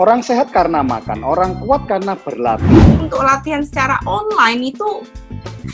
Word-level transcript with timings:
Orang 0.00 0.24
sehat 0.24 0.48
karena 0.48 0.80
makan, 0.80 1.20
orang 1.20 1.60
kuat 1.60 1.84
karena 1.84 2.16
berlatih. 2.16 2.64
Untuk 3.04 3.20
latihan 3.20 3.60
secara 3.60 4.00
online 4.08 4.72
itu 4.72 5.04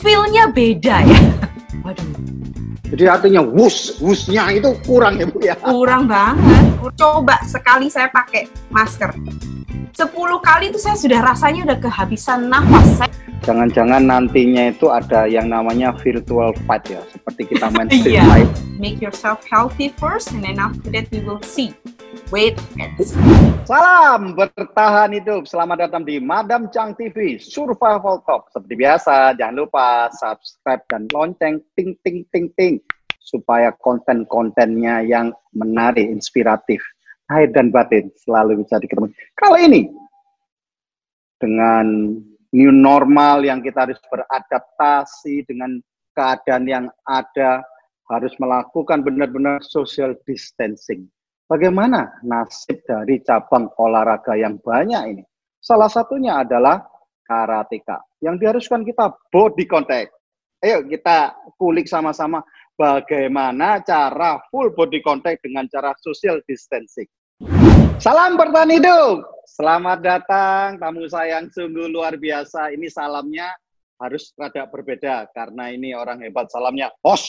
feel-nya 0.03 0.50
beda 0.50 1.07
ya. 1.07 1.21
Waduh. 1.87 2.11
Jadi 2.91 3.07
artinya 3.07 3.39
wus, 3.46 4.03
wusnya 4.03 4.50
itu 4.50 4.75
kurang 4.82 5.23
ya 5.23 5.31
Bu 5.31 5.39
ya? 5.46 5.54
Kurang 5.62 6.11
banget. 6.11 6.75
Coba 6.99 7.39
sekali 7.46 7.86
saya 7.86 8.11
pakai 8.11 8.50
masker. 8.75 9.14
Sepuluh 9.97 10.37
kali 10.45 10.69
itu 10.69 10.77
saya 10.77 10.93
sudah 10.93 11.25
rasanya 11.25 11.73
udah 11.73 11.79
kehabisan 11.81 12.53
nafas. 12.53 13.09
Jangan-jangan 13.49 14.04
nantinya 14.04 14.68
itu 14.68 14.93
ada 14.93 15.25
yang 15.25 15.49
namanya 15.49 15.96
virtual 15.96 16.53
fight 16.68 16.85
ya, 16.85 17.00
seperti 17.09 17.57
kita 17.57 17.71
main 17.75 17.89
street 17.89 18.21
yeah. 18.21 18.29
fight. 18.29 18.51
Make 18.77 19.01
yourself 19.01 19.40
healthy 19.49 19.89
first 19.96 20.37
and 20.37 20.45
then 20.45 20.61
after 20.61 20.93
that 20.93 21.09
we 21.09 21.25
will 21.25 21.40
see. 21.40 21.73
Wait. 22.29 22.61
Salam 23.64 24.37
bertahan 24.37 25.17
hidup. 25.17 25.49
Selamat 25.49 25.89
datang 25.89 26.04
di 26.04 26.21
Madam 26.21 26.68
Chang 26.68 26.93
TV 26.93 27.40
Survival 27.40 28.21
Talk. 28.29 28.53
Seperti 28.53 28.75
biasa, 28.76 29.32
jangan 29.40 29.65
lupa 29.65 30.13
subscribe 30.13 30.85
dan 30.93 31.09
lonceng 31.17 31.65
ting 31.73 31.96
ting 32.05 32.20
ting 32.28 32.53
ting 32.53 32.77
supaya 33.27 33.75
konten-kontennya 33.83 35.03
yang 35.03 35.34
menarik, 35.51 36.06
inspiratif, 36.06 36.78
lahir 37.27 37.50
dan 37.53 37.75
batin 37.75 38.11
selalu 38.22 38.62
bisa 38.62 38.78
diketemu. 38.78 39.11
Kali 39.34 39.61
ini 39.67 39.83
dengan 41.42 42.17
new 42.55 42.72
normal 42.72 43.44
yang 43.44 43.61
kita 43.61 43.86
harus 43.86 44.00
beradaptasi 44.08 45.45
dengan 45.45 45.78
keadaan 46.17 46.64
yang 46.64 46.86
ada, 47.05 47.61
harus 48.09 48.33
melakukan 48.41 49.05
benar-benar 49.05 49.61
social 49.61 50.17
distancing 50.25 51.05
Bagaimana 51.47 52.19
nasib 52.27 52.83
dari 52.83 53.23
cabang 53.23 53.70
olahraga 53.79 54.34
yang 54.34 54.58
banyak 54.58 55.03
ini? 55.14 55.23
Salah 55.62 55.86
satunya 55.86 56.42
adalah 56.42 56.83
karateka 57.23 58.03
yang 58.19 58.34
diharuskan 58.34 58.83
kita 58.83 59.14
body 59.31 59.62
contact. 59.70 60.11
Ayo 60.58 60.83
kita 60.83 61.39
kulik 61.55 61.86
sama-sama 61.86 62.42
bagaimana 62.75 63.79
cara 63.86 64.42
full 64.51 64.75
body 64.75 64.98
contact 65.06 65.47
dengan 65.47 65.70
cara 65.70 65.95
social 66.03 66.42
distancing. 66.51 67.06
Salam 67.97 68.36
bertahan 68.36 68.77
hidup. 68.77 69.25
Selamat 69.48 70.05
datang 70.05 70.77
tamu 70.77 71.08
sayang 71.08 71.48
sungguh 71.48 71.89
luar 71.89 72.20
biasa. 72.20 72.69
Ini 72.77 72.92
salamnya 72.92 73.48
harus 73.97 74.36
rada 74.36 74.69
berbeda 74.69 75.33
karena 75.33 75.72
ini 75.72 75.97
orang 75.97 76.20
hebat 76.20 76.52
salamnya 76.52 76.92
os. 77.00 77.24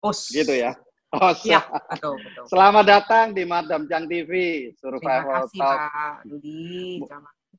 Os. 0.00 0.32
Gitu 0.32 0.48
ya. 0.48 0.72
Oh, 1.12 1.36
ya, 1.44 1.60
betul, 1.92 2.16
betul. 2.24 2.44
Selamat 2.48 2.84
datang 2.88 3.36
di 3.36 3.44
Madam 3.44 3.84
Jang 3.84 4.08
TV, 4.08 4.64
Survival 4.80 5.44
Terima 5.44 5.44
kasih, 5.44 5.60
Talk. 5.60 5.76
Pak 5.76 6.16
Dudi. 6.24 6.72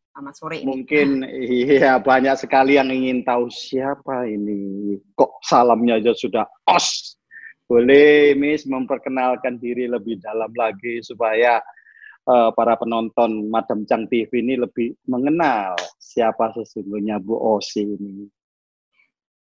Selamat 0.09 0.33
sore. 0.33 0.57
Ini. 0.57 0.65
Mungkin 0.65 1.07
iya 1.29 1.93
banyak 2.01 2.33
sekali 2.41 2.81
yang 2.81 2.89
ingin 2.89 3.21
tahu 3.21 3.45
siapa 3.53 4.25
ini. 4.25 4.97
Kok 5.13 5.37
salamnya 5.45 6.01
aja 6.01 6.17
sudah 6.17 6.49
os. 6.65 7.13
Boleh 7.69 8.33
Miss 8.33 8.65
memperkenalkan 8.65 9.61
diri 9.61 9.85
lebih 9.85 10.17
dalam 10.17 10.49
lagi 10.57 11.05
supaya 11.05 11.61
uh, 12.27 12.51
para 12.55 12.75
penonton 12.79 13.47
Madam 13.51 13.83
Jang 13.87 14.07
TV 14.07 14.43
ini 14.43 14.55
lebih 14.59 14.95
mengenal 15.07 15.75
siapa 15.99 16.51
sesungguhnya 16.55 17.19
Bu 17.19 17.35
Osi 17.35 17.83
ini. 17.83 18.27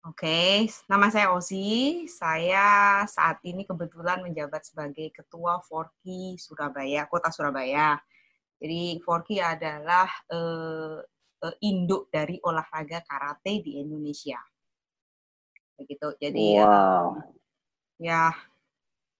Oke, 0.04 0.68
nama 0.84 1.08
saya 1.08 1.32
Ozi. 1.32 2.04
Saya 2.12 3.00
saat 3.08 3.40
ini 3.40 3.64
kebetulan 3.64 4.20
menjabat 4.20 4.60
sebagai 4.60 5.08
Ketua 5.08 5.64
Forki 5.64 6.36
Surabaya, 6.36 7.08
Kota 7.08 7.32
Surabaya. 7.32 7.96
Jadi 8.60 9.00
Forki 9.00 9.40
adalah 9.40 10.04
uh, 10.28 11.00
uh, 11.40 11.54
induk 11.64 12.12
dari 12.12 12.36
olahraga 12.44 13.00
karate 13.00 13.64
di 13.64 13.80
Indonesia. 13.80 14.36
Begitu. 15.80 16.20
Jadi 16.20 16.60
wow. 16.60 17.16
ya, 17.96 18.28
ya 18.28 18.36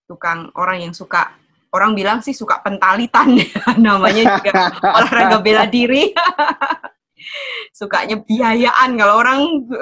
tukang 0.05 0.53
orang 0.53 0.85
yang 0.85 0.93
suka 0.93 1.33
orang 1.75 1.99
bilang 1.99 2.23
sih 2.23 2.31
suka 2.31 2.63
pentalitan 2.63 3.35
namanya 3.83 4.39
juga 4.39 4.71
olahraga 4.97 5.43
bela 5.43 5.67
diri. 5.67 6.15
sukanya 7.79 8.21
biayaan 8.21 8.95
kalau 8.95 9.19
orang 9.19 9.41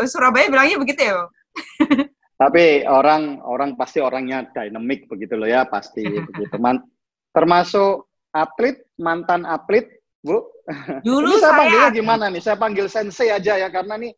Surabaya 0.09 0.49
bilangnya 0.49 0.79
begitu 0.81 1.05
ya 1.05 1.27
tapi 2.43 2.83
orang 2.83 3.39
orang 3.47 3.79
pasti 3.79 4.03
orangnya 4.03 4.51
dinamik 4.51 5.07
begitu 5.07 5.39
loh 5.39 5.47
ya 5.47 5.63
pasti 5.63 6.03
begitu. 6.03 6.59
Man, 6.59 6.83
termasuk 7.31 8.11
atlet 8.35 8.83
mantan 8.99 9.47
atlet 9.47 9.87
bu. 10.27 10.43
Dulu 11.07 11.39
saya 11.39 11.55
panggilnya 11.55 11.91
gimana 11.95 12.25
nih? 12.35 12.43
Saya 12.43 12.59
panggil 12.59 12.91
sensei 12.91 13.31
aja 13.31 13.55
ya 13.55 13.71
karena 13.71 13.95
nih 13.95 14.11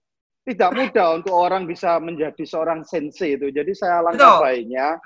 tidak 0.44 0.70
mudah 0.76 1.16
untuk 1.16 1.32
orang 1.32 1.64
bisa 1.64 1.96
menjadi 1.96 2.44
seorang 2.44 2.84
sensei 2.84 3.40
itu. 3.40 3.48
Jadi 3.48 3.72
saya 3.72 4.04
langkah 4.04 4.44
baiknya, 4.44 5.00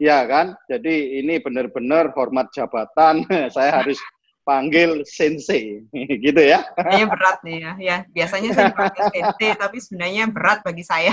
ya 0.00 0.24
kan. 0.24 0.56
Jadi 0.64 1.20
ini 1.20 1.36
benar-benar 1.44 2.16
hormat 2.16 2.48
jabatan. 2.56 3.20
saya 3.56 3.84
harus 3.84 4.00
panggil 4.48 5.04
sensei 5.04 5.84
gitu 6.24 6.40
ya. 6.40 6.64
Ini 6.80 7.04
berat 7.04 7.38
nih 7.44 7.56
ya. 7.60 7.72
Ya, 7.76 7.96
biasanya 8.08 8.50
saya 8.56 8.72
panggil 8.72 9.04
sensei 9.14 9.52
tapi 9.52 9.76
sebenarnya 9.76 10.24
berat 10.32 10.64
bagi 10.64 10.84
saya. 10.88 11.12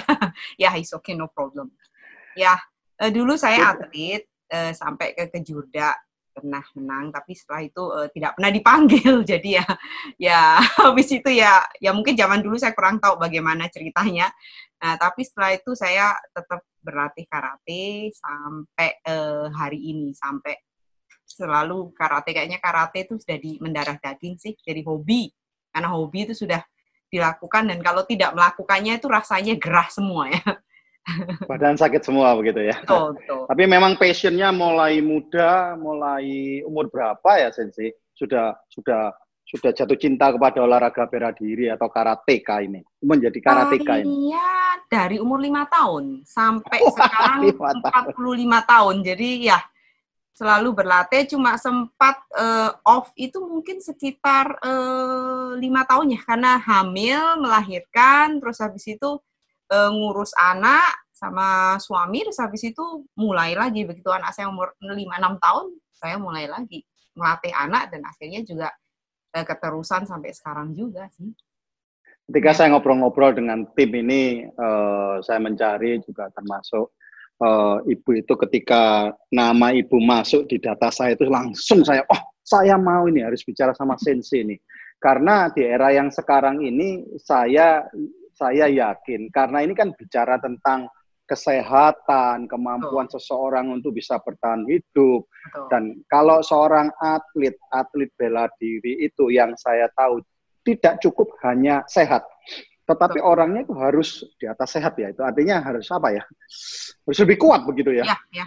ya, 0.56 0.72
it's 0.80 0.96
okay 0.96 1.12
no 1.12 1.28
problem. 1.28 1.68
Ya, 2.40 2.56
uh, 3.04 3.12
dulu 3.12 3.36
saya 3.36 3.76
atlet 3.76 4.24
uh, 4.56 4.72
sampai 4.72 5.12
ke 5.12 5.28
kejurda 5.36 6.00
pernah 6.36 6.60
menang 6.76 7.16
tapi 7.16 7.32
setelah 7.32 7.64
itu 7.64 7.84
uh, 7.88 8.08
tidak 8.12 8.36
pernah 8.36 8.52
dipanggil. 8.52 9.14
Jadi 9.32 9.50
ya 9.56 9.66
ya 10.20 10.60
habis 10.84 11.08
itu 11.08 11.32
ya 11.32 11.64
ya 11.80 11.96
mungkin 11.96 12.20
zaman 12.20 12.44
dulu 12.44 12.60
saya 12.60 12.76
kurang 12.76 13.00
tahu 13.00 13.16
bagaimana 13.16 13.72
ceritanya. 13.72 14.28
Nah 14.84 15.00
tapi 15.00 15.24
setelah 15.24 15.56
itu 15.56 15.72
saya 15.72 16.12
tetap 16.36 16.68
berlatih 16.84 17.24
karate 17.32 18.12
sampai 18.12 19.00
uh, 19.08 19.48
hari 19.56 19.80
ini. 19.80 20.12
Sampai 20.12 20.60
selalu 21.24 21.96
karate 21.96 22.36
kayaknya 22.36 22.60
karate 22.60 23.08
itu 23.08 23.16
sudah 23.16 23.40
di 23.40 23.56
mendarah 23.64 23.96
daging 23.96 24.36
sih 24.36 24.54
jadi 24.60 24.84
hobi. 24.84 25.32
Karena 25.72 25.96
hobi 25.96 26.28
itu 26.28 26.36
sudah 26.36 26.60
dilakukan 27.08 27.72
dan 27.72 27.80
kalau 27.80 28.04
tidak 28.04 28.36
melakukannya 28.36 29.00
itu 29.00 29.08
rasanya 29.08 29.56
gerah 29.56 29.88
semua 29.88 30.28
ya 30.28 30.44
badan 31.50 31.78
sakit 31.78 32.02
semua 32.02 32.34
begitu 32.34 32.66
ya 32.66 32.78
betul, 32.82 33.14
betul. 33.14 33.44
tapi 33.46 33.64
memang 33.70 33.94
passionnya 33.96 34.50
mulai 34.50 35.00
muda 35.06 35.78
mulai 35.78 36.62
umur 36.66 36.90
berapa 36.90 37.30
ya 37.38 37.50
Sensi 37.54 37.94
sudah 38.16 38.58
sudah 38.72 39.14
sudah 39.46 39.72
jatuh 39.78 39.98
cinta 40.02 40.34
kepada 40.34 40.66
olahraga 40.66 41.06
bela 41.06 41.30
diri 41.30 41.70
atau 41.70 41.86
karateka 41.86 42.66
ini 42.66 42.82
menjadi 42.98 43.38
karateka 43.38 44.02
ini? 44.02 44.34
Iya, 44.34 44.82
dari 44.90 45.22
umur 45.22 45.38
lima 45.38 45.70
tahun 45.70 46.26
sampai 46.26 46.82
oh, 46.82 46.90
sekarang 46.90 47.54
empat 47.54 48.18
puluh 48.18 48.34
lima 48.34 48.66
tahun. 48.66 49.06
Jadi 49.06 49.46
ya 49.46 49.62
selalu 50.36 50.82
berlatih 50.82 51.30
cuma 51.32 51.62
sempat 51.62 52.20
uh, 52.36 52.74
off 52.84 53.14
itu 53.16 53.40
mungkin 53.40 53.80
sekitar 53.80 54.60
eh, 54.60 55.50
lima 55.64 55.86
uh, 55.86 55.88
tahun 55.88 56.12
ya 56.12 56.22
karena 56.28 56.60
hamil 56.60 57.40
melahirkan 57.40 58.44
terus 58.44 58.60
habis 58.60 58.84
itu 58.84 59.16
uh, 59.76 59.92
ngurus 59.92 60.32
anak 60.40 61.04
sama 61.12 61.76
suami 61.84 62.24
terus 62.24 62.40
habis 62.40 62.64
itu 62.64 63.04
mulai 63.20 63.56
lagi 63.56 63.84
begitu 63.84 64.08
anak 64.12 64.32
saya 64.32 64.48
umur 64.48 64.72
lima 64.80 65.20
enam 65.20 65.36
tahun 65.40 65.76
saya 65.92 66.16
mulai 66.16 66.48
lagi 66.48 66.84
melatih 67.16 67.52
anak 67.52 67.92
dan 67.92 68.04
akhirnya 68.08 68.44
juga 68.44 68.72
uh, 69.36 69.46
keterusan 69.48 70.08
sampai 70.08 70.32
sekarang 70.32 70.72
juga 70.72 71.08
sih. 71.16 71.32
Ketika 72.26 72.52
ya. 72.52 72.56
saya 72.58 72.68
ngobrol-ngobrol 72.74 73.38
dengan 73.38 73.70
tim 73.78 73.94
ini, 73.94 74.50
uh, 74.58 75.22
saya 75.22 75.38
mencari 75.38 76.02
juga 76.02 76.26
termasuk 76.34 76.90
uh, 77.42 77.78
ibu 77.86 78.10
itu 78.16 78.34
ketika 78.48 79.14
nama 79.32 79.72
ibu 79.76 80.00
masuk 80.00 80.48
di 80.48 80.62
data 80.62 80.92
saya 80.92 81.18
itu 81.18 81.28
langsung 81.28 81.84
saya 81.84 82.06
oh 82.08 82.22
saya 82.46 82.78
mau 82.78 83.10
ini 83.10 83.26
harus 83.26 83.42
bicara 83.42 83.74
sama 83.74 83.98
sensei 83.98 84.46
ini 84.46 84.56
karena 85.02 85.52
di 85.52 85.66
era 85.66 85.92
yang 85.92 86.14
sekarang 86.14 86.62
ini 86.64 87.04
saya 87.20 87.84
saya 88.36 88.68
yakin 88.68 89.32
karena 89.32 89.64
ini 89.64 89.74
kan 89.74 89.96
bicara 89.96 90.36
tentang 90.38 90.92
kesehatan, 91.26 92.46
kemampuan 92.46 93.10
Betul. 93.10 93.18
seseorang 93.18 93.74
untuk 93.74 93.98
bisa 93.98 94.22
bertahan 94.22 94.62
hidup 94.70 95.26
Betul. 95.26 95.68
dan 95.74 95.84
kalau 96.06 96.44
seorang 96.46 96.94
atlet 97.02 97.58
atlet 97.74 98.14
bela 98.14 98.46
diri 98.62 99.02
itu 99.02 99.34
yang 99.34 99.58
saya 99.58 99.90
tahu 99.98 100.22
tidak 100.62 101.02
cukup 101.02 101.34
hanya 101.42 101.82
sehat 101.90 102.22
tetapi 102.86 103.18
Betul. 103.18 103.32
orangnya 103.34 103.62
itu 103.66 103.74
harus 103.74 104.10
di 104.38 104.46
atas 104.46 104.78
sehat 104.78 104.94
ya. 105.02 105.10
Itu 105.10 105.26
artinya 105.26 105.58
harus 105.58 105.90
apa 105.90 106.14
ya? 106.14 106.24
Harus 107.02 107.20
lebih 107.26 107.38
kuat 107.42 107.66
begitu 107.66 107.90
ya. 107.98 108.06
ya, 108.06 108.18
ya. 108.30 108.46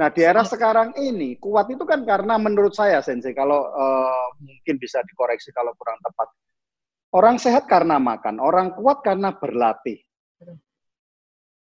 Nah 0.00 0.08
di 0.08 0.24
era 0.24 0.40
sekarang 0.46 0.96
ini 0.96 1.36
kuat 1.36 1.68
itu 1.68 1.84
kan 1.84 2.08
karena 2.08 2.40
menurut 2.40 2.72
saya 2.72 3.04
Sensei 3.04 3.36
kalau 3.36 3.68
uh, 3.68 4.26
mungkin 4.40 4.80
bisa 4.80 5.04
dikoreksi 5.04 5.52
kalau 5.52 5.76
kurang 5.76 6.00
tepat. 6.00 6.28
Orang 7.14 7.38
sehat 7.38 7.70
karena 7.70 8.02
makan, 8.02 8.42
orang 8.42 8.74
kuat 8.74 9.06
karena 9.06 9.30
berlatih. 9.30 10.02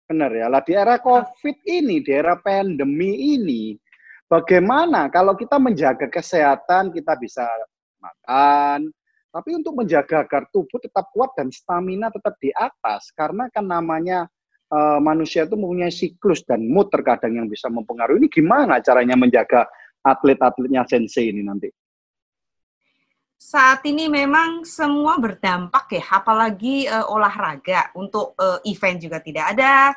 Benar 0.10 0.34
ya. 0.34 0.50
Lah 0.50 0.66
di 0.66 0.74
era 0.74 0.98
COVID 0.98 1.62
ini, 1.70 2.02
di 2.02 2.10
era 2.10 2.34
pandemi 2.42 3.38
ini, 3.38 3.78
bagaimana 4.26 5.14
kalau 5.14 5.38
kita 5.38 5.62
menjaga 5.62 6.10
kesehatan 6.10 6.90
kita 6.90 7.14
bisa 7.22 7.46
makan, 8.02 8.90
tapi 9.30 9.54
untuk 9.54 9.78
menjaga 9.78 10.26
agar 10.26 10.50
tubuh 10.50 10.82
tetap 10.82 11.14
kuat 11.14 11.38
dan 11.38 11.54
stamina 11.54 12.10
tetap 12.10 12.34
di 12.42 12.50
atas, 12.58 13.14
karena 13.14 13.46
kan 13.54 13.70
namanya 13.70 14.26
uh, 14.74 14.98
manusia 14.98 15.46
itu 15.46 15.54
mempunyai 15.54 15.94
siklus 15.94 16.42
dan 16.50 16.66
mood 16.66 16.90
terkadang 16.90 17.38
yang 17.38 17.46
bisa 17.46 17.70
mempengaruhi. 17.70 18.26
Ini 18.26 18.30
gimana 18.30 18.82
caranya 18.82 19.14
menjaga 19.14 19.70
atlet-atletnya 20.02 20.82
sensei 20.90 21.30
ini 21.30 21.46
nanti? 21.46 21.70
Saat 23.44 23.84
ini 23.84 24.08
memang 24.08 24.64
semua 24.64 25.20
berdampak 25.20 26.00
ya, 26.00 26.06
apalagi 26.16 26.88
uh, 26.88 27.12
olahraga. 27.12 27.92
Untuk 27.92 28.40
uh, 28.40 28.64
event 28.64 29.04
juga 29.04 29.20
tidak 29.20 29.52
ada, 29.52 29.92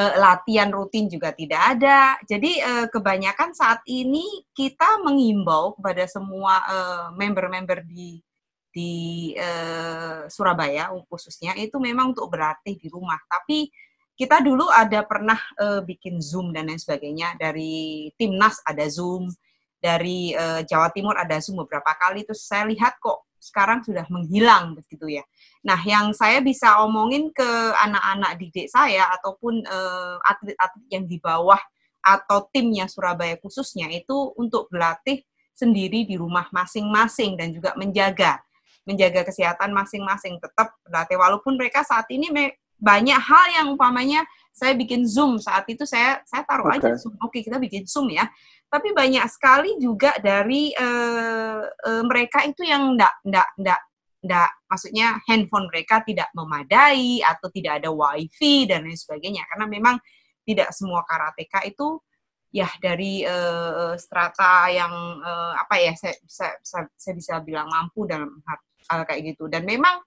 uh, 0.00 0.14
latihan 0.16 0.72
rutin 0.72 1.04
juga 1.04 1.36
tidak 1.36 1.76
ada. 1.76 2.16
Jadi 2.24 2.56
uh, 2.64 2.88
kebanyakan 2.88 3.52
saat 3.52 3.84
ini 3.84 4.24
kita 4.56 5.04
mengimbau 5.04 5.76
kepada 5.76 6.08
semua 6.08 6.64
member-member 7.12 7.84
uh, 7.84 7.86
di 7.86 8.24
di 8.72 8.92
uh, 9.40 10.28
Surabaya 10.28 10.92
khususnya 11.08 11.56
itu 11.56 11.76
memang 11.76 12.16
untuk 12.16 12.32
berlatih 12.32 12.80
di 12.80 12.88
rumah. 12.88 13.20
Tapi 13.28 13.68
kita 14.16 14.40
dulu 14.40 14.72
ada 14.72 15.04
pernah 15.04 15.36
uh, 15.60 15.84
bikin 15.84 16.24
Zoom 16.24 16.48
dan 16.56 16.72
lain 16.72 16.80
sebagainya 16.80 17.36
dari 17.36 18.08
timnas 18.16 18.64
ada 18.64 18.88
Zoom 18.88 19.28
dari 19.80 20.32
uh, 20.32 20.64
Jawa 20.64 20.90
Timur 20.90 21.14
ada 21.16 21.36
Zoom 21.38 21.62
beberapa 21.62 21.92
kali 21.96 22.24
terus 22.24 22.44
saya 22.44 22.64
lihat 22.66 22.96
kok 23.00 23.26
sekarang 23.46 23.84
sudah 23.86 24.02
menghilang 24.10 24.74
begitu 24.74 25.06
ya. 25.06 25.24
Nah, 25.62 25.78
yang 25.86 26.10
saya 26.10 26.42
bisa 26.42 26.82
omongin 26.82 27.30
ke 27.30 27.46
anak-anak 27.78 28.42
didik 28.42 28.66
saya 28.66 29.06
ataupun 29.14 29.62
uh, 29.62 30.18
atlet-atlet 30.26 30.86
yang 30.90 31.04
di 31.06 31.22
bawah 31.22 31.60
atau 32.02 32.46
timnya 32.50 32.86
Surabaya 32.86 33.38
khususnya 33.38 33.90
itu 33.90 34.34
untuk 34.38 34.70
berlatih 34.70 35.22
sendiri 35.56 36.06
di 36.06 36.14
rumah 36.14 36.46
masing-masing 36.54 37.34
dan 37.34 37.50
juga 37.50 37.74
menjaga 37.74 38.38
menjaga 38.86 39.26
kesehatan 39.26 39.74
masing-masing 39.74 40.38
tetap 40.38 40.70
berlatih 40.86 41.18
walaupun 41.18 41.58
mereka 41.58 41.82
saat 41.82 42.06
ini 42.12 42.30
banyak 42.78 43.18
hal 43.18 43.46
yang 43.58 43.66
umpamanya 43.74 44.22
saya 44.52 44.76
bikin 44.78 45.02
zoom 45.08 45.42
saat 45.42 45.66
itu 45.66 45.82
saya 45.88 46.22
saya 46.28 46.46
taruh 46.46 46.70
okay. 46.70 46.78
aja 46.78 46.88
zoom 47.00 47.16
oke 47.18 47.34
kita 47.42 47.58
bikin 47.58 47.82
zoom 47.88 48.12
ya 48.12 48.28
tapi 48.66 48.90
banyak 48.90 49.24
sekali 49.30 49.78
juga 49.78 50.18
dari 50.18 50.74
uh, 50.74 51.62
uh, 51.62 52.02
mereka 52.04 52.42
itu 52.42 52.66
yang 52.66 52.94
enggak 52.94 53.14
enggak 53.22 53.48
enggak 53.56 53.80
enggak 54.26 54.50
maksudnya 54.66 55.08
handphone 55.30 55.66
mereka 55.70 56.02
tidak 56.02 56.28
memadai 56.34 57.22
atau 57.22 57.48
tidak 57.54 57.82
ada 57.82 57.90
wifi 57.94 58.66
dan 58.66 58.84
lain 58.84 58.98
sebagainya 58.98 59.46
karena 59.46 59.66
memang 59.70 59.96
tidak 60.42 60.74
semua 60.74 61.06
karateka 61.06 61.62
itu 61.62 61.98
ya 62.50 62.66
dari 62.82 63.22
uh, 63.22 63.94
strata 63.98 64.70
yang 64.70 64.92
uh, 65.22 65.54
apa 65.58 65.74
ya 65.78 65.92
saya 65.94 66.14
saya, 66.26 66.54
saya 66.94 67.14
bisa 67.14 67.34
bilang 67.42 67.70
mampu 67.70 68.06
dalam 68.06 68.42
hal 68.90 69.02
kayak 69.06 69.34
gitu 69.34 69.46
dan 69.50 69.62
memang 69.66 70.02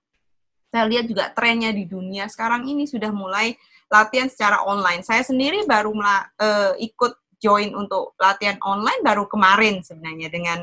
saya 0.69 0.85
lihat 0.85 1.05
juga 1.09 1.33
trennya 1.33 1.73
di 1.73 1.89
dunia 1.89 2.29
sekarang 2.29 2.69
ini 2.69 2.85
sudah 2.85 3.09
mulai 3.09 3.57
latihan 3.89 4.29
secara 4.29 4.61
online. 4.63 5.01
Saya 5.01 5.25
sendiri 5.25 5.65
baru 5.65 5.97
uh, 5.97 6.77
ikut 6.77 7.13
join 7.39 7.71
untuk 7.73 8.13
latihan 8.19 8.59
online 8.61 9.01
baru 9.01 9.25
kemarin 9.25 9.79
sebenarnya 9.79 10.27
dengan 10.27 10.59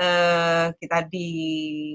uh, 0.00 0.66
kita 0.76 1.08
di 1.08 1.28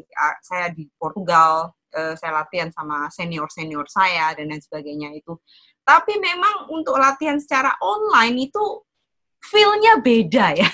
uh, 0.02 0.36
saya 0.42 0.74
di 0.74 0.90
Portugal 0.98 1.72
uh, 1.94 2.14
saya 2.18 2.44
latihan 2.44 2.70
sama 2.74 3.08
senior 3.14 3.48
senior 3.54 3.86
saya 3.88 4.34
dan 4.36 4.52
lain 4.52 4.62
sebagainya 4.62 5.14
itu. 5.16 5.38
Tapi 5.86 6.18
memang 6.18 6.74
untuk 6.74 6.98
latihan 6.98 7.38
secara 7.38 7.78
online 7.78 8.50
itu 8.50 8.82
feel-nya 9.46 10.02
beda 10.02 10.58
ya 10.58 10.70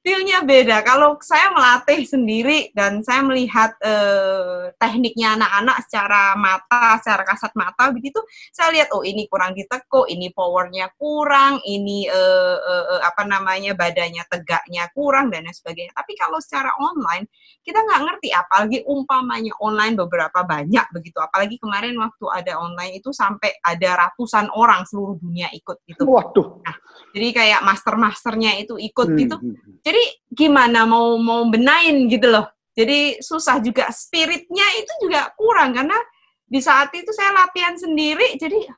feel-nya 0.00 0.40
beda. 0.44 0.80
Kalau 0.80 1.20
saya 1.20 1.52
melatih 1.52 2.08
sendiri 2.08 2.72
dan 2.72 3.04
saya 3.04 3.20
melihat 3.20 3.76
uh, 3.84 4.72
tekniknya 4.80 5.36
anak-anak 5.36 5.76
secara 5.84 6.22
mata, 6.40 6.96
secara 7.04 7.22
kasat 7.28 7.52
mata 7.52 7.92
begitu, 7.92 8.16
saya 8.50 8.72
lihat 8.72 8.88
oh 8.96 9.04
ini 9.04 9.28
kurang 9.28 9.52
ditekuk, 9.52 10.08
ini 10.08 10.32
powernya 10.32 10.88
kurang, 10.96 11.60
ini 11.68 12.08
uh, 12.08 12.56
uh, 12.56 12.84
uh, 12.96 13.00
apa 13.04 13.28
namanya 13.28 13.76
badannya 13.76 14.24
tegaknya 14.28 14.88
kurang 14.96 15.28
dan 15.28 15.44
lain 15.44 15.56
sebagainya. 15.56 15.92
Tapi 15.92 16.12
kalau 16.16 16.40
secara 16.40 16.72
online 16.80 17.28
kita 17.60 17.84
nggak 17.84 18.00
ngerti, 18.08 18.28
apalagi 18.32 18.78
umpamanya 18.88 19.52
online 19.60 19.94
beberapa 20.00 20.40
banyak 20.48 20.86
begitu. 20.96 21.20
Apalagi 21.20 21.60
kemarin 21.60 21.92
waktu 22.00 22.24
ada 22.32 22.56
online 22.56 22.96
itu 22.96 23.12
sampai 23.12 23.52
ada 23.60 24.08
ratusan 24.08 24.48
orang 24.56 24.88
seluruh 24.88 25.20
dunia 25.20 25.52
ikut 25.52 25.84
gitu. 25.84 26.08
Waduh. 26.08 26.64
Nah, 26.64 26.76
jadi 27.12 27.28
kayak 27.36 27.60
master-masternya 27.66 28.64
itu 28.64 28.78
ikut 28.78 29.08
hmm. 29.12 29.18
gitu 29.20 29.36
hmm, 29.36 29.54
hmm. 29.54 29.74
Jadi 29.90 30.04
gimana 30.30 30.86
mau 30.86 31.18
mau 31.18 31.42
benain 31.50 32.06
gitu 32.06 32.30
loh. 32.30 32.46
Jadi 32.78 33.18
susah 33.18 33.58
juga 33.58 33.90
spiritnya 33.90 34.62
itu 34.78 34.92
juga 35.02 35.34
kurang 35.34 35.74
karena 35.74 35.98
di 36.46 36.62
saat 36.62 36.94
itu 36.94 37.10
saya 37.10 37.34
latihan 37.34 37.74
sendiri 37.74 38.38
jadi 38.38 38.70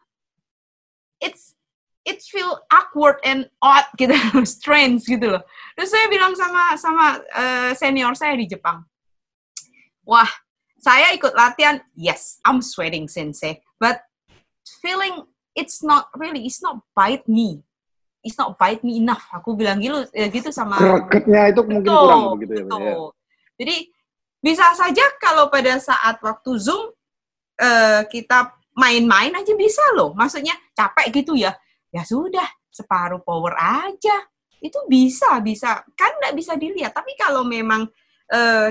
it's 1.21 1.53
it 2.09 2.25
feel 2.25 2.57
awkward 2.73 3.21
and 3.23 3.47
odd 3.61 3.85
gitu, 4.01 4.17
strange 4.49 5.05
gitu 5.05 5.37
loh. 5.37 5.45
Terus 5.77 5.93
saya 5.93 6.09
bilang 6.09 6.33
sama 6.33 6.75
sama 6.81 7.07
uh, 7.21 7.71
senior 7.77 8.17
saya 8.17 8.35
di 8.35 8.49
Jepang, 8.49 8.83
wah 10.03 10.29
saya 10.83 11.15
ikut 11.15 11.31
latihan, 11.39 11.79
yes, 11.95 12.43
I'm 12.43 12.59
sweating 12.59 13.07
sensei, 13.07 13.63
but 13.79 14.03
feeling 14.83 15.31
it's 15.55 15.79
not 15.85 16.11
really, 16.19 16.43
it's 16.43 16.59
not 16.59 16.83
bite 16.97 17.23
me 17.31 17.63
it's 18.23 18.39
not 18.39 18.55
bite 18.57 18.81
me 18.87 19.03
enough. 19.03 19.27
Aku 19.35 19.59
bilang 19.59 19.83
gitu, 19.83 20.07
ya 20.15 20.31
gitu 20.31 20.49
sama. 20.55 20.79
Gregetnya 20.79 21.51
itu 21.51 21.61
mungkin 21.67 21.91
betul, 21.91 22.03
kurang 22.07 22.23
begitu 22.39 22.53
ya. 22.55 22.65
Betul. 22.65 22.81
Ya. 22.81 22.95
Jadi 23.63 23.77
bisa 24.43 24.67
saja 24.75 25.05
kalau 25.19 25.51
pada 25.51 25.79
saat 25.79 26.17
waktu 26.23 26.51
zoom 26.59 26.91
uh, 27.59 28.03
kita 28.07 28.55
main-main 28.79 29.35
aja 29.35 29.53
bisa 29.59 29.83
loh. 29.99 30.15
Maksudnya 30.15 30.55
capek 30.73 31.23
gitu 31.23 31.37
ya. 31.37 31.53
Ya 31.93 32.03
sudah 32.07 32.47
separuh 32.73 33.21
power 33.21 33.53
aja. 33.59 34.17
Itu 34.63 34.79
bisa, 34.89 35.43
bisa. 35.43 35.83
Kan 35.99 36.13
nggak 36.23 36.35
bisa 36.39 36.57
dilihat. 36.57 36.95
Tapi 36.95 37.13
kalau 37.19 37.43
memang 37.43 37.91
uh, 38.33 38.69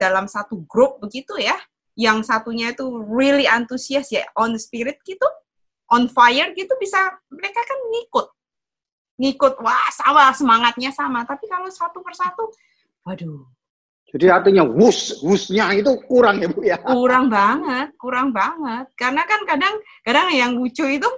dalam 0.00 0.26
satu 0.26 0.64
grup 0.66 0.98
begitu 0.98 1.38
ya, 1.38 1.54
yang 1.94 2.26
satunya 2.26 2.74
itu 2.74 2.90
really 3.06 3.46
antusias 3.46 4.10
ya, 4.10 4.26
on 4.34 4.58
spirit 4.58 4.98
gitu, 5.06 5.28
on 5.94 6.10
fire 6.10 6.50
gitu 6.58 6.74
bisa 6.82 6.98
mereka 7.30 7.62
kan 7.62 7.78
ngikut 7.94 8.33
ngikut 9.20 9.60
wah 9.62 9.88
sama 9.94 10.30
semangatnya 10.34 10.90
sama. 10.90 11.22
Tapi 11.26 11.46
kalau 11.46 11.70
satu 11.70 12.02
persatu 12.02 12.50
waduh. 13.06 13.46
Jadi 14.14 14.30
artinya 14.30 14.62
wus 14.62 15.18
wusnya 15.26 15.74
itu 15.74 15.90
kurang 16.06 16.38
ya 16.38 16.48
bu 16.50 16.60
ya? 16.62 16.78
Kurang 16.78 17.26
banget 17.30 17.94
kurang 17.98 18.30
banget. 18.30 18.86
Karena 18.94 19.26
kan 19.26 19.42
kadang 19.42 19.74
kadang 20.06 20.28
yang 20.30 20.54
lucu 20.54 20.86
itu 20.86 21.10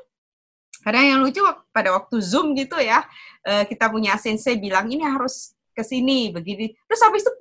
kadang 0.80 1.04
yang 1.04 1.20
lucu 1.20 1.44
pada 1.74 1.92
waktu 1.92 2.16
zoom 2.22 2.54
gitu 2.54 2.78
ya 2.78 3.02
eh, 3.42 3.66
kita 3.66 3.90
punya 3.90 4.14
sensei 4.16 4.56
bilang 4.56 4.88
ini 4.88 5.04
harus 5.04 5.52
ke 5.76 5.84
sini 5.84 6.32
begini. 6.32 6.72
Terus 6.88 7.00
habis 7.04 7.20
itu 7.20 7.32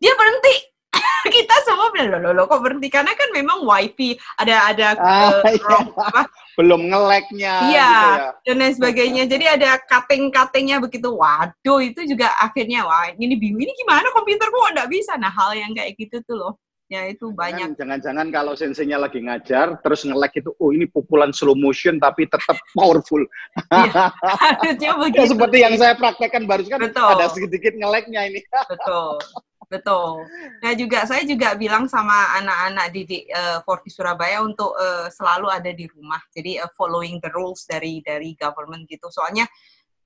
dia 0.00 0.12
berhenti 0.16 0.75
kita 1.36 1.56
semua 1.66 1.88
bilang 1.92 2.22
loh, 2.22 2.32
loh, 2.32 2.44
kok 2.48 2.62
berhenti? 2.62 2.88
Karena 2.88 3.12
kan 3.12 3.28
memang 3.34 3.62
wifi 3.62 4.16
ada 4.40 4.70
ada 4.70 4.86
ah, 4.98 5.40
uh, 5.40 5.52
iya. 5.52 5.78
apa? 5.96 6.22
belum 6.56 6.88
ngeleknya 6.88 7.54
iya 7.68 7.92
gitu 7.92 8.08
ya. 8.16 8.30
dan 8.48 8.56
lain 8.64 8.74
sebagainya. 8.74 9.22
Jadi 9.28 9.44
ada 9.44 9.70
cutting 9.84 10.32
cuttingnya 10.32 10.80
begitu. 10.80 11.12
Waduh 11.12 11.84
itu 11.84 12.00
juga 12.08 12.32
akhirnya 12.40 12.88
wah 12.88 13.12
ini 13.12 13.36
bingung 13.36 13.60
ini 13.60 13.72
gimana 13.76 14.08
komputer 14.16 14.48
kok 14.48 14.72
nggak 14.72 14.90
bisa? 14.90 15.20
Nah 15.20 15.28
hal 15.28 15.52
yang 15.52 15.76
kayak 15.76 15.94
gitu 16.00 16.24
tuh 16.24 16.36
loh. 16.40 16.54
Ya 16.86 17.02
itu 17.10 17.34
banyak. 17.34 17.74
jangan-jangan 17.74 18.30
kalau 18.30 18.54
sensenya 18.54 18.94
lagi 18.94 19.18
ngajar 19.18 19.74
terus 19.82 20.06
ngelek 20.06 20.38
itu 20.38 20.54
oh 20.54 20.70
ini 20.70 20.86
pukulan 20.86 21.34
slow 21.34 21.58
motion 21.58 21.98
tapi 21.98 22.30
tetap 22.30 22.54
powerful. 22.78 23.26
Iya, 23.74 24.14
harusnya 24.46 24.94
begitu. 24.94 25.18
ya, 25.18 25.24
seperti 25.26 25.56
yang 25.66 25.74
saya 25.74 25.98
praktekkan 25.98 26.46
barusan 26.46 26.78
ada 26.78 27.26
sedikit 27.34 27.74
ngeleknya 27.74 28.30
ini. 28.30 28.40
Betul 28.70 29.18
Betul. 29.66 30.30
Nah 30.62 30.72
juga 30.78 31.02
saya 31.10 31.26
juga 31.26 31.58
bilang 31.58 31.90
sama 31.90 32.38
anak-anak 32.38 32.86
di 32.94 33.26
uh, 33.34 33.58
Forti 33.66 33.90
Surabaya 33.90 34.38
untuk 34.38 34.70
uh, 34.78 35.10
selalu 35.10 35.50
ada 35.50 35.74
di 35.74 35.90
rumah. 35.90 36.22
Jadi 36.30 36.62
uh, 36.62 36.70
following 36.78 37.18
the 37.18 37.30
rules 37.34 37.66
dari 37.66 37.98
dari 38.06 38.38
government 38.38 38.86
gitu. 38.86 39.10
Soalnya 39.10 39.42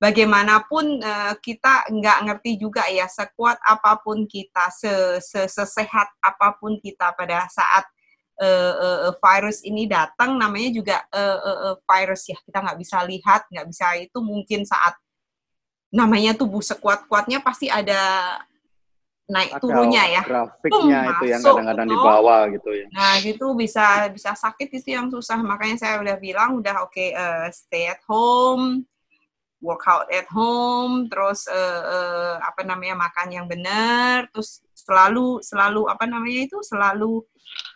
bagaimanapun 0.01 1.05
uh, 1.05 1.37
kita 1.37 1.93
nggak 1.93 2.19
ngerti 2.25 2.57
juga 2.57 2.89
ya 2.89 3.05
sekuat 3.05 3.61
apa 3.61 4.01
pun 4.01 4.25
kita, 4.25 4.73
se, 4.73 5.21
se 5.21 5.45
sesehat 5.45 6.09
apa 6.25 6.57
pun 6.57 6.81
kita 6.81 7.13
pada 7.13 7.45
saat 7.53 7.85
uh, 8.41 8.73
uh, 8.81 9.13
virus 9.13 9.61
ini 9.61 9.85
datang, 9.85 10.41
namanya 10.41 10.73
juga 10.73 11.05
uh, 11.13 11.37
uh, 11.37 11.59
uh, 11.69 11.75
virus 11.85 12.25
ya. 12.33 12.37
Kita 12.41 12.65
nggak 12.65 12.79
bisa 12.81 12.97
lihat, 13.05 13.45
nggak 13.45 13.67
bisa 13.69 13.85
itu 14.01 14.17
mungkin 14.25 14.65
saat 14.65 14.97
namanya 15.93 16.33
tubuh 16.33 16.65
sekuat-kuatnya 16.65 17.45
pasti 17.45 17.69
ada 17.69 18.41
naik 19.31 19.51
Atau 19.55 19.71
turunnya 19.71 20.03
ya. 20.11 20.21
Grafiknya 20.27 20.99
Pum, 21.07 21.11
itu 21.15 21.23
yang 21.31 21.41
kadang-kadang 21.41 21.87
di 21.87 21.97
bawah 21.97 22.41
gitu 22.51 22.69
ya. 22.75 22.87
Nah, 22.91 23.13
gitu 23.23 23.45
bisa 23.55 23.85
bisa 24.11 24.35
sakit 24.35 24.67
itu 24.75 24.91
yang 24.91 25.07
susah. 25.07 25.39
Makanya 25.39 25.77
saya 25.79 25.95
udah 26.03 26.15
bilang 26.19 26.59
udah 26.59 26.83
oke 26.83 26.91
okay, 26.91 27.15
uh, 27.15 27.47
eh, 27.47 27.55
stay 27.55 27.87
at 27.87 28.03
home, 28.03 28.83
workout 29.63 30.11
at 30.11 30.27
home, 30.27 31.07
terus 31.07 31.47
uh, 31.47 31.81
uh, 31.87 32.35
apa 32.43 32.67
namanya 32.67 32.99
makan 32.99 33.27
yang 33.31 33.47
benar, 33.47 34.27
terus 34.35 34.59
selalu 34.75 35.39
selalu 35.39 35.87
apa 35.87 36.03
namanya 36.03 36.51
itu 36.51 36.59
selalu 36.65 37.23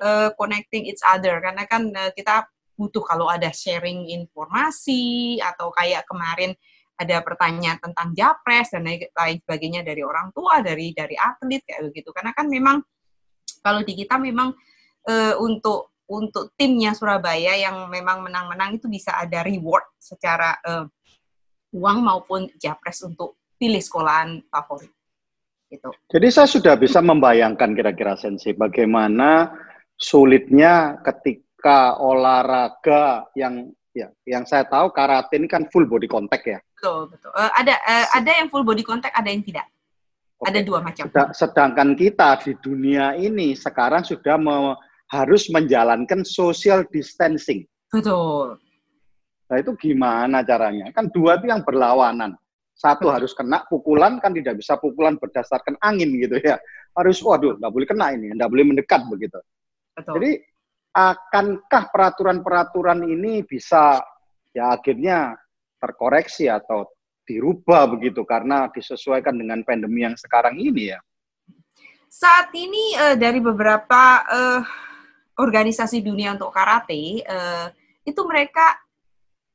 uh, 0.03 0.29
connecting 0.35 0.89
each 0.89 1.01
other 1.07 1.39
karena 1.39 1.63
kan 1.69 1.87
uh, 1.93 2.11
kita 2.11 2.43
butuh 2.75 3.05
kalau 3.07 3.31
ada 3.31 3.53
sharing 3.55 4.11
informasi 4.11 5.39
atau 5.39 5.71
kayak 5.71 6.03
kemarin 6.09 6.51
ada 6.95 7.19
pertanyaan 7.19 7.79
tentang 7.79 8.15
japres 8.15 8.71
dan 8.71 8.87
lain 8.87 9.37
sebagainya 9.43 9.83
dari 9.83 9.99
orang 9.99 10.31
tua 10.31 10.63
dari 10.63 10.95
dari 10.95 11.15
atlet 11.19 11.61
kayak 11.67 11.91
begitu 11.91 12.09
karena 12.15 12.31
kan 12.31 12.47
memang 12.47 12.79
kalau 13.59 13.83
di 13.83 13.93
kita 13.99 14.15
memang 14.15 14.55
uh, 15.09 15.35
untuk 15.43 15.95
untuk 16.05 16.53
timnya 16.53 16.93
Surabaya 16.93 17.57
yang 17.57 17.89
memang 17.89 18.21
menang-menang 18.21 18.77
itu 18.77 18.85
bisa 18.85 19.17
ada 19.17 19.41
reward 19.41 19.83
secara 19.97 20.53
uh, 20.61 20.85
uang 21.73 21.97
maupun 22.05 22.47
japres 22.61 23.01
untuk 23.01 23.41
pilih 23.57 23.81
sekolahan 23.81 24.45
favorit. 24.47 24.91
Gitu. 25.65 25.89
Jadi 26.13 26.27
saya 26.29 26.47
sudah 26.47 26.77
bisa 26.77 27.01
membayangkan 27.01 27.73
kira-kira 27.73 28.13
sensi 28.15 28.53
bagaimana 28.53 29.49
sulitnya 29.97 31.01
ketika 31.01 31.97
olahraga 31.97 33.25
yang 33.33 33.73
ya 33.95 34.11
yang 34.27 34.45
saya 34.45 34.67
tahu 34.69 34.93
karate 34.93 35.41
ini 35.41 35.49
kan 35.49 35.65
full 35.73 35.89
body 35.89 36.05
contact 36.05 36.45
ya. 36.45 36.59
Betul 36.85 37.09
betul. 37.09 37.31
Uh, 37.33 37.49
ada 37.57 37.73
uh, 37.81 38.07
ada 38.13 38.31
yang 38.37 38.47
full 38.53 38.61
body 38.61 38.85
contact, 38.85 39.17
ada 39.17 39.25
yang 39.25 39.41
tidak. 39.41 39.65
Oke. 40.37 40.53
Ada 40.53 40.61
dua 40.61 40.85
macam. 40.85 41.09
Sedangkan 41.33 41.97
kita 41.97 42.37
di 42.45 42.53
dunia 42.61 43.17
ini 43.17 43.57
sekarang 43.57 44.05
sudah 44.05 44.37
me 44.37 44.77
harus 45.09 45.49
menjalankan 45.49 46.21
social 46.21 46.85
distancing. 46.93 47.65
Betul. 47.89 48.61
Nah 49.49 49.57
itu 49.57 49.73
gimana 49.81 50.45
caranya? 50.45 50.93
Kan 50.93 51.09
dua 51.09 51.41
itu 51.41 51.49
yang 51.49 51.65
berlawanan. 51.65 52.37
Satu 52.77 53.09
harus 53.09 53.33
kena 53.33 53.65
pukulan, 53.65 54.21
kan 54.21 54.35
tidak 54.35 54.61
bisa 54.61 54.77
pukulan 54.77 55.17
berdasarkan 55.17 55.79
angin 55.81 56.11
gitu 56.19 56.37
ya. 56.43 56.59
Harus, 56.91 57.23
waduh, 57.23 57.55
nggak 57.55 57.71
boleh 57.71 57.87
kena 57.87 58.11
ini, 58.11 58.35
nggak 58.35 58.51
boleh 58.51 58.65
mendekat 58.67 59.01
begitu. 59.07 59.39
Betul. 59.95 60.13
Jadi 60.19 60.31
akankah 60.91 61.83
peraturan-peraturan 61.87 63.07
ini 63.07 63.47
bisa 63.47 64.03
ya 64.51 64.75
akhirnya 64.75 65.39
terkoreksi 65.79 66.49
atau 66.49 66.87
dirubah 67.25 67.89
begitu 67.89 68.21
karena 68.21 68.69
disesuaikan 68.69 69.33
dengan 69.33 69.65
pandemi 69.65 70.05
yang 70.05 70.13
sekarang 70.15 70.55
ini 70.61 70.93
ya. 70.93 70.99
Saat 72.07 72.53
ini 72.55 72.95
uh, 72.95 73.15
dari 73.19 73.43
beberapa 73.43 74.23
uh, 74.23 74.61
organisasi 75.35 75.99
dunia 75.99 76.37
untuk 76.37 76.53
karate 76.53 77.25
uh, 77.27 77.67
itu 78.07 78.21
mereka 78.23 78.79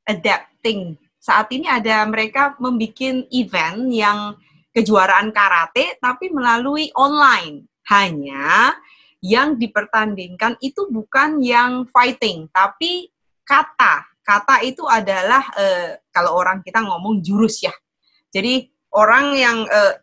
adapting. 0.04 0.98
Saat 1.16 1.48
ini 1.54 1.70
ada 1.70 2.04
mereka 2.04 2.58
membuat 2.60 3.28
event 3.32 3.88
yang 3.88 4.36
kejuaraan 4.76 5.32
karate 5.32 5.96
tapi 6.02 6.28
melalui 6.28 6.92
online. 6.98 7.64
Hanya 7.90 8.76
yang 9.20 9.58
dipertandingkan 9.58 10.56
itu 10.64 10.88
bukan 10.88 11.42
yang 11.44 11.84
fighting 11.90 12.48
tapi 12.54 13.12
kata 13.44 14.06
kata 14.20 14.62
itu 14.62 14.84
adalah 14.86 15.42
uh, 15.56 15.98
kalau 16.12 16.38
orang 16.38 16.60
kita 16.60 16.80
ngomong 16.84 17.24
jurus 17.24 17.64
ya. 17.64 17.74
Jadi 18.30 18.68
orang 18.94 19.34
yang 19.34 19.58
uh, 19.66 19.94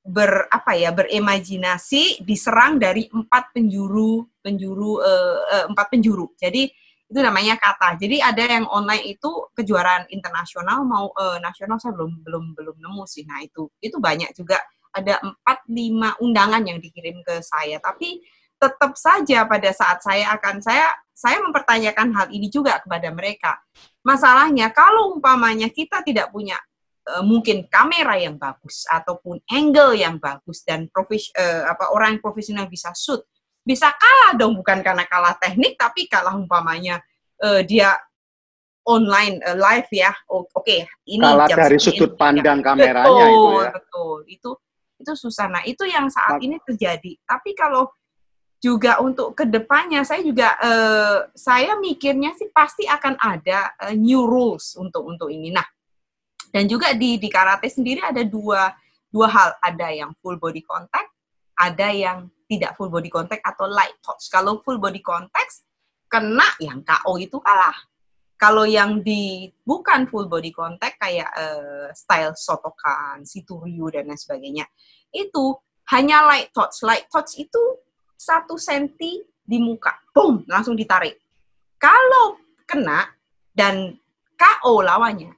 ber 0.00 0.48
apa 0.48 0.72
ya 0.74 0.90
berimajinasi 0.96 2.24
diserang 2.24 2.80
dari 2.80 3.04
empat 3.12 3.52
penjuru 3.52 4.24
penjuru 4.40 5.02
uh, 5.02 5.38
uh, 5.44 5.64
empat 5.68 5.86
penjuru. 5.92 6.32
Jadi 6.40 6.70
itu 7.10 7.18
namanya 7.18 7.58
kata. 7.58 7.98
Jadi 7.98 8.22
ada 8.22 8.38
yang 8.46 8.70
online 8.70 9.18
itu 9.18 9.50
kejuaraan 9.50 10.06
internasional 10.14 10.86
mau 10.86 11.10
uh, 11.18 11.42
nasional 11.42 11.82
saya 11.82 11.92
belum 11.98 12.22
belum 12.22 12.44
belum 12.54 12.76
nemu 12.78 13.02
sih. 13.10 13.26
Nah 13.26 13.42
itu 13.42 13.66
itu 13.82 13.98
banyak 13.98 14.30
juga 14.32 14.62
ada 14.94 15.18
empat 15.22 15.66
lima 15.70 16.14
undangan 16.22 16.62
yang 16.62 16.78
dikirim 16.78 17.18
ke 17.26 17.42
saya. 17.42 17.82
Tapi 17.82 18.22
tetap 18.60 18.94
saja 18.94 19.42
pada 19.48 19.70
saat 19.74 20.04
saya 20.04 20.36
akan 20.38 20.62
saya 20.62 20.92
saya 21.20 21.36
mempertanyakan 21.44 22.16
hal 22.16 22.26
ini 22.32 22.48
juga 22.48 22.80
kepada 22.80 23.12
mereka. 23.12 23.60
Masalahnya 24.00 24.72
kalau 24.72 25.12
umpamanya 25.12 25.68
kita 25.68 26.00
tidak 26.00 26.32
punya 26.32 26.56
uh, 27.12 27.20
mungkin 27.20 27.68
kamera 27.68 28.16
yang 28.16 28.40
bagus 28.40 28.88
ataupun 28.88 29.44
angle 29.52 29.92
yang 29.92 30.16
bagus 30.16 30.64
dan 30.64 30.88
profes 30.88 31.28
uh, 31.36 31.68
apa 31.68 31.92
orang 31.92 32.16
yang 32.16 32.22
profesional 32.24 32.64
bisa 32.72 32.88
shoot, 32.96 33.20
bisa 33.60 33.92
kalah 33.92 34.32
dong 34.40 34.56
bukan 34.56 34.80
karena 34.80 35.04
kalah 35.04 35.36
teknik 35.36 35.76
tapi 35.76 36.08
kalah 36.08 36.32
umpamanya 36.32 37.04
uh, 37.44 37.60
dia 37.60 37.92
online 38.88 39.44
uh, 39.44 39.60
live 39.60 39.92
ya. 39.92 40.16
Oke, 40.32 40.48
okay, 40.56 40.80
ini 41.04 41.20
kalah 41.20 41.52
dari 41.52 41.76
sudut 41.76 42.16
pandang 42.16 42.64
kameranya 42.64 43.04
betul, 43.04 43.28
itu 43.28 43.52
ya. 43.52 43.70
Betul, 43.76 44.18
itu 44.24 44.50
itu 45.00 45.12
susah. 45.16 45.48
Nah, 45.48 45.62
itu 45.68 45.84
yang 45.84 46.08
saat 46.12 46.40
ini 46.40 46.60
terjadi. 46.64 47.16
Tapi 47.24 47.56
kalau 47.56 47.88
juga 48.60 49.00
untuk 49.00 49.32
ke 49.32 49.48
depannya 49.48 50.04
saya 50.04 50.20
juga 50.20 50.52
uh, 50.60 51.24
saya 51.32 51.80
mikirnya 51.80 52.36
sih 52.36 52.52
pasti 52.52 52.84
akan 52.84 53.16
ada 53.16 53.72
uh, 53.80 53.96
new 53.96 54.28
rules 54.28 54.76
untuk 54.76 55.08
untuk 55.08 55.32
ini. 55.32 55.48
Nah 55.48 55.64
dan 56.52 56.68
juga 56.68 56.92
di 56.92 57.16
di 57.16 57.28
karate 57.32 57.72
sendiri 57.72 58.04
ada 58.04 58.20
dua 58.20 58.68
dua 59.08 59.26
hal 59.32 59.50
ada 59.64 59.88
yang 59.88 60.12
full 60.20 60.36
body 60.36 60.60
contact, 60.60 61.08
ada 61.56 61.88
yang 61.88 62.28
tidak 62.50 62.76
full 62.76 62.92
body 62.92 63.08
contact 63.08 63.40
atau 63.46 63.64
light 63.64 63.96
touch. 64.04 64.28
Kalau 64.28 64.60
full 64.60 64.76
body 64.76 65.00
contact 65.00 65.64
kena 66.10 66.46
yang 66.60 66.82
KO 66.82 67.16
itu 67.16 67.38
kalah. 67.40 67.74
Kalau 68.40 68.64
yang 68.64 69.04
di 69.04 69.52
bukan 69.62 70.08
full 70.08 70.26
body 70.26 70.50
contact 70.50 70.96
kayak 70.98 71.28
uh, 71.36 71.92
style 71.92 72.32
Sotokan, 72.34 73.22
Situryu 73.22 73.92
dan 73.92 74.08
lain 74.08 74.16
sebagainya, 74.16 74.64
itu 75.12 75.54
hanya 75.92 76.24
light 76.24 76.48
touch. 76.50 76.82
Light 76.82 77.06
touch 77.12 77.36
itu 77.36 77.60
satu 78.20 78.60
senti 78.60 79.24
di 79.40 79.56
muka, 79.56 79.96
boom, 80.12 80.44
langsung 80.44 80.76
ditarik. 80.76 81.16
Kalau 81.80 82.36
kena 82.68 83.08
dan 83.56 83.96
KO 84.36 84.84
lawannya, 84.84 85.32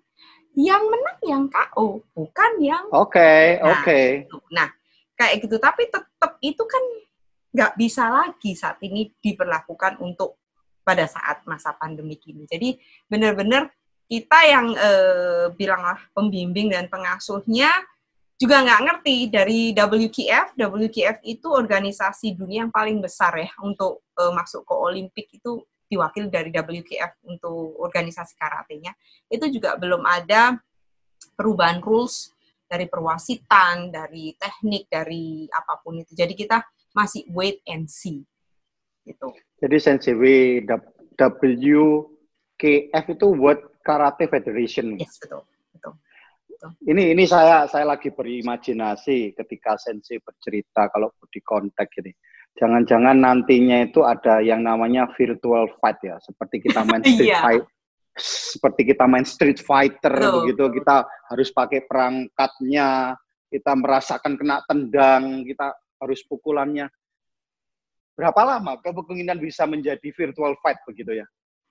yang 0.58 0.82
menang 0.90 1.20
yang 1.22 1.44
KO, 1.46 2.02
bukan 2.10 2.52
yang 2.58 2.84
Oke, 2.90 3.22
okay, 3.22 3.44
nah, 3.62 3.70
oke. 3.70 3.82
Okay. 3.86 4.06
Gitu. 4.26 4.36
Nah, 4.50 4.68
kayak 5.14 5.34
gitu. 5.46 5.56
Tapi 5.62 5.82
tetap 5.86 6.32
itu 6.42 6.64
kan 6.66 6.84
nggak 7.54 7.72
bisa 7.78 8.10
lagi 8.10 8.58
saat 8.58 8.82
ini 8.82 9.14
diperlakukan 9.22 10.02
untuk 10.02 10.42
pada 10.82 11.06
saat 11.06 11.46
masa 11.46 11.78
pandemi 11.78 12.18
ini. 12.26 12.42
Jadi 12.50 12.74
benar-benar 13.06 13.70
kita 14.10 14.38
yang 14.44 14.74
eh, 14.74 15.46
bilanglah 15.54 16.02
pembimbing 16.10 16.74
dan 16.74 16.90
pengasuhnya 16.90 17.70
juga 18.42 18.58
nggak 18.66 18.82
ngerti 18.82 19.16
dari 19.30 19.70
WKF. 19.70 20.58
WKF 20.58 21.22
itu 21.22 21.46
organisasi 21.46 22.34
dunia 22.34 22.66
yang 22.66 22.74
paling 22.74 22.98
besar 22.98 23.30
ya 23.38 23.54
untuk 23.62 24.02
uh, 24.18 24.34
masuk 24.34 24.66
ke 24.66 24.74
Olimpik 24.74 25.30
itu 25.30 25.62
diwakil 25.86 26.26
dari 26.26 26.50
WKF 26.50 27.22
untuk 27.30 27.78
organisasi 27.78 28.34
karatenya. 28.34 28.98
Itu 29.30 29.46
juga 29.46 29.78
belum 29.78 30.02
ada 30.02 30.58
perubahan 31.38 31.78
rules 31.78 32.34
dari 32.66 32.90
perwasitan, 32.90 33.94
dari 33.94 34.34
teknik, 34.34 34.90
dari 34.90 35.46
apa 35.46 35.78
pun 35.78 36.02
itu. 36.02 36.10
Jadi 36.10 36.34
kita 36.34 36.66
masih 36.98 37.22
wait 37.30 37.62
and 37.70 37.86
see. 37.86 38.26
Gitu. 39.06 39.30
Jadi 39.62 39.76
sensiw 39.78 40.18
WKF 42.58 43.06
itu 43.06 43.26
World 43.38 43.62
Karate 43.86 44.26
Federation. 44.26 44.98
Yes, 44.98 45.22
betul 45.22 45.46
gitu. 46.62 46.68
Ini 46.86 47.18
ini 47.18 47.24
saya 47.26 47.66
saya 47.66 47.82
lagi 47.90 48.14
berimajinasi 48.14 49.34
ketika 49.34 49.74
Sensei 49.74 50.22
bercerita 50.22 50.86
kalau 50.94 51.10
di 51.26 51.42
kontak 51.42 51.90
ini. 51.98 52.14
Jangan-jangan 52.52 53.16
nantinya 53.16 53.80
itu 53.88 54.04
ada 54.04 54.44
yang 54.44 54.60
namanya 54.60 55.08
virtual 55.16 55.72
fight 55.80 55.98
ya, 56.04 56.20
seperti 56.20 56.62
kita 56.68 56.84
main 56.88 57.02
street 57.02 57.32
yeah. 57.32 57.42
fight 57.42 57.64
seperti 58.12 58.92
kita 58.92 59.08
main 59.08 59.24
street 59.24 59.56
fighter 59.64 60.12
Betul. 60.12 60.44
begitu, 60.44 60.84
kita 60.84 61.08
harus 61.32 61.48
pakai 61.48 61.80
perangkatnya, 61.88 63.16
kita 63.48 63.72
merasakan 63.72 64.36
kena 64.36 64.60
tendang, 64.68 65.48
kita 65.48 65.72
harus 65.96 66.20
pukulannya. 66.28 66.92
Berapa 68.12 68.44
lama 68.44 68.76
kemungkinan 68.84 69.40
bisa 69.40 69.64
menjadi 69.64 70.04
virtual 70.12 70.52
fight 70.60 70.76
begitu 70.84 71.24
ya? 71.24 71.26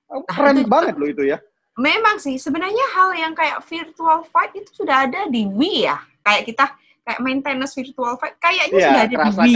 Keren 0.33 0.65
nah, 0.65 0.81
banget 0.81 0.97
loh 0.97 1.13
itu 1.13 1.29
ya 1.29 1.37
memang 1.79 2.19
sih 2.19 2.35
sebenarnya 2.35 2.85
hal 2.95 3.09
yang 3.15 3.33
kayak 3.37 3.63
virtual 3.63 4.27
fight 4.27 4.51
itu 4.55 4.83
sudah 4.83 5.07
ada 5.07 5.27
di 5.31 5.47
Wii 5.47 5.87
ya. 5.87 5.97
Kayak 6.21 6.43
kita 6.53 6.65
kayak 7.01 7.19
maintenance 7.25 7.73
virtual 7.73 8.13
fight 8.21 8.37
kayaknya 8.37 8.77
ya, 8.77 8.85
sudah 8.85 9.01
ada 9.01 9.09
di 9.09 9.15
Wii. 9.17 9.55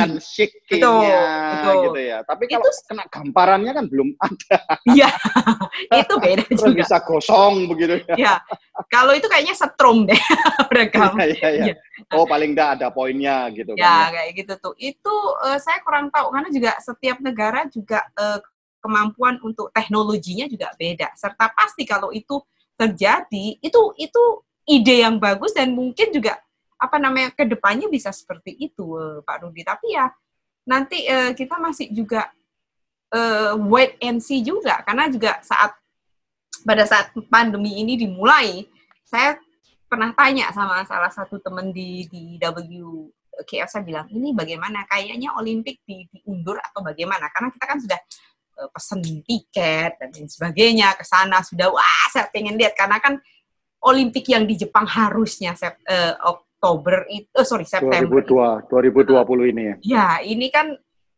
betul, 0.72 1.05
betul. 1.05 1.75
gitu 1.84 2.00
ya. 2.01 2.17
Tapi 2.25 2.43
kalau 2.50 2.65
itu, 2.65 2.72
kena 2.88 3.05
gamparannya 3.12 3.72
kan 3.75 3.86
belum 3.86 4.10
ada. 4.17 4.57
Iya. 4.89 5.10
itu 6.01 6.13
beda 6.17 6.43
Terus 6.48 6.63
juga. 6.63 6.79
bisa 6.81 6.98
gosong 7.03 7.53
begitu 7.67 7.93
ya. 8.07 8.15
Ya. 8.15 8.36
Kalau 8.88 9.13
itu 9.13 9.27
kayaknya 9.27 9.55
setrum 9.55 10.07
deh 10.07 10.19
rekam. 10.75 11.13
Iya, 11.19 11.27
iya, 11.36 11.50
iya. 11.72 11.75
Oh, 12.15 12.25
paling 12.27 12.55
enggak 12.55 12.79
ada 12.79 12.88
poinnya 12.91 13.50
gitu 13.51 13.75
ya, 13.75 13.84
kan. 13.84 13.88
Ya, 13.88 14.00
kayak 14.19 14.31
gitu 14.39 14.53
tuh. 14.60 14.74
Itu 14.79 15.15
uh, 15.43 15.60
saya 15.60 15.84
kurang 15.84 16.10
tahu 16.10 16.31
karena 16.31 16.50
juga 16.51 16.72
setiap 16.79 17.17
negara 17.19 17.67
juga 17.67 18.03
uh, 18.15 18.39
kemampuan 18.86 19.42
untuk 19.42 19.74
teknologinya 19.74 20.46
juga 20.46 20.70
beda. 20.77 21.10
Serta 21.18 21.50
pasti 21.50 21.82
kalau 21.89 22.13
itu 22.13 22.38
terjadi, 22.77 23.58
itu 23.58 23.82
itu 23.98 24.24
ide 24.70 25.01
yang 25.01 25.18
bagus 25.18 25.58
dan 25.58 25.74
mungkin 25.74 26.13
juga 26.13 26.38
apa 26.77 27.01
namanya 27.01 27.34
ke 27.34 27.50
depannya 27.50 27.89
bisa 27.89 28.13
seperti 28.13 28.54
itu 28.54 28.94
uh, 28.94 29.25
Pak 29.25 29.42
Rudi. 29.42 29.65
Tapi 29.65 29.98
ya 29.98 30.13
nanti 30.70 31.10
uh, 31.10 31.34
kita 31.34 31.58
masih 31.58 31.89
juga 31.89 32.30
uh, 33.10 33.58
wait 33.65 33.98
and 34.06 34.22
see 34.22 34.46
juga. 34.46 34.86
Karena 34.86 35.10
juga 35.10 35.42
saat 35.42 35.74
pada 36.62 36.86
saat 36.86 37.10
pandemi 37.34 37.82
ini 37.82 37.98
dimulai 37.98 38.70
saya 39.01 39.42
pernah 39.89 40.13
tanya 40.13 40.54
sama 40.54 40.86
salah 40.86 41.10
satu 41.10 41.42
teman 41.42 41.74
di 41.74 42.06
di 42.10 42.38
W 42.38 43.10
KF 43.44 43.68
saya 43.68 43.84
bilang 43.84 44.08
ini 44.15 44.32
bagaimana? 44.32 44.88
Kayaknya 44.88 45.36
Olimpik 45.36 45.84
di, 45.84 46.08
diundur 46.08 46.56
atau 46.63 46.80
bagaimana? 46.80 47.27
Karena 47.27 47.51
kita 47.51 47.65
kan 47.68 47.77
sudah 47.84 48.00
pesen 48.71 49.03
tiket 49.03 50.00
dan 50.00 50.09
lain 50.15 50.31
sebagainya 50.31 50.95
ke 50.95 51.03
sana 51.03 51.43
sudah 51.43 51.67
wah 51.69 52.05
saya 52.12 52.31
pengen 52.31 52.55
lihat 52.55 52.74
karena 52.74 52.97
kan 53.03 53.19
Olimpik 53.85 54.25
yang 54.31 54.50
di 54.50 54.57
Jepang 54.57 54.89
harusnya 54.89 55.53
sep, 55.53 55.77
uh, 55.85 56.17
Oktober 56.25 57.05
itu 57.12 57.29
uh, 57.38 57.45
sorry 57.45 57.67
September 57.67 58.24
2002, 58.25 58.71
2020 58.74 59.51
ini 59.53 59.62
ya. 59.62 59.75
Ya 59.83 60.07
ini 60.25 60.50
kan 60.50 60.74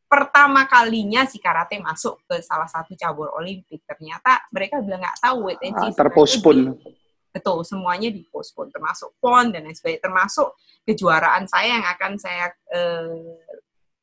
pertama 0.07 0.67
kalinya 0.67 1.23
si 1.27 1.39
karate 1.39 1.79
masuk 1.79 2.19
ke 2.27 2.39
salah 2.43 2.67
satu 2.67 2.95
cabur 2.95 3.31
Olimpik 3.39 3.83
ternyata 3.87 4.43
mereka 4.51 4.83
bilang 4.83 5.03
nggak 5.03 5.19
tahu 5.19 5.51
wait 5.51 5.59
and 5.63 5.75
see. 5.79 5.91
Ah, 5.91 5.95
terpospon 5.95 6.75
betul 7.37 7.61
semuanya 7.61 8.09
dipospon 8.09 8.73
termasuk 8.73 9.13
pon 9.21 9.53
dan 9.53 9.67
lain 9.67 9.75
sebagainya 9.75 10.09
termasuk 10.09 10.57
kejuaraan 10.87 11.45
saya 11.45 11.77
yang 11.77 11.85
akan 11.85 12.11
saya 12.17 12.49
eh, 12.73 13.13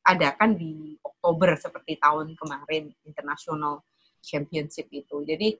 adakan 0.05 0.53
di 0.53 0.93
Oktober 1.01 1.57
seperti 1.57 1.97
tahun 1.97 2.37
kemarin 2.37 2.93
International 3.01 3.81
Championship 4.21 4.85
itu. 4.93 5.25
Jadi 5.25 5.57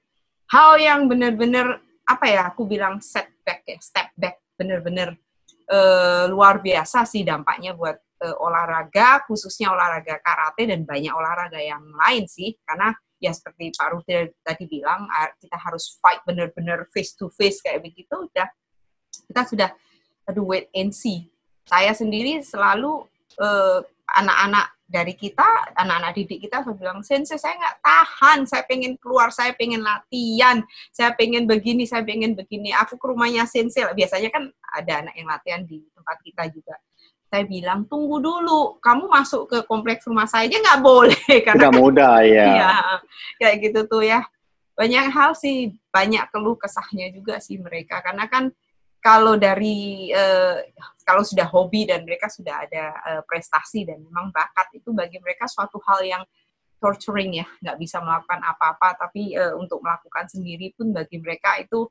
hal 0.53 0.77
yang 0.77 1.09
benar-benar 1.09 1.81
apa 2.05 2.25
ya 2.29 2.41
aku 2.53 2.69
bilang 2.69 3.01
setback 3.01 3.65
ya 3.65 3.81
step 3.81 4.13
back 4.13 4.37
benar-benar 4.53 5.17
eh, 5.65 6.25
luar 6.29 6.61
biasa 6.61 7.09
sih 7.09 7.25
dampaknya 7.25 7.73
buat 7.73 7.97
eh, 7.97 8.35
olahraga 8.37 9.25
khususnya 9.25 9.73
olahraga 9.73 10.21
karate 10.21 10.69
dan 10.69 10.85
banyak 10.85 11.09
olahraga 11.09 11.57
yang 11.57 11.81
lain 12.05 12.29
sih. 12.29 12.53
Karena 12.61 12.93
ya 13.17 13.33
seperti 13.33 13.73
Pak 13.73 13.87
Rudi 13.89 14.29
tadi 14.45 14.63
bilang 14.69 15.09
kita 15.41 15.57
harus 15.57 15.97
fight 15.97 16.21
benar-benar 16.29 16.85
face 16.93 17.17
to 17.17 17.31
face 17.33 17.63
kayak 17.63 17.81
begitu 17.81 18.11
udah 18.11 18.45
kita 19.31 19.41
sudah 19.49 19.69
aduh 20.29 20.45
wait 20.45 20.69
and 20.77 20.93
see. 20.93 21.25
Saya 21.65 21.97
sendiri 21.97 22.45
selalu 22.45 23.09
eh, 23.41 23.81
anak-anak 24.13 24.75
dari 24.85 25.17
kita 25.17 25.73
anak-anak 25.73 26.13
didik 26.13 26.45
kita 26.45 26.61
saya 26.61 26.77
bilang 26.77 27.01
sensei 27.01 27.41
saya 27.41 27.57
nggak 27.57 27.77
tahan. 27.81 28.39
Saya 28.45 28.63
pengen 28.69 28.93
keluar 29.01 29.33
saya 29.33 29.51
pengen 29.57 29.81
latihan. 29.81 30.61
Saya 30.93 31.17
pengen 31.17 31.49
begini 31.49 31.89
saya 31.89 32.05
pengen 32.05 32.37
begini. 32.37 32.69
Aku 32.77 33.01
ke 33.01 33.05
rumahnya 33.09 33.49
sensei 33.49 33.81
biasanya 33.97 34.29
kan 34.29 34.53
ada 34.77 35.01
anak 35.01 35.13
yang 35.17 35.27
latihan 35.29 35.61
di 35.65 35.81
tempat 35.97 36.17
kita 36.21 36.43
juga. 36.53 36.77
Saya 37.25 37.41
bilang 37.49 37.89
tunggu 37.89 38.21
dulu, 38.21 38.77
kamu 38.77 39.09
masuk 39.09 39.49
ke 39.49 39.57
kompleks 39.65 40.05
rumah 40.05 40.29
saya 40.29 40.45
aja 40.45 40.61
nggak 40.61 40.81
boleh. 40.85 41.25
Karena 41.45 41.67
tidak 41.67 41.73
mudah 41.81 42.15
ya. 42.37 42.45
Iya, 42.45 42.75
kayak 43.41 43.55
gitu 43.65 43.79
tuh 43.89 44.05
ya. 44.05 44.21
Banyak 44.77 45.09
hal 45.09 45.33
sih, 45.33 45.73
banyak 45.89 46.29
keluh 46.29 46.53
kesahnya 46.53 47.09
juga 47.09 47.41
sih 47.41 47.57
mereka. 47.57 48.05
Karena 48.05 48.29
kan 48.29 48.53
kalau 49.05 49.37
dari 49.37 50.09
uh, 50.09 50.57
kalau 51.05 51.21
sudah 51.21 51.45
hobi 51.45 51.85
dan 51.85 52.01
mereka 52.01 52.25
sudah 52.25 52.65
ada 52.65 52.97
uh, 53.05 53.21
prestasi 53.21 53.85
dan 53.85 54.01
memang 54.01 54.33
bakat 54.33 54.73
itu 54.73 54.89
bagi 54.89 55.21
mereka 55.21 55.45
suatu 55.45 55.77
hal 55.85 56.01
yang 56.01 56.23
torturing 56.81 57.37
ya, 57.37 57.45
nggak 57.61 57.77
bisa 57.77 58.01
melakukan 58.01 58.41
apa-apa. 58.41 58.97
Tapi 58.97 59.37
uh, 59.37 59.53
untuk 59.61 59.85
melakukan 59.85 60.25
sendiri 60.25 60.73
pun 60.73 60.89
bagi 60.89 61.21
mereka 61.21 61.53
itu 61.61 61.85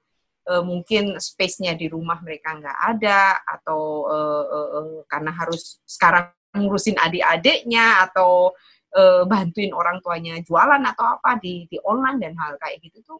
uh, 0.51 0.63
mungkin 0.67 1.23
space-nya 1.23 1.79
di 1.79 1.87
rumah 1.87 2.19
mereka 2.19 2.59
nggak 2.59 2.79
ada 2.99 3.39
atau 3.47 4.11
uh, 4.11 4.45
uh, 4.51 4.99
karena 5.07 5.31
harus 5.31 5.79
sekarang 5.87 6.35
ngurusin 6.51 6.99
adik-adiknya 6.99 8.11
atau 8.11 8.51
uh, 8.99 9.23
bantuin 9.23 9.71
orang 9.71 10.03
tuanya 10.03 10.43
jualan 10.43 10.83
atau 10.83 11.15
apa 11.19 11.39
di 11.39 11.71
di 11.71 11.79
online 11.87 12.19
dan 12.19 12.35
hal 12.43 12.59
kayak 12.59 12.83
gitu 12.83 12.99
tuh 13.07 13.19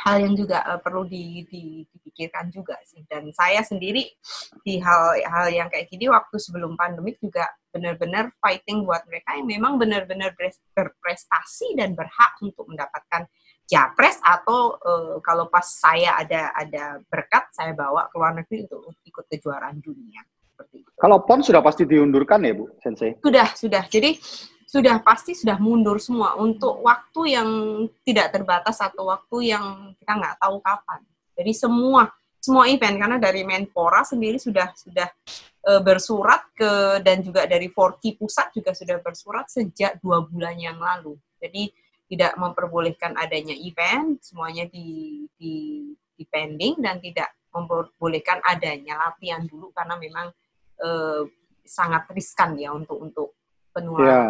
hal 0.00 0.16
yang 0.24 0.32
juga 0.32 0.64
uh, 0.64 0.80
perlu 0.80 1.04
di, 1.04 1.44
di, 1.44 1.84
dipikirkan 1.92 2.48
juga 2.48 2.80
sih 2.88 3.04
dan 3.04 3.28
saya 3.36 3.60
sendiri 3.60 4.08
di 4.64 4.80
hal 4.80 5.20
hal 5.20 5.46
yang 5.52 5.68
kayak 5.68 5.92
gini 5.92 6.08
waktu 6.08 6.40
sebelum 6.40 6.72
pandemik 6.74 7.20
juga 7.20 7.48
benar-benar 7.68 8.32
fighting 8.40 8.88
buat 8.88 9.04
mereka 9.06 9.36
yang 9.36 9.46
memang 9.46 9.76
benar-benar 9.76 10.32
berprestasi 10.72 11.76
dan 11.76 11.92
berhak 11.92 12.32
untuk 12.40 12.64
mendapatkan 12.66 13.28
japres 13.68 14.18
atau 14.24 14.74
uh, 14.82 15.22
kalau 15.22 15.46
pas 15.46 15.62
saya 15.62 16.18
ada 16.18 16.50
ada 16.58 16.98
berkat 17.06 17.46
saya 17.54 17.76
bawa 17.76 18.10
ke 18.10 18.16
luar 18.18 18.34
negeri 18.34 18.66
untuk 18.66 18.90
ikut 19.06 19.24
kejuaraan 19.30 19.78
dunia 19.78 20.24
seperti 20.50 20.82
itu. 20.82 20.90
Kalau 20.98 21.22
PON 21.22 21.40
sudah 21.40 21.62
pasti 21.62 21.86
diundurkan 21.86 22.42
ya 22.42 22.52
Bu 22.52 22.66
Sensei? 22.82 23.14
Sudah, 23.22 23.48
sudah. 23.54 23.86
Jadi 23.86 24.18
sudah 24.70 25.02
pasti 25.02 25.34
sudah 25.34 25.58
mundur 25.58 25.98
semua 25.98 26.38
untuk 26.38 26.78
waktu 26.86 27.34
yang 27.34 27.50
tidak 28.06 28.30
terbatas 28.30 28.78
atau 28.78 29.10
waktu 29.10 29.50
yang 29.50 29.90
kita 29.98 30.12
nggak 30.14 30.38
tahu 30.38 30.62
kapan. 30.62 31.02
Jadi 31.34 31.52
semua 31.58 32.06
semua 32.38 32.70
event 32.70 32.94
karena 32.94 33.18
dari 33.18 33.42
Menpora 33.42 34.06
sendiri 34.06 34.38
sudah 34.38 34.70
sudah 34.78 35.10
e, 35.66 35.72
bersurat 35.82 36.46
ke 36.54 37.02
dan 37.02 37.18
juga 37.18 37.50
dari 37.50 37.66
Forky 37.66 38.14
pusat 38.14 38.54
juga 38.54 38.70
sudah 38.70 39.02
bersurat 39.02 39.50
sejak 39.50 39.98
dua 39.98 40.22
bulan 40.22 40.54
yang 40.54 40.78
lalu. 40.78 41.18
Jadi 41.42 41.74
tidak 42.06 42.38
memperbolehkan 42.38 43.18
adanya 43.18 43.54
event, 43.58 44.22
semuanya 44.22 44.70
di, 44.70 45.26
di, 45.34 45.54
di 46.14 46.24
pending 46.30 46.78
dan 46.78 47.02
tidak 47.02 47.34
memperbolehkan 47.50 48.38
adanya 48.46 48.98
latihan 49.02 49.42
dulu 49.46 49.74
karena 49.74 49.98
memang 49.98 50.26
eh, 50.78 51.22
sangat 51.66 52.06
riskan 52.14 52.54
ya 52.58 52.74
untuk 52.74 52.98
untuk 52.98 53.39
penularan. 53.74 54.06
Ya, 54.06 54.22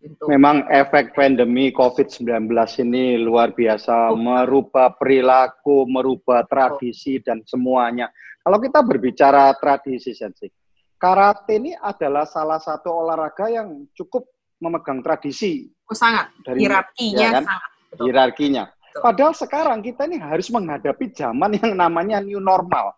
untuk... 0.00 0.26
Memang 0.32 0.64
efek 0.72 1.12
pandemi 1.12 1.68
COVID-19 1.76 2.48
ini 2.80 3.20
luar 3.20 3.52
biasa, 3.52 4.12
oh. 4.12 4.16
merubah 4.16 4.96
perilaku, 4.96 5.84
merubah 5.84 6.48
tradisi 6.48 7.20
oh. 7.20 7.22
dan 7.22 7.44
semuanya. 7.44 8.08
Kalau 8.40 8.56
kita 8.56 8.80
berbicara 8.80 9.52
tradisi, 9.60 10.16
Sensei, 10.16 10.48
karate 10.96 11.60
ini 11.60 11.76
adalah 11.76 12.24
salah 12.24 12.56
satu 12.56 13.04
olahraga 13.04 13.52
yang 13.52 13.84
cukup 13.92 14.24
memegang 14.60 15.04
tradisi. 15.04 15.68
Oh, 15.84 15.96
sangat. 15.96 16.32
Dari, 16.44 16.64
hierarkinya 16.64 17.20
ya 17.20 17.30
kan? 17.36 17.44
sangat. 17.44 17.70
Betul. 17.90 18.04
Hierarkinya. 18.08 18.64
Betul. 18.68 19.02
Padahal 19.04 19.34
sekarang 19.36 19.78
kita 19.84 20.02
ini 20.08 20.16
harus 20.16 20.48
menghadapi 20.48 21.06
zaman 21.12 21.60
yang 21.60 21.72
namanya 21.76 22.18
new 22.24 22.40
normal. 22.40 22.96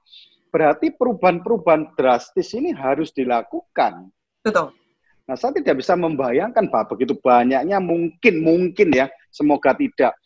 Berarti 0.52 0.92
perubahan-perubahan 0.92 1.96
drastis 1.96 2.52
ini 2.52 2.76
harus 2.76 3.08
dilakukan. 3.10 4.12
Betul. 4.44 4.76
Nah, 5.22 5.36
saya 5.38 5.54
tidak 5.54 5.78
bisa 5.78 5.94
membayangkan 5.94 6.66
Pak, 6.66 6.94
begitu 6.94 7.14
banyaknya 7.22 7.78
mungkin, 7.78 8.34
mungkin 8.42 8.88
ya, 8.90 9.06
semoga 9.30 9.70
tidak. 9.78 10.18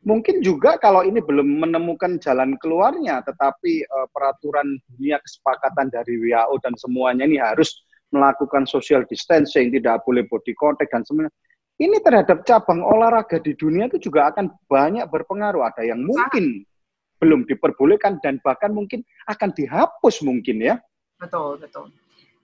Mungkin 0.00 0.40
juga 0.40 0.80
kalau 0.80 1.04
ini 1.04 1.20
belum 1.20 1.60
menemukan 1.60 2.16
jalan 2.18 2.56
keluarnya, 2.56 3.20
tetapi 3.20 3.84
uh, 3.84 4.08
peraturan 4.08 4.80
dunia 4.96 5.20
kesepakatan 5.20 5.92
dari 5.92 6.16
WHO 6.16 6.56
dan 6.64 6.72
semuanya 6.80 7.28
ini 7.28 7.36
harus 7.36 7.84
melakukan 8.10 8.64
social 8.66 9.04
distancing, 9.06 9.70
tidak 9.70 10.02
boleh 10.02 10.26
body 10.26 10.56
contact 10.56 10.90
dan 10.90 11.04
semuanya. 11.04 11.30
Ini 11.80 11.96
terhadap 12.04 12.44
cabang 12.44 12.84
olahraga 12.84 13.40
di 13.40 13.56
dunia 13.56 13.88
itu 13.88 14.10
juga 14.10 14.28
akan 14.32 14.52
banyak 14.68 15.08
berpengaruh. 15.08 15.64
Ada 15.68 15.88
yang 15.88 16.04
mungkin 16.04 16.64
belum 17.20 17.44
diperbolehkan 17.48 18.20
dan 18.24 18.40
bahkan 18.40 18.72
mungkin 18.72 19.04
akan 19.28 19.52
dihapus 19.52 20.24
mungkin 20.24 20.60
ya. 20.60 20.76
Betul, 21.20 21.60
betul. 21.60 21.92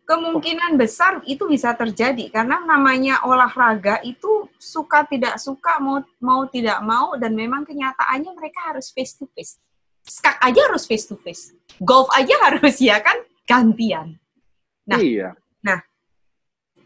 Kemungkinan 0.07 0.79
besar 0.79 1.19
itu 1.27 1.51
bisa 1.51 1.75
terjadi 1.75 2.31
karena 2.31 2.63
namanya 2.63 3.27
olahraga 3.27 3.99
itu 4.07 4.47
suka 4.55 5.03
tidak 5.11 5.35
suka 5.43 5.83
mau 5.83 5.99
mau 6.23 6.47
tidak 6.47 6.79
mau 6.87 7.19
dan 7.19 7.35
memang 7.35 7.67
kenyataannya 7.67 8.31
mereka 8.39 8.71
harus 8.71 8.95
face 8.95 9.19
to 9.19 9.27
face. 9.35 9.59
Skak 10.07 10.39
aja 10.39 10.71
harus 10.71 10.87
face 10.87 11.11
to 11.11 11.19
face. 11.19 11.51
Golf 11.83 12.07
aja 12.15 12.39
harus 12.47 12.79
ya 12.79 13.03
kan 13.03 13.19
gantian. 13.51 14.15
Nah, 14.87 15.03
iya 15.03 15.35
Nah, 15.67 15.83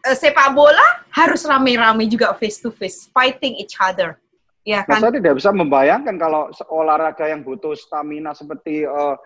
uh, 0.08 0.16
sepak 0.16 0.56
bola 0.56 1.04
harus 1.12 1.44
rame-rame 1.44 2.08
juga 2.08 2.32
face 2.32 2.56
to 2.56 2.72
face, 2.72 3.12
fighting 3.12 3.60
each 3.60 3.76
other. 3.76 4.16
Ya 4.64 4.84
kan? 4.84 5.00
Nah, 5.00 5.08
saya 5.08 5.12
tidak 5.20 5.36
bisa 5.36 5.52
membayangkan 5.52 6.16
kalau 6.16 6.48
olahraga 6.72 7.28
yang 7.28 7.44
butuh 7.44 7.76
stamina 7.76 8.32
seperti 8.32 8.88
uh, 8.88 9.16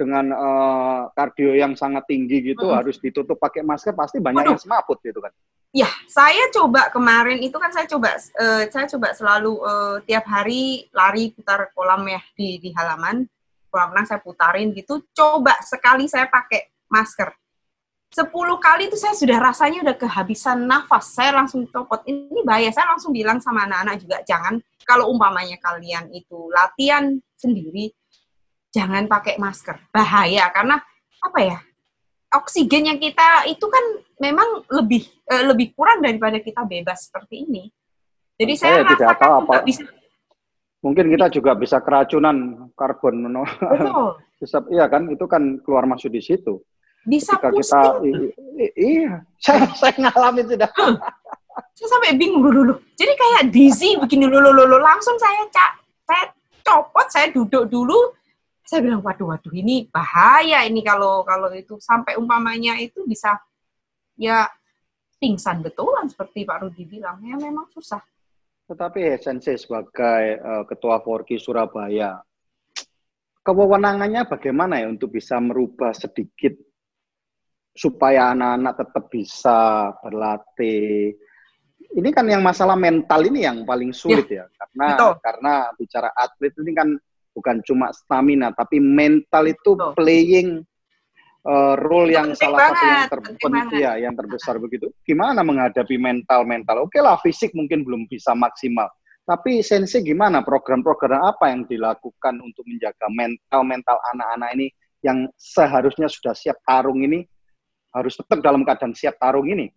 dengan 0.00 0.32
uh, 0.32 1.00
kardio 1.12 1.52
yang 1.52 1.76
sangat 1.76 2.08
tinggi 2.08 2.40
gitu 2.54 2.72
hmm. 2.72 2.76
harus 2.80 2.96
ditutup 2.96 3.36
pakai 3.36 3.60
masker 3.60 3.92
pasti 3.92 4.16
banyak 4.16 4.40
Aduh. 4.40 4.52
yang 4.56 4.62
semaput 4.62 4.96
gitu 5.04 5.20
kan. 5.20 5.32
Ya, 5.76 5.92
saya 6.08 6.48
coba 6.48 6.88
kemarin 6.88 7.44
itu 7.44 7.52
kan 7.60 7.68
saya 7.68 7.84
coba 7.84 8.16
uh, 8.16 8.64
saya 8.72 8.88
coba 8.88 9.12
selalu 9.12 9.52
uh, 9.60 10.00
tiap 10.08 10.24
hari 10.24 10.88
lari 10.96 11.36
putar 11.36 11.68
kolam 11.76 12.08
ya 12.08 12.24
di 12.32 12.56
di 12.56 12.72
halaman 12.72 13.28
kolam 13.68 13.92
renang 13.92 14.08
saya 14.08 14.24
putarin 14.24 14.72
gitu. 14.72 15.04
Coba 15.12 15.60
sekali 15.60 16.08
saya 16.08 16.24
pakai 16.24 16.72
masker 16.88 17.28
10 18.08 18.32
kali 18.32 18.88
itu 18.88 18.96
saya 18.96 19.12
sudah 19.12 19.36
rasanya 19.36 19.84
udah 19.84 19.96
kehabisan 20.00 20.64
nafas. 20.64 21.12
Saya 21.12 21.36
langsung 21.36 21.68
copot. 21.68 22.00
Ini 22.08 22.40
bahaya. 22.40 22.72
Saya 22.72 22.96
langsung 22.96 23.12
bilang 23.12 23.36
sama 23.36 23.68
anak-anak 23.68 24.00
juga, 24.00 24.16
jangan 24.24 24.56
kalau 24.88 25.12
umpamanya 25.12 25.60
kalian 25.60 26.08
itu 26.16 26.48
latihan 26.48 27.20
sendiri, 27.36 27.92
jangan 28.74 29.08
pakai 29.08 29.40
masker. 29.40 29.76
Bahaya 29.92 30.48
karena 30.52 30.80
apa 31.22 31.40
ya? 31.42 31.58
oksigen 32.28 32.92
yang 32.92 32.98
kita 33.00 33.48
itu 33.48 33.64
kan 33.64 33.84
memang 34.20 34.64
lebih 34.68 35.08
uh, 35.32 35.48
lebih 35.48 35.72
kurang 35.72 36.04
daripada 36.04 36.36
kita 36.42 36.64
bebas 36.68 37.08
seperti 37.08 37.48
ini. 37.48 37.72
Jadi 38.38 38.52
saya, 38.54 38.84
saya 38.84 38.92
tidak 38.94 39.16
tahu 39.18 39.32
apa. 39.44 39.52
Bisa, 39.64 39.82
mungkin 40.84 41.10
kita 41.10 41.26
juga 41.32 41.56
bisa 41.56 41.80
keracunan 41.80 42.68
karbon. 42.76 43.24
Betul. 43.34 44.08
bisa, 44.38 44.62
iya 44.70 44.86
kan 44.86 45.10
itu 45.10 45.24
kan 45.26 45.58
keluar 45.64 45.88
masuk 45.88 46.12
di 46.12 46.22
situ. 46.22 46.62
Bisa 47.08 47.40
Ketika 47.40 47.50
kita 47.56 47.80
iya, 48.76 49.24
saya 49.44 49.64
saya 49.72 49.94
ngalamin 49.96 50.44
sudah. 50.44 50.70
saya 51.74 51.88
sampai 51.90 52.14
bingung 52.14 52.44
dulu. 52.44 52.74
Jadi 52.94 53.12
kayak 53.16 53.42
dizzy 53.50 53.96
begini 53.98 54.28
dulu, 54.30 54.54
dulu 54.54 54.76
langsung 54.78 55.16
saya 55.18 55.46
cak 55.48 55.72
saya 56.06 56.24
copot, 56.62 57.06
saya 57.08 57.26
duduk 57.32 57.66
dulu. 57.66 58.17
Saya 58.68 58.84
bilang, 58.84 59.00
waduh, 59.00 59.32
waduh, 59.32 59.54
ini 59.56 59.88
bahaya 59.88 60.60
ini 60.68 60.84
kalau 60.84 61.24
kalau 61.24 61.48
itu 61.56 61.80
sampai 61.80 62.20
umpamanya 62.20 62.76
itu 62.76 63.00
bisa 63.08 63.32
ya 64.12 64.44
pingsan 65.16 65.64
betulan 65.64 66.04
seperti 66.04 66.44
Pak 66.44 66.68
Rudi 66.68 66.84
bilang. 66.84 67.16
Ya 67.24 67.40
memang 67.40 67.64
susah. 67.72 68.04
Tetapi 68.68 69.16
esensi 69.16 69.56
sebagai 69.56 70.36
uh, 70.44 70.62
Ketua 70.68 71.00
Forki 71.00 71.40
Surabaya, 71.40 72.20
kewenangannya 73.40 74.28
bagaimana 74.28 74.84
ya 74.84 74.92
untuk 74.92 75.16
bisa 75.16 75.40
merubah 75.40 75.96
sedikit 75.96 76.52
supaya 77.72 78.36
anak-anak 78.36 78.74
tetap 78.84 79.04
bisa 79.08 79.58
berlatih. 80.04 81.16
Ini 81.88 82.08
kan 82.12 82.28
yang 82.28 82.44
masalah 82.44 82.76
mental 82.76 83.24
ini 83.24 83.48
yang 83.48 83.64
paling 83.64 83.96
sulit 83.96 84.28
ya, 84.28 84.44
ya 84.44 84.52
karena 84.52 84.86
Betul. 84.92 85.12
karena 85.24 85.52
bicara 85.72 86.08
atlet 86.12 86.52
ini 86.60 86.72
kan 86.76 86.88
bukan 87.38 87.62
cuma 87.62 87.94
stamina 87.94 88.50
tapi 88.50 88.82
mental 88.82 89.46
itu 89.46 89.78
Betul. 89.78 89.94
playing 89.94 90.50
uh, 91.46 91.74
role 91.78 92.10
yang 92.10 92.34
salah 92.34 92.74
satu 92.74 92.84
yang 92.84 93.02
terpenting 93.06 93.78
ya, 93.78 93.92
yang 93.96 94.14
terbesar 94.18 94.58
begitu. 94.58 94.90
Gimana 95.06 95.40
menghadapi 95.46 95.94
mental-mental? 95.96 96.84
Oke 96.84 96.98
lah, 96.98 97.16
fisik 97.22 97.54
mungkin 97.54 97.86
belum 97.86 98.10
bisa 98.10 98.34
maksimal. 98.34 98.90
Tapi 99.28 99.60
sensi 99.60 100.00
gimana 100.00 100.40
program-program 100.40 101.20
apa 101.20 101.52
yang 101.52 101.68
dilakukan 101.68 102.40
untuk 102.40 102.64
menjaga 102.64 103.06
mental-mental 103.12 104.00
anak-anak 104.16 104.50
ini 104.56 104.66
yang 105.04 105.28
seharusnya 105.36 106.08
sudah 106.08 106.32
siap 106.32 106.58
tarung 106.64 107.04
ini 107.04 107.22
harus 107.92 108.16
tetap 108.16 108.40
dalam 108.40 108.64
keadaan 108.64 108.96
siap 108.96 109.20
tarung 109.20 109.44
ini? 109.52 109.68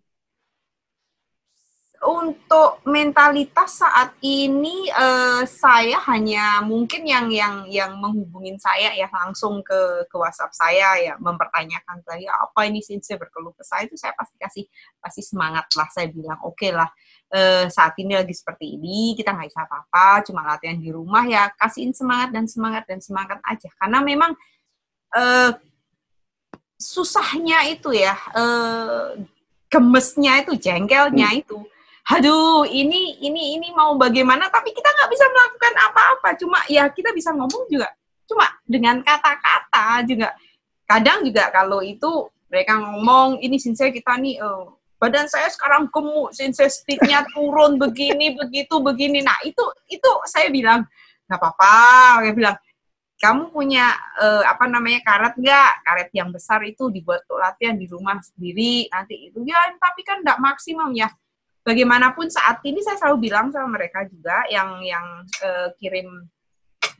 Untuk 2.02 2.82
mentalitas 2.82 3.78
saat 3.78 4.10
ini 4.26 4.90
uh, 4.90 5.46
saya 5.46 6.02
hanya 6.10 6.58
mungkin 6.66 7.06
yang 7.06 7.30
yang 7.30 7.62
yang 7.70 7.94
menghubungin 7.94 8.58
saya 8.58 8.90
ya 8.90 9.06
langsung 9.06 9.62
ke 9.62 10.02
ke 10.10 10.16
WhatsApp 10.18 10.50
saya 10.50 10.98
ya 10.98 11.14
mempertanyakan 11.22 12.02
saya 12.02 12.26
apa 12.42 12.66
ini 12.66 12.82
sih 12.82 12.98
saya 12.98 13.22
berkeluh 13.22 13.54
ke 13.54 13.62
saya 13.62 13.86
itu 13.86 13.94
saya 13.94 14.10
pasti 14.18 14.34
kasih 14.34 14.64
pasti 14.98 15.22
semangat 15.22 15.70
lah 15.78 15.86
saya 15.94 16.10
bilang 16.10 16.42
oke 16.42 16.58
okay 16.58 16.74
lah 16.74 16.90
uh, 17.38 17.70
saat 17.70 17.94
ini 18.02 18.18
lagi 18.18 18.34
seperti 18.34 18.74
ini 18.74 19.14
kita 19.14 19.30
nggak 19.30 19.54
bisa 19.54 19.62
apa-apa 19.62 20.26
cuma 20.26 20.42
latihan 20.42 20.82
di 20.82 20.90
rumah 20.90 21.22
ya 21.22 21.54
kasihin 21.54 21.94
semangat 21.94 22.34
dan 22.34 22.50
semangat 22.50 22.82
dan 22.90 22.98
semangat 22.98 23.38
aja 23.46 23.70
karena 23.78 24.02
memang 24.02 24.34
uh, 25.14 25.54
susahnya 26.82 27.62
itu 27.70 27.94
ya 27.94 28.18
uh, 28.34 29.14
gemesnya 29.70 30.42
itu 30.42 30.58
jengkelnya 30.58 31.30
hmm. 31.30 31.40
itu 31.46 31.58
aduh 32.12 32.68
ini 32.68 33.16
ini 33.24 33.56
ini 33.56 33.68
mau 33.72 33.96
bagaimana? 33.96 34.52
Tapi 34.52 34.76
kita 34.76 34.88
nggak 34.88 35.10
bisa 35.10 35.24
melakukan 35.32 35.74
apa-apa. 35.88 36.28
Cuma 36.36 36.58
ya 36.68 36.84
kita 36.92 37.16
bisa 37.16 37.32
ngomong 37.32 37.64
juga. 37.72 37.88
Cuma 38.28 38.46
dengan 38.68 39.00
kata-kata 39.00 40.04
juga. 40.04 40.36
Kadang 40.84 41.24
juga 41.24 41.48
kalau 41.48 41.80
itu 41.80 42.28
mereka 42.52 42.76
ngomong 42.76 43.40
ini 43.40 43.56
sincere 43.56 43.96
kita 43.96 44.20
nih 44.20 44.36
uh, 44.44 44.68
badan 45.00 45.24
saya 45.24 45.48
sekarang 45.48 45.88
gemuk 45.88 46.36
speednya 46.68 47.24
turun 47.32 47.80
begini 47.80 48.36
begitu 48.36 48.76
begini. 48.84 49.24
Nah 49.24 49.40
itu 49.48 49.64
itu 49.88 50.10
saya 50.28 50.52
bilang 50.52 50.84
nggak 51.26 51.40
apa-apa. 51.40 51.74
Saya 52.28 52.34
bilang 52.36 52.56
kamu 53.22 53.54
punya 53.54 53.94
uh, 54.20 54.44
apa 54.44 54.68
namanya 54.68 55.00
karet 55.00 55.34
nggak? 55.40 55.72
Karet 55.80 56.10
yang 56.12 56.28
besar 56.28 56.60
itu 56.68 56.92
dibuat 56.92 57.24
untuk 57.24 57.40
latihan 57.40 57.78
di 57.78 57.88
rumah 57.88 58.20
sendiri 58.20 58.92
nanti 58.92 59.32
itu. 59.32 59.40
Ya 59.48 59.56
tapi 59.80 60.04
kan 60.04 60.20
nggak 60.20 60.36
maksimum 60.42 60.92
ya 60.92 61.08
bagaimanapun 61.62 62.28
saat 62.28 62.60
ini 62.66 62.82
saya 62.82 62.98
selalu 62.98 63.30
bilang 63.30 63.50
sama 63.54 63.78
mereka 63.78 64.06
juga 64.06 64.46
yang 64.50 64.82
yang 64.82 65.06
uh, 65.42 65.70
kirim 65.78 66.26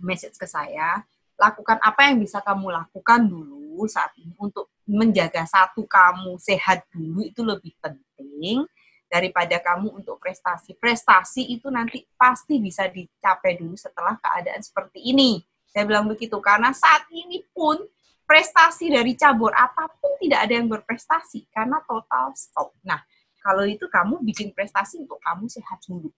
message 0.03 0.39
ke 0.39 0.47
saya, 0.47 1.03
lakukan 1.39 1.79
apa 1.83 2.11
yang 2.11 2.23
bisa 2.23 2.39
kamu 2.43 2.71
lakukan 2.71 3.27
dulu 3.27 3.85
saat 3.91 4.15
ini 4.19 4.35
untuk 4.39 4.71
menjaga 4.87 5.43
satu 5.47 5.87
kamu 5.87 6.39
sehat 6.39 6.87
dulu 6.91 7.27
itu 7.27 7.43
lebih 7.43 7.75
penting 7.83 8.67
daripada 9.13 9.61
kamu 9.61 9.93
untuk 9.93 10.17
prestasi. 10.17 10.73
Prestasi 10.79 11.53
itu 11.53 11.69
nanti 11.69 12.01
pasti 12.17 12.57
bisa 12.57 12.89
dicapai 12.89 13.61
dulu 13.61 13.77
setelah 13.77 14.17
keadaan 14.17 14.65
seperti 14.65 15.13
ini. 15.13 15.43
Saya 15.69 15.85
bilang 15.85 16.09
begitu 16.09 16.37
karena 16.41 16.73
saat 16.73 17.05
ini 17.13 17.45
pun 17.53 17.77
prestasi 18.25 18.89
dari 18.89 19.13
cabur 19.13 19.53
apa 19.53 19.93
pun 20.01 20.17
tidak 20.17 20.49
ada 20.49 20.55
yang 20.57 20.69
berprestasi 20.69 21.49
karena 21.53 21.85
total 21.85 22.33
stop. 22.33 22.73
Nah, 22.81 23.01
kalau 23.43 23.67
itu 23.67 23.91
kamu 23.91 24.23
bikin 24.23 24.55
prestasi 24.55 25.03
untuk 25.03 25.19
kamu 25.19 25.51
sehat 25.51 25.83
dulu. 25.85 26.09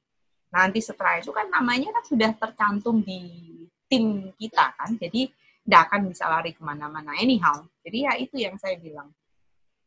Nanti 0.52 0.78
setelah 0.84 1.18
itu 1.18 1.32
kan 1.32 1.48
namanya 1.50 1.90
kan 1.90 2.04
sudah 2.06 2.30
tercantum 2.36 3.00
di 3.00 3.50
tim 3.88 4.30
kita 4.38 4.76
kan, 4.76 4.94
jadi 5.00 5.32
tidak 5.64 5.80
akan 5.88 6.00
bisa 6.12 6.28
lari 6.28 6.52
ke 6.52 6.60
mana-mana 6.60 7.16
anyhow. 7.16 7.64
Jadi 7.80 7.98
ya 8.04 8.12
itu 8.20 8.36
yang 8.36 8.54
saya 8.60 8.76
bilang. 8.76 9.10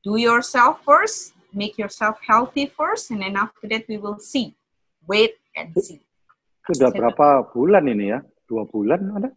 Do 0.01 0.17
yourself 0.17 0.81
first, 0.81 1.37
make 1.53 1.77
yourself 1.77 2.17
healthy 2.25 2.69
first, 2.69 3.13
and 3.13 3.21
then 3.21 3.37
after 3.37 3.69
that 3.69 3.85
we 3.85 4.01
will 4.01 4.17
see. 4.17 4.57
Wait 5.05 5.37
and 5.53 5.71
see. 5.77 6.01
Sudah 6.67 6.91
berapa 6.91 7.47
bulan 7.53 7.85
ini 7.87 8.11
ya? 8.11 8.19
Dua 8.47 8.67
bulan 8.67 8.99
ada? 9.15 9.29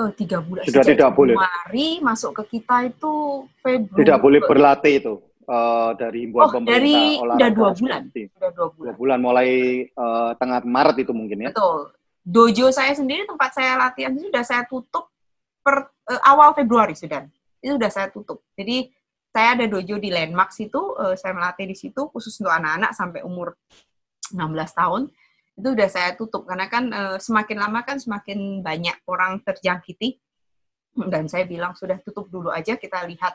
Oh, 0.00 0.08
tiga 0.12 0.40
bulan. 0.40 0.64
Sudah 0.64 0.84
Sejak 0.84 0.96
tidak 0.96 1.10
boleh. 1.12 1.36
Januari 1.36 1.88
masuk 2.00 2.32
ke 2.40 2.58
kita 2.58 2.88
itu 2.88 3.44
Februari. 3.60 4.00
Tidak 4.00 4.18
boleh 4.20 4.40
berlatih 4.40 4.94
itu 5.00 5.14
uh, 5.48 5.90
dari 5.98 6.28
himbauan 6.28 6.46
oh, 6.46 6.52
pemerintah 6.60 6.78
dari, 6.78 6.96
olahraga 7.18 7.38
udah 7.38 7.50
dua 7.50 7.70
bulan. 7.74 8.02
Udah 8.12 8.50
dua 8.52 8.68
bulan. 8.68 8.84
Dua 8.86 8.94
bulan 8.98 9.18
mulai 9.18 9.50
uh, 9.96 10.32
tengah 10.38 10.60
Maret 10.62 10.96
itu 11.02 11.12
mungkin 11.14 11.38
ya. 11.48 11.50
Betul. 11.50 11.80
Dojo 12.22 12.66
saya 12.70 12.94
sendiri 12.94 13.26
tempat 13.26 13.50
saya 13.50 13.74
latihan 13.74 14.14
itu 14.14 14.30
sudah 14.30 14.44
saya 14.46 14.62
tutup 14.66 15.10
per 15.62 15.90
uh, 16.06 16.22
awal 16.26 16.54
Februari 16.54 16.94
sudah. 16.94 17.26
Itu 17.58 17.78
sudah 17.78 17.90
saya 17.90 18.08
tutup. 18.10 18.46
Jadi 18.54 18.90
saya 19.32 19.56
ada 19.56 19.64
dojo 19.64 19.96
di 19.96 20.12
Landmark 20.12 20.52
situ, 20.52 20.78
uh, 20.78 21.16
saya 21.16 21.32
melatih 21.32 21.64
di 21.64 21.76
situ 21.78 22.12
khusus 22.12 22.36
untuk 22.42 22.52
anak-anak 22.52 22.92
sampai 22.92 23.24
umur 23.24 23.56
16 24.30 24.38
tahun. 24.76 25.02
Itu 25.56 25.68
sudah 25.72 25.88
saya 25.88 26.10
tutup 26.14 26.44
karena 26.44 26.66
kan 26.68 26.84
uh, 26.92 27.16
semakin 27.18 27.56
lama 27.58 27.80
kan 27.82 27.96
semakin 27.96 28.60
banyak 28.60 28.96
orang 29.08 29.40
terjangkiti. 29.42 30.20
Dan 30.92 31.24
saya 31.24 31.48
bilang 31.48 31.72
sudah 31.72 31.96
tutup 32.04 32.28
dulu 32.28 32.52
aja 32.52 32.76
kita 32.76 33.08
lihat 33.08 33.32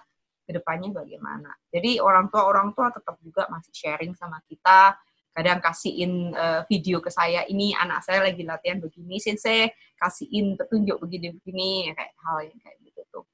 ke 0.48 0.56
depannya 0.56 0.96
bagaimana. 0.96 1.52
Jadi 1.68 2.00
orang 2.00 2.32
tua 2.32 2.48
orang 2.48 2.72
tua 2.72 2.88
tetap 2.88 3.20
juga 3.20 3.52
masih 3.52 3.76
sharing 3.76 4.16
sama 4.16 4.40
kita, 4.48 4.96
kadang 5.36 5.60
kasihin 5.60 6.32
uh, 6.32 6.64
video 6.72 7.04
ke 7.04 7.12
saya 7.12 7.44
ini 7.52 7.76
anak 7.76 8.08
saya 8.08 8.24
lagi 8.24 8.48
latihan 8.48 8.80
begini, 8.80 9.20
sensei 9.20 9.68
kasihin 10.00 10.56
petunjuk 10.56 11.04
begini-begini, 11.04 11.92
ya, 11.92 11.94
kayak 12.00 12.14
hal 12.24 12.38
yang 12.48 12.58
kayak 12.64 12.78
gitu 12.88 13.02
tuh. 13.12 13.26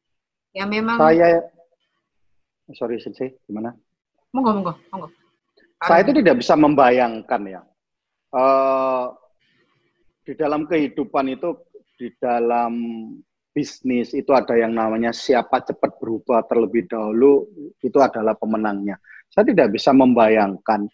Ya 0.57 0.65
memang. 0.65 0.97
Saya, 0.97 1.45
sorry 2.73 2.97
sensei, 2.97 3.37
gimana? 3.45 3.77
Monggo 4.33 4.49
monggo 4.57 4.73
monggo. 4.89 5.07
Saya 5.85 6.01
itu 6.01 6.17
tidak 6.17 6.41
bisa 6.41 6.57
membayangkan 6.57 7.41
ya. 7.45 7.61
Uh, 8.33 9.13
di 10.25 10.33
dalam 10.33 10.65
kehidupan 10.65 11.29
itu, 11.29 11.53
di 11.99 12.09
dalam 12.17 12.73
bisnis 13.53 14.11
itu 14.17 14.33
ada 14.33 14.57
yang 14.57 14.73
namanya 14.73 15.13
siapa 15.13 15.61
cepat 15.61 16.01
berubah 16.01 16.43
terlebih 16.49 16.89
dahulu 16.89 17.45
itu 17.79 17.97
adalah 18.01 18.33
pemenangnya. 18.33 18.97
Saya 19.29 19.45
tidak 19.53 19.77
bisa 19.77 19.93
membayangkan 19.93 20.89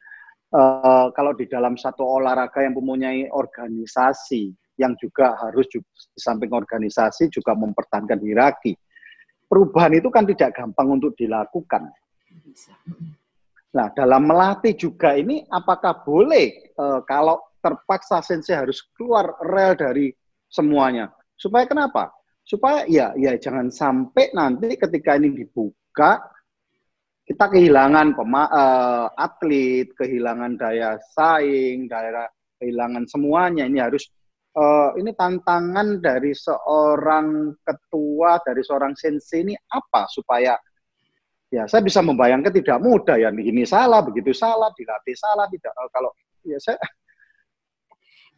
uh, 0.52 1.08
kalau 1.16 1.32
di 1.34 1.48
dalam 1.48 1.80
satu 1.80 2.04
olahraga 2.04 2.60
yang 2.62 2.76
mempunyai 2.76 3.32
organisasi 3.32 4.52
yang 4.80 4.96
juga 5.00 5.36
harus 5.40 5.68
juga, 5.72 5.88
di 6.16 6.20
samping 6.20 6.52
organisasi 6.52 7.32
juga 7.32 7.56
mempertahankan 7.56 8.20
hierarki. 8.20 8.76
Perubahan 9.50 9.98
itu 9.98 10.08
kan 10.12 10.24
tidak 10.30 10.56
gampang 10.56 11.00
untuk 11.00 11.16
dilakukan. 11.20 11.90
Nah, 13.76 13.88
dalam 13.92 14.24
melatih 14.30 14.78
juga 14.78 15.18
ini 15.18 15.44
apakah 15.50 16.06
boleh 16.06 16.76
uh, 16.78 17.02
kalau 17.04 17.40
terpaksa 17.60 18.24
sensei 18.24 18.56
harus 18.56 18.86
keluar 18.96 19.36
rel 19.44 19.76
dari 19.76 20.14
semuanya? 20.48 21.12
Supaya 21.36 21.68
kenapa? 21.68 22.19
Supaya 22.50 22.82
ya 22.90 23.14
ya 23.14 23.38
jangan 23.38 23.70
sampai 23.70 24.34
nanti 24.34 24.74
ketika 24.74 25.14
ini 25.22 25.38
dibuka 25.38 26.18
kita 27.30 27.46
kehilangan 27.46 28.18
pema, 28.18 28.50
uh, 28.50 29.06
atlet, 29.14 29.94
kehilangan 29.94 30.58
daya 30.58 30.98
saing, 31.14 31.86
daya 31.86 32.26
kehilangan 32.58 33.06
semuanya. 33.06 33.70
Ini 33.70 33.86
harus 33.86 34.10
uh, 34.58 34.98
ini 34.98 35.14
tantangan 35.14 36.02
dari 36.02 36.34
seorang 36.34 37.54
ketua, 37.62 38.42
dari 38.42 38.66
seorang 38.66 38.98
sensei 38.98 39.46
ini 39.46 39.54
apa 39.54 40.10
supaya 40.10 40.58
ya 41.54 41.70
saya 41.70 41.86
bisa 41.86 42.02
membayangkan 42.02 42.54
tidak 42.54 42.78
mudah 42.82 43.18
ya 43.18 43.30
ini 43.34 43.66
salah 43.66 44.06
begitu 44.06 44.30
salah 44.34 44.70
dilatih 44.78 45.18
salah 45.18 45.50
tidak 45.50 45.74
eh, 45.74 45.90
kalau 45.90 46.12
ya 46.46 46.58
saya 46.62 46.78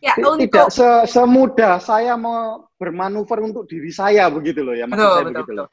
ya, 0.02 0.14
untuk... 0.18 0.50
tidak 0.50 0.68
se 0.74 0.90
semudah 1.08 1.78
saya 1.78 2.18
mau 2.18 2.68
bermanuver 2.76 3.46
untuk 3.46 3.70
diri 3.70 3.94
saya 3.94 4.28
begitu 4.34 4.66
loh 4.66 4.74
ya 4.74 4.90
betul, 4.90 4.98
saya 4.98 5.10
betul, 5.22 5.30
begitu 5.30 5.46
betul. 5.54 5.60
loh. 5.62 5.70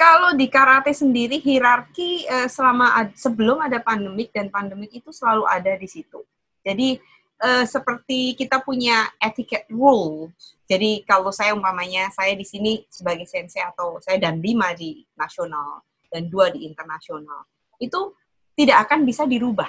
Kalau 0.00 0.32
di 0.32 0.48
karate 0.48 0.96
sendiri 0.96 1.44
hierarki 1.44 2.24
eh, 2.24 2.48
selama 2.48 3.12
sebelum 3.12 3.60
ada 3.60 3.84
pandemik 3.84 4.32
dan 4.32 4.48
pandemik 4.48 4.88
itu 4.96 5.12
selalu 5.12 5.44
ada 5.44 5.76
di 5.76 5.84
situ. 5.84 6.24
Jadi 6.64 6.96
eh, 7.40 7.64
seperti 7.68 8.32
kita 8.32 8.64
punya 8.64 9.12
etiquette 9.20 9.68
rule. 9.68 10.32
Jadi 10.64 11.04
kalau 11.04 11.28
saya 11.28 11.52
umpamanya 11.52 12.08
saya 12.16 12.32
di 12.32 12.48
sini 12.48 12.80
sebagai 12.88 13.28
sensei 13.28 13.60
atau 13.60 14.00
saya 14.00 14.16
dan 14.16 14.40
lima 14.40 14.72
di 14.72 15.04
nasional 15.20 15.84
dan 16.08 16.32
dua 16.32 16.48
di 16.48 16.64
internasional 16.64 17.44
itu 17.76 18.16
tidak 18.56 18.88
akan 18.88 19.04
bisa 19.04 19.28
dirubah. 19.28 19.68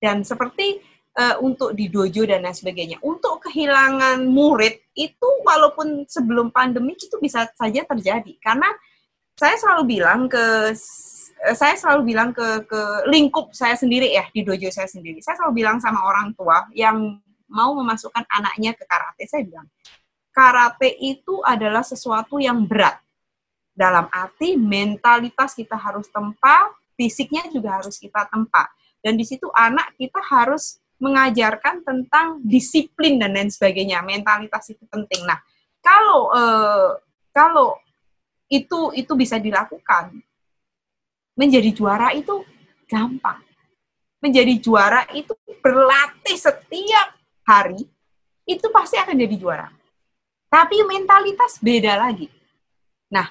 Dan 0.00 0.24
seperti 0.24 0.80
uh, 1.18 1.36
untuk 1.42 1.72
di 1.74 1.90
dojo 1.90 2.26
dan 2.26 2.42
lain 2.44 2.54
sebagainya, 2.54 2.98
untuk 3.02 3.42
kehilangan 3.46 4.22
murid 4.26 4.78
itu 4.94 5.28
walaupun 5.42 6.06
sebelum 6.06 6.50
pandemi 6.50 6.94
itu 6.94 7.18
bisa 7.18 7.46
saja 7.54 7.82
terjadi 7.86 8.34
karena 8.42 8.70
saya 9.34 9.58
selalu 9.58 9.98
bilang 9.98 10.30
ke 10.30 10.70
eh, 11.42 11.56
saya 11.58 11.74
selalu 11.74 12.14
bilang 12.14 12.30
ke 12.30 12.62
ke 12.70 13.10
lingkup 13.10 13.50
saya 13.50 13.74
sendiri 13.74 14.14
ya 14.14 14.30
di 14.30 14.46
dojo 14.46 14.70
saya 14.70 14.86
sendiri. 14.86 15.18
Saya 15.18 15.42
selalu 15.42 15.64
bilang 15.66 15.82
sama 15.82 16.06
orang 16.06 16.30
tua 16.38 16.70
yang 16.70 17.18
mau 17.50 17.74
memasukkan 17.74 18.22
anaknya 18.30 18.78
ke 18.78 18.86
karate, 18.86 19.26
saya 19.26 19.42
bilang 19.42 19.66
karate 20.34 20.90
itu 20.98 21.38
adalah 21.46 21.86
sesuatu 21.86 22.42
yang 22.42 22.66
berat 22.66 22.98
dalam 23.74 24.06
arti 24.10 24.58
mentalitas 24.58 25.54
kita 25.54 25.78
harus 25.78 26.10
tempa, 26.10 26.74
fisiknya 26.98 27.46
juga 27.50 27.82
harus 27.82 27.98
kita 27.98 28.26
tempa. 28.30 28.70
Dan 29.02 29.18
di 29.18 29.26
situ 29.26 29.50
anak 29.54 29.94
kita 29.98 30.18
harus 30.18 30.82
mengajarkan 30.98 31.82
tentang 31.82 32.40
disiplin 32.44 33.18
dan 33.18 33.34
lain 33.34 33.50
sebagainya. 33.50 34.00
Mentalitas 34.00 34.70
itu 34.70 34.84
penting. 34.86 35.26
Nah, 35.26 35.38
kalau 35.82 36.30
eh, 36.32 36.90
kalau 37.34 37.68
itu 38.48 38.94
itu 38.94 39.12
bisa 39.18 39.36
dilakukan, 39.42 40.14
menjadi 41.34 41.70
juara 41.74 42.14
itu 42.14 42.46
gampang. 42.86 43.42
Menjadi 44.22 44.56
juara 44.56 45.04
itu 45.12 45.36
berlatih 45.60 46.38
setiap 46.38 47.12
hari, 47.44 47.84
itu 48.48 48.66
pasti 48.72 48.96
akan 48.96 49.20
jadi 49.20 49.36
juara. 49.36 49.68
Tapi 50.48 50.80
mentalitas 50.86 51.60
beda 51.60 51.98
lagi. 51.98 52.30
Nah, 53.12 53.28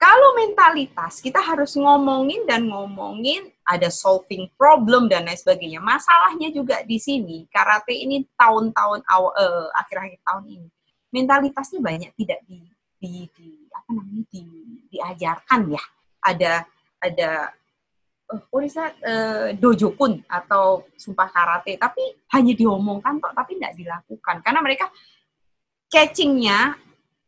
kalau 0.00 0.32
mentalitas, 0.32 1.20
kita 1.20 1.44
harus 1.44 1.76
ngomongin 1.76 2.48
dan 2.48 2.64
ngomongin 2.64 3.52
ada 3.68 3.92
solving 3.92 4.48
problem 4.56 5.12
dan 5.12 5.28
lain 5.28 5.36
sebagainya. 5.36 5.76
Masalahnya 5.76 6.48
juga 6.56 6.80
di 6.88 6.96
sini, 6.96 7.44
karate 7.52 7.92
ini 7.92 8.24
tahun-tahun 8.32 9.04
awal 9.04 9.36
uh, 9.36 9.68
akhir-akhir 9.76 10.24
tahun 10.24 10.44
ini, 10.56 10.68
mentalitasnya 11.12 11.84
banyak 11.84 12.16
tidak 12.16 12.40
di, 12.48 12.64
di, 12.96 13.28
di 13.36 13.48
apa 13.76 13.90
namanya 13.92 14.24
di, 14.32 14.42
diajarkan 14.88 15.60
ya. 15.68 15.84
Ada 16.24 16.52
ada 17.04 17.30
uh, 18.32 18.40
oh 18.56 18.60
bisa 18.64 18.88
uh, 19.04 19.52
dojo 19.52 19.92
kun 20.00 20.24
atau 20.32 20.88
sumpah 20.96 21.28
karate, 21.28 21.76
tapi 21.76 22.00
hanya 22.32 22.56
diomongkan 22.56 23.20
kok, 23.20 23.36
tapi 23.36 23.60
tidak 23.60 23.76
dilakukan 23.76 24.40
karena 24.40 24.64
mereka 24.64 24.88
catchingnya 25.92 26.72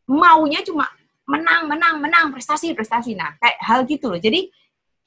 maunya 0.09 0.65
cuma 0.65 0.89
menang, 1.23 1.71
menang, 1.71 1.95
menang, 2.03 2.25
prestasi, 2.35 2.75
prestasi. 2.75 3.15
Nah, 3.15 3.35
kayak 3.39 3.59
hal 3.63 3.79
gitu 3.87 4.11
loh. 4.11 4.19
Jadi 4.19 4.51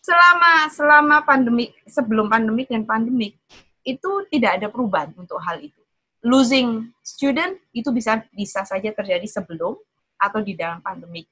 selama 0.00 0.70
selama 0.70 1.16
pandemi 1.26 1.74
sebelum 1.83 2.31
pandemi 2.31 2.62
dan 2.62 2.87
pandemi 2.87 3.35
itu 3.83 4.11
tidak 4.31 4.62
ada 4.62 4.66
perubahan 4.70 5.11
untuk 5.18 5.38
hal 5.42 5.59
itu. 5.59 5.79
Losing 6.26 6.90
student 7.02 7.59
itu 7.70 7.90
bisa 7.94 8.22
bisa 8.35 8.66
saja 8.66 8.90
terjadi 8.90 9.26
sebelum 9.26 9.79
atau 10.18 10.40
di 10.42 10.57
dalam 10.59 10.83
pandemi. 10.83 11.26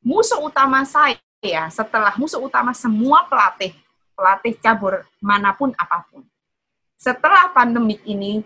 Musuh 0.00 0.40
utama 0.40 0.80
saya 0.88 1.68
setelah 1.68 2.16
musuh 2.16 2.40
utama 2.40 2.72
semua 2.72 3.28
pelatih 3.28 3.76
pelatih 4.16 4.56
cabur 4.60 5.04
mana 5.20 5.52
pun 5.52 5.72
apa 5.76 6.04
pun. 6.08 6.24
Setelah 7.00 7.52
pandemik 7.52 8.04
ini 8.04 8.44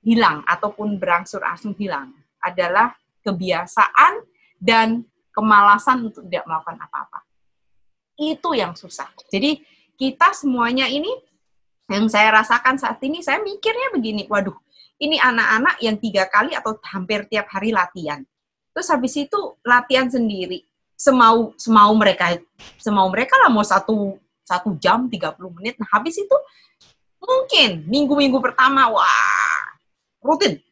hilang 0.00 0.40
ataupun 0.48 0.96
berangsur-angsur 0.96 1.76
hilang 1.76 2.16
adalah 2.40 2.96
kebiasaan 3.22 4.31
dan 4.62 5.02
kemalasan 5.34 6.06
untuk 6.06 6.22
tidak 6.30 6.46
melakukan 6.46 6.78
apa-apa. 6.78 7.26
Itu 8.14 8.54
yang 8.54 8.78
susah. 8.78 9.10
Jadi 9.26 9.58
kita 9.98 10.30
semuanya 10.38 10.86
ini 10.86 11.10
yang 11.90 12.06
saya 12.06 12.30
rasakan 12.30 12.78
saat 12.78 13.02
ini, 13.02 13.18
saya 13.26 13.42
mikirnya 13.42 13.90
begini, 13.90 14.30
waduh, 14.30 14.54
ini 15.02 15.18
anak-anak 15.18 15.82
yang 15.82 15.98
tiga 15.98 16.30
kali 16.30 16.54
atau 16.54 16.78
hampir 16.94 17.26
tiap 17.26 17.50
hari 17.50 17.74
latihan. 17.74 18.22
Terus 18.70 18.88
habis 18.88 19.18
itu 19.18 19.58
latihan 19.66 20.06
sendiri, 20.06 20.62
semau 20.94 21.50
semau 21.58 21.90
mereka, 21.98 22.38
semau 22.78 23.10
mereka 23.10 23.34
lah 23.42 23.50
mau 23.50 23.66
satu 23.66 24.16
satu 24.46 24.78
jam 24.78 25.10
30 25.10 25.36
menit. 25.58 25.74
Nah 25.76 25.90
habis 25.90 26.16
itu 26.16 26.36
mungkin 27.18 27.84
minggu-minggu 27.90 28.38
pertama, 28.38 28.88
wah 28.88 29.66
rutin 30.22 30.62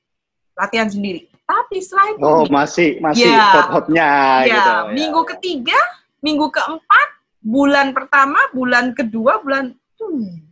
latihan 0.55 0.89
sendiri. 0.89 1.30
Tapi 1.51 1.77
selain 1.83 2.15
Oh, 2.23 2.47
masih 2.47 3.03
masih 3.03 3.27
ya, 3.27 3.59
hot-hotnya 3.59 4.09
ya, 4.47 4.55
gitu. 4.55 4.71
Ya. 4.71 4.79
Minggu 4.95 5.21
ketiga, 5.35 5.81
minggu 6.23 6.47
keempat, 6.55 7.09
bulan 7.43 7.91
pertama, 7.91 8.39
bulan 8.55 8.95
kedua, 8.95 9.43
bulan 9.43 9.75
hmm. 9.99 10.47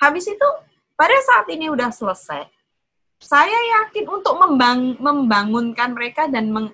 Habis 0.00 0.32
itu 0.32 0.48
pada 0.96 1.16
saat 1.28 1.46
ini 1.52 1.68
udah 1.68 1.92
selesai. 1.92 2.48
Saya 3.20 3.56
yakin 3.80 4.08
untuk 4.08 4.36
membang, 4.36 4.96
membangunkan 5.00 5.92
mereka 5.92 6.28
dan 6.28 6.52
meng, 6.52 6.68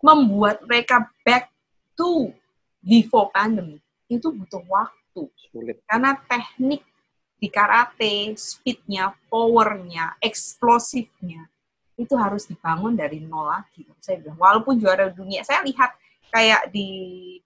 membuat 0.00 0.64
mereka 0.64 1.08
back 1.24 1.48
to 1.96 2.32
before 2.84 3.32
pandemic 3.32 3.80
itu 4.08 4.28
butuh 4.32 4.62
waktu. 4.68 5.24
Sulit. 5.52 5.80
Karena 5.88 6.16
teknik 6.28 6.84
di 7.36 7.48
karate, 7.52 8.36
speednya, 8.36 9.12
powernya, 9.28 10.16
eksplosifnya, 10.20 11.48
itu 11.96 12.14
harus 12.14 12.44
dibangun 12.44 12.92
dari 12.92 13.24
nol 13.24 13.48
lagi. 13.48 13.88
Saya 14.04 14.20
bilang, 14.20 14.36
walaupun 14.36 14.76
juara 14.76 15.08
dunia, 15.08 15.40
saya 15.42 15.64
lihat 15.64 15.96
kayak 16.28 16.68
di 16.68 16.88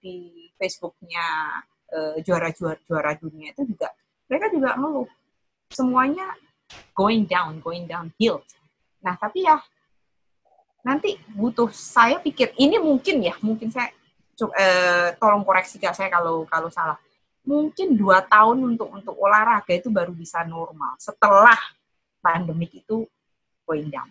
di 0.03 0.15
Facebooknya 0.59 1.25
uh, 1.95 2.15
juara 2.21 2.51
juara 2.51 2.77
juara 2.85 3.11
dunia 3.15 3.55
itu 3.55 3.63
juga 3.65 3.89
mereka 4.27 4.47
juga 4.51 4.75
ngeluh 4.75 5.09
semuanya 5.71 6.35
going 6.95 7.23
down, 7.27 7.59
going 7.63 7.87
downhill. 7.87 8.43
Nah 9.03 9.15
tapi 9.15 9.47
ya 9.47 9.59
nanti 10.81 11.15
butuh 11.37 11.69
saya 11.69 12.17
pikir 12.17 12.57
ini 12.57 12.81
mungkin 12.81 13.21
ya 13.21 13.37
mungkin 13.39 13.69
saya 13.69 13.93
uh, 14.41 15.13
tolong 15.21 15.45
koreksi 15.45 15.77
saya 15.77 16.09
kalau 16.09 16.43
kalau 16.49 16.73
salah 16.73 16.97
mungkin 17.45 17.97
dua 17.97 18.21
tahun 18.25 18.75
untuk 18.75 18.89
untuk 18.89 19.15
olahraga 19.17 19.73
itu 19.73 19.89
baru 19.89 20.13
bisa 20.13 20.45
normal 20.45 20.97
setelah 20.97 21.57
pandemik 22.21 22.69
itu 22.81 23.05
going 23.65 23.89
down. 23.89 24.09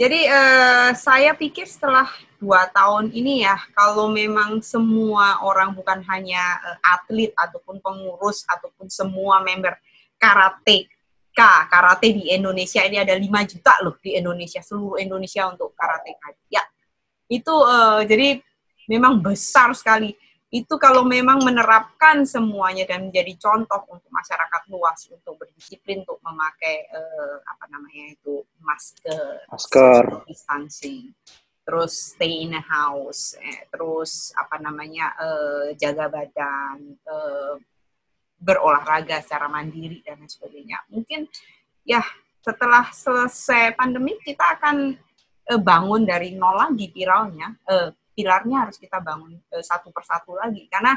Jadi 0.00 0.24
uh, 0.32 0.96
saya 0.96 1.36
pikir 1.36 1.68
setelah 1.68 2.08
dua 2.40 2.64
tahun 2.72 3.12
ini 3.12 3.44
ya, 3.44 3.52
kalau 3.76 4.08
memang 4.08 4.64
semua 4.64 5.44
orang 5.44 5.76
bukan 5.76 6.00
hanya 6.08 6.40
uh, 6.64 6.96
atlet 6.96 7.36
ataupun 7.36 7.84
pengurus 7.84 8.48
ataupun 8.48 8.88
semua 8.88 9.44
member 9.44 9.76
karate 10.16 10.88
K, 11.36 11.40
karate 11.68 12.16
di 12.16 12.32
Indonesia 12.32 12.80
ini 12.80 12.96
ada 12.96 13.12
5 13.12 13.28
juta 13.52 13.76
loh 13.84 14.00
di 14.00 14.16
Indonesia, 14.16 14.64
seluruh 14.64 14.96
Indonesia 14.96 15.44
untuk 15.52 15.76
karate 15.76 16.16
K. 16.16 16.24
Ya, 16.48 16.64
itu 17.28 17.52
uh, 17.52 18.00
jadi 18.00 18.40
memang 18.88 19.20
besar 19.20 19.76
sekali 19.76 20.16
itu 20.50 20.74
kalau 20.82 21.06
memang 21.06 21.46
menerapkan 21.46 22.26
semuanya 22.26 22.82
dan 22.82 23.06
menjadi 23.06 23.38
contoh 23.38 23.86
untuk 23.86 24.10
masyarakat 24.10 24.62
luas 24.66 25.06
untuk 25.06 25.38
berdisiplin 25.38 26.02
untuk 26.02 26.18
memakai 26.26 26.90
uh, 26.90 27.38
apa 27.46 27.70
namanya 27.70 28.18
itu 28.18 28.42
masker, 28.58 29.46
masker, 29.46 30.26
distancing, 30.26 31.14
terus 31.62 32.18
stay 32.18 32.42
in 32.42 32.58
a 32.58 32.62
house, 32.66 33.38
eh, 33.38 33.70
terus 33.70 34.34
apa 34.34 34.58
namanya 34.58 35.14
uh, 35.22 35.70
jaga 35.78 36.10
badan, 36.10 36.98
uh, 37.06 37.54
berolahraga 38.34 39.22
secara 39.22 39.46
mandiri 39.46 40.02
dan 40.02 40.18
lain 40.18 40.26
sebagainya. 40.26 40.82
Mungkin 40.90 41.30
ya 41.86 42.02
setelah 42.42 42.90
selesai 42.90 43.78
pandemi 43.78 44.18
kita 44.18 44.58
akan 44.58 44.98
uh, 45.46 45.60
bangun 45.62 46.02
dari 46.02 46.34
nol 46.34 46.58
lagi 46.58 46.90
viralnya, 46.90 47.54
uh, 47.70 47.94
pilarnya 48.14 48.68
harus 48.68 48.76
kita 48.76 48.98
bangun 49.02 49.38
uh, 49.38 49.64
satu 49.64 49.94
persatu 49.94 50.36
lagi 50.36 50.66
karena 50.70 50.96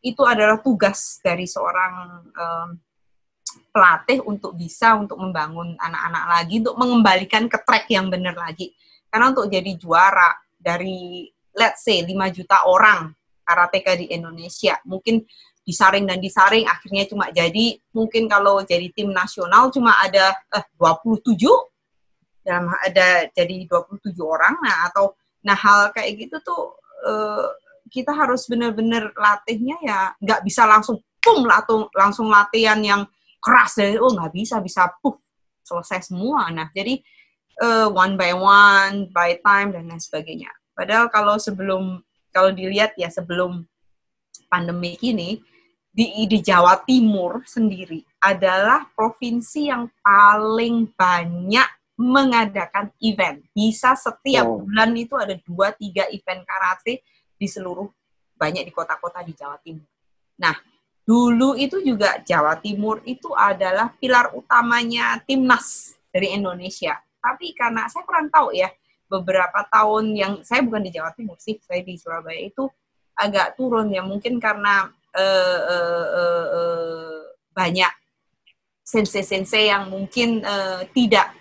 itu 0.00 0.24
adalah 0.24 0.60
tugas 0.64 1.20
dari 1.20 1.44
seorang 1.44 2.24
um, 2.32 2.68
pelatih 3.74 4.24
untuk 4.24 4.56
bisa 4.56 4.96
untuk 4.96 5.20
membangun 5.20 5.76
anak-anak 5.76 6.24
lagi 6.26 6.54
untuk 6.62 6.76
mengembalikan 6.80 7.44
ke 7.50 7.58
track 7.60 7.90
yang 7.92 8.08
benar 8.08 8.32
lagi 8.32 8.72
karena 9.10 9.34
untuk 9.34 9.50
jadi 9.50 9.72
juara 9.76 10.32
dari 10.56 11.26
let's 11.56 11.82
say 11.82 12.00
5 12.00 12.14
juta 12.36 12.64
orang 12.64 13.10
karateka 13.42 13.98
di 13.98 14.06
Indonesia. 14.14 14.78
Mungkin 14.86 15.26
disaring 15.66 16.06
dan 16.06 16.22
disaring 16.22 16.64
akhirnya 16.66 17.04
cuma 17.10 17.28
jadi 17.30 17.76
mungkin 17.92 18.30
kalau 18.30 18.62
jadi 18.64 18.90
tim 18.94 19.12
nasional 19.12 19.68
cuma 19.68 19.92
ada 20.00 20.32
eh, 20.56 20.64
27 20.78 21.36
dalam 22.40 22.72
ada 22.80 23.28
jadi 23.30 23.68
27 23.68 24.08
orang 24.24 24.56
nah 24.64 24.88
atau 24.88 25.12
nah 25.40 25.56
hal 25.56 25.92
kayak 25.96 26.28
gitu 26.28 26.36
tuh 26.44 26.76
eh, 27.06 27.48
kita 27.90 28.14
harus 28.14 28.46
benar-benar 28.46 29.10
latihnya 29.18 29.76
ya 29.82 30.00
nggak 30.22 30.46
bisa 30.46 30.64
langsung 30.64 31.02
pum 31.20 31.44
langsung 31.44 31.90
langsung 31.92 32.28
latihan 32.30 32.78
yang 32.80 33.02
keras 33.40 33.76
dari 33.76 33.96
oh 33.96 34.12
nggak 34.12 34.32
bisa 34.32 34.60
bisa 34.60 34.88
puh 35.00 35.16
selesai 35.64 36.10
semua. 36.12 36.48
Nah 36.50 36.68
jadi 36.74 37.00
uh, 37.62 37.88
one 37.90 38.18
by 38.18 38.32
one 38.34 39.08
by 39.14 39.38
time 39.40 39.70
dan 39.70 39.86
lain 39.88 40.02
sebagainya. 40.02 40.50
Padahal 40.74 41.12
kalau 41.12 41.36
sebelum 41.36 42.02
kalau 42.30 42.50
dilihat 42.50 42.94
ya 42.98 43.10
sebelum 43.10 43.66
pandemi 44.50 44.98
ini 45.02 45.38
di, 45.90 46.26
di 46.26 46.38
Jawa 46.38 46.82
Timur 46.86 47.42
sendiri 47.46 48.02
adalah 48.22 48.86
provinsi 48.94 49.70
yang 49.70 49.90
paling 50.02 50.94
banyak 50.94 51.68
mengadakan 52.00 52.88
event. 53.04 53.44
Bisa 53.52 53.92
setiap 53.92 54.48
oh. 54.48 54.64
bulan 54.64 54.96
itu 54.96 55.12
ada 55.20 55.36
dua 55.44 55.76
tiga 55.76 56.08
event 56.08 56.40
karate 56.48 57.04
di 57.36 57.44
seluruh 57.44 57.84
banyak 58.40 58.64
di 58.64 58.72
kota-kota 58.72 59.20
di 59.20 59.36
Jawa 59.36 59.60
Timur. 59.60 59.84
Nah, 60.40 60.56
dulu 61.04 61.52
itu 61.60 61.84
juga 61.84 62.24
Jawa 62.24 62.56
Timur 62.56 63.04
itu 63.04 63.36
adalah 63.36 63.92
pilar 64.00 64.32
utamanya 64.32 65.20
timnas 65.28 65.92
dari 66.08 66.32
Indonesia. 66.32 66.96
Tapi 67.20 67.52
karena 67.52 67.84
saya 67.92 68.08
kurang 68.08 68.32
tahu 68.32 68.56
ya, 68.56 68.72
beberapa 69.04 69.60
tahun 69.68 70.16
yang 70.16 70.32
saya 70.40 70.64
bukan 70.64 70.88
di 70.88 70.96
Jawa 70.96 71.12
Timur 71.12 71.36
sih, 71.36 71.60
saya 71.60 71.84
di 71.84 72.00
Surabaya 72.00 72.40
itu 72.40 72.64
agak 73.12 73.60
turun 73.60 73.92
ya 73.92 74.00
mungkin 74.00 74.40
karena 74.40 74.88
uh, 75.12 75.60
uh, 75.68 76.06
uh, 76.08 76.46
uh, 76.48 77.20
banyak 77.52 77.92
sensei-sensei 78.80 79.68
yang 79.68 79.92
mungkin 79.92 80.40
uh, 80.40 80.80
tidak 80.96 81.36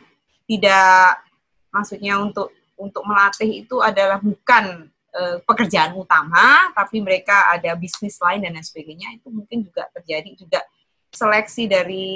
tidak 0.49 1.21
maksudnya 1.69 2.17
untuk 2.17 2.49
untuk 2.73 3.05
melatih 3.05 3.61
itu 3.61 3.77
adalah 3.85 4.17
bukan 4.17 4.89
uh, 5.13 5.37
pekerjaan 5.45 5.93
utama, 5.93 6.73
tapi 6.73 6.97
mereka 7.05 7.53
ada 7.53 7.77
bisnis 7.77 8.17
lain 8.17 8.41
dan 8.41 8.57
lain 8.57 8.65
sebagainya. 8.65 9.13
Itu 9.21 9.29
mungkin 9.29 9.69
juga 9.69 9.85
terjadi 9.93 10.33
juga 10.33 10.65
seleksi 11.13 11.69
dari 11.69 12.09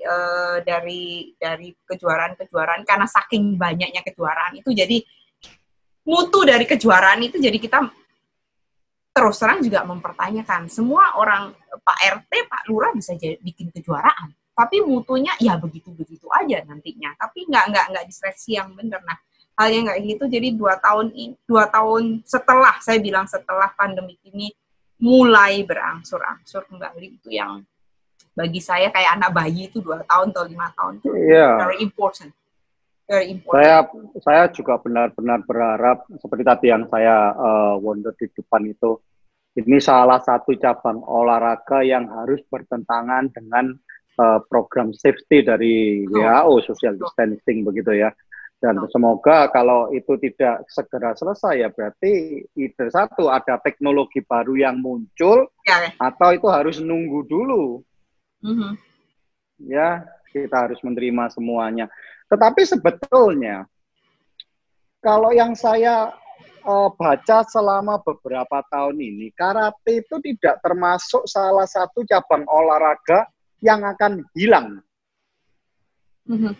uh, 0.00 0.64
dari 0.64 1.36
dari 1.36 1.72
kejuaraan-kejuaraan 1.84 2.84
karena 2.88 3.08
saking 3.08 3.56
banyaknya 3.56 4.04
kejuaraan 4.04 4.60
itu 4.60 4.76
jadi 4.76 5.00
mutu 6.04 6.44
dari 6.44 6.68
kejuaraan 6.68 7.24
itu 7.24 7.40
jadi 7.40 7.56
kita 7.56 7.80
terus 9.16 9.40
terang 9.40 9.64
juga 9.64 9.80
mempertanyakan 9.88 10.68
semua 10.68 11.16
orang 11.16 11.56
Pak 11.80 11.98
RT, 12.20 12.32
Pak 12.44 12.62
Lurah 12.68 12.92
bisa 12.92 13.16
jadi, 13.16 13.40
bikin 13.40 13.72
kejuaraan, 13.72 14.36
tapi 14.56 14.80
mutunya 14.80 15.36
ya 15.36 15.60
begitu-begitu 15.60 16.24
aja 16.32 16.64
nantinya, 16.64 17.12
tapi 17.20 17.44
nggak 17.44 17.64
nggak 17.68 17.86
nggak 17.92 18.06
diseleksi 18.08 18.56
yang 18.56 18.72
benar. 18.72 19.04
Nah, 19.04 19.20
hal 19.60 19.68
yang 19.68 19.84
nggak 19.84 20.00
gitu, 20.00 20.24
jadi 20.32 20.48
dua 20.56 20.80
tahun 20.80 21.12
ini, 21.12 21.36
dua 21.44 21.68
tahun 21.68 22.24
setelah 22.24 22.80
saya 22.80 22.96
bilang 22.96 23.28
setelah 23.28 23.68
pandemi 23.76 24.16
ini 24.24 24.48
mulai 24.96 25.60
berangsur-angsur 25.68 26.64
kembali 26.72 27.20
itu 27.20 27.36
yang 27.36 27.60
bagi 28.32 28.60
saya 28.60 28.88
kayak 28.88 29.20
anak 29.20 29.30
bayi 29.32 29.68
itu 29.68 29.80
dua 29.84 30.00
tahun 30.04 30.32
atau 30.32 30.44
lima 30.44 30.68
tahun 30.72 31.00
itu 31.00 31.08
yeah. 31.28 31.56
very 31.60 31.80
important. 31.84 32.32
Very 33.06 33.32
important. 33.32 33.60
Saya 33.60 33.76
saya 34.24 34.42
juga 34.50 34.80
benar-benar 34.80 35.44
berharap 35.44 36.08
seperti 36.16 36.42
tadi 36.42 36.66
yang 36.72 36.84
saya 36.88 37.32
uh, 37.36 37.74
wonder 37.80 38.12
di 38.16 38.28
depan 38.32 38.66
itu 38.66 38.98
ini 39.56 39.80
salah 39.80 40.20
satu 40.20 40.52
cabang 40.58 41.00
olahraga 41.00 41.80
yang 41.80 42.08
harus 42.12 42.44
bertentangan 42.50 43.32
dengan 43.32 43.72
uh, 44.18 44.40
program 44.48 44.92
safety 44.96 45.44
dari 45.44 46.04
WHO 46.08 46.64
social 46.64 46.96
distancing 46.96 47.64
begitu 47.64 47.92
ya. 47.96 48.10
Dan 48.56 48.80
semoga 48.88 49.52
kalau 49.52 49.92
itu 49.92 50.16
tidak 50.16 50.64
segera 50.72 51.12
selesai 51.12 51.60
ya 51.60 51.68
berarti 51.68 52.40
itu 52.56 52.84
satu 52.88 53.28
ada 53.28 53.60
teknologi 53.60 54.24
baru 54.24 54.56
yang 54.56 54.80
muncul 54.80 55.52
ya. 55.68 55.92
atau 56.00 56.32
itu 56.32 56.48
harus 56.48 56.80
nunggu 56.80 57.20
dulu. 57.28 57.84
Mm-hmm. 58.40 58.72
Ya 59.68 60.08
kita 60.32 60.68
harus 60.68 60.80
menerima 60.80 61.36
semuanya. 61.36 61.92
Tetapi 62.32 62.64
sebetulnya 62.64 63.68
kalau 65.04 65.30
yang 65.36 65.52
saya 65.52 66.10
uh, 66.66 66.90
baca 66.96 67.46
selama 67.46 68.00
beberapa 68.02 68.64
tahun 68.72 68.98
ini, 68.98 69.30
karate 69.36 70.02
itu 70.02 70.16
tidak 70.18 70.58
termasuk 70.64 71.28
salah 71.28 71.68
satu 71.68 72.02
cabang 72.08 72.42
olahraga 72.48 73.28
yang 73.60 73.80
akan 73.84 74.24
hilang. 74.36 74.80
Mm-hmm. 76.26 76.54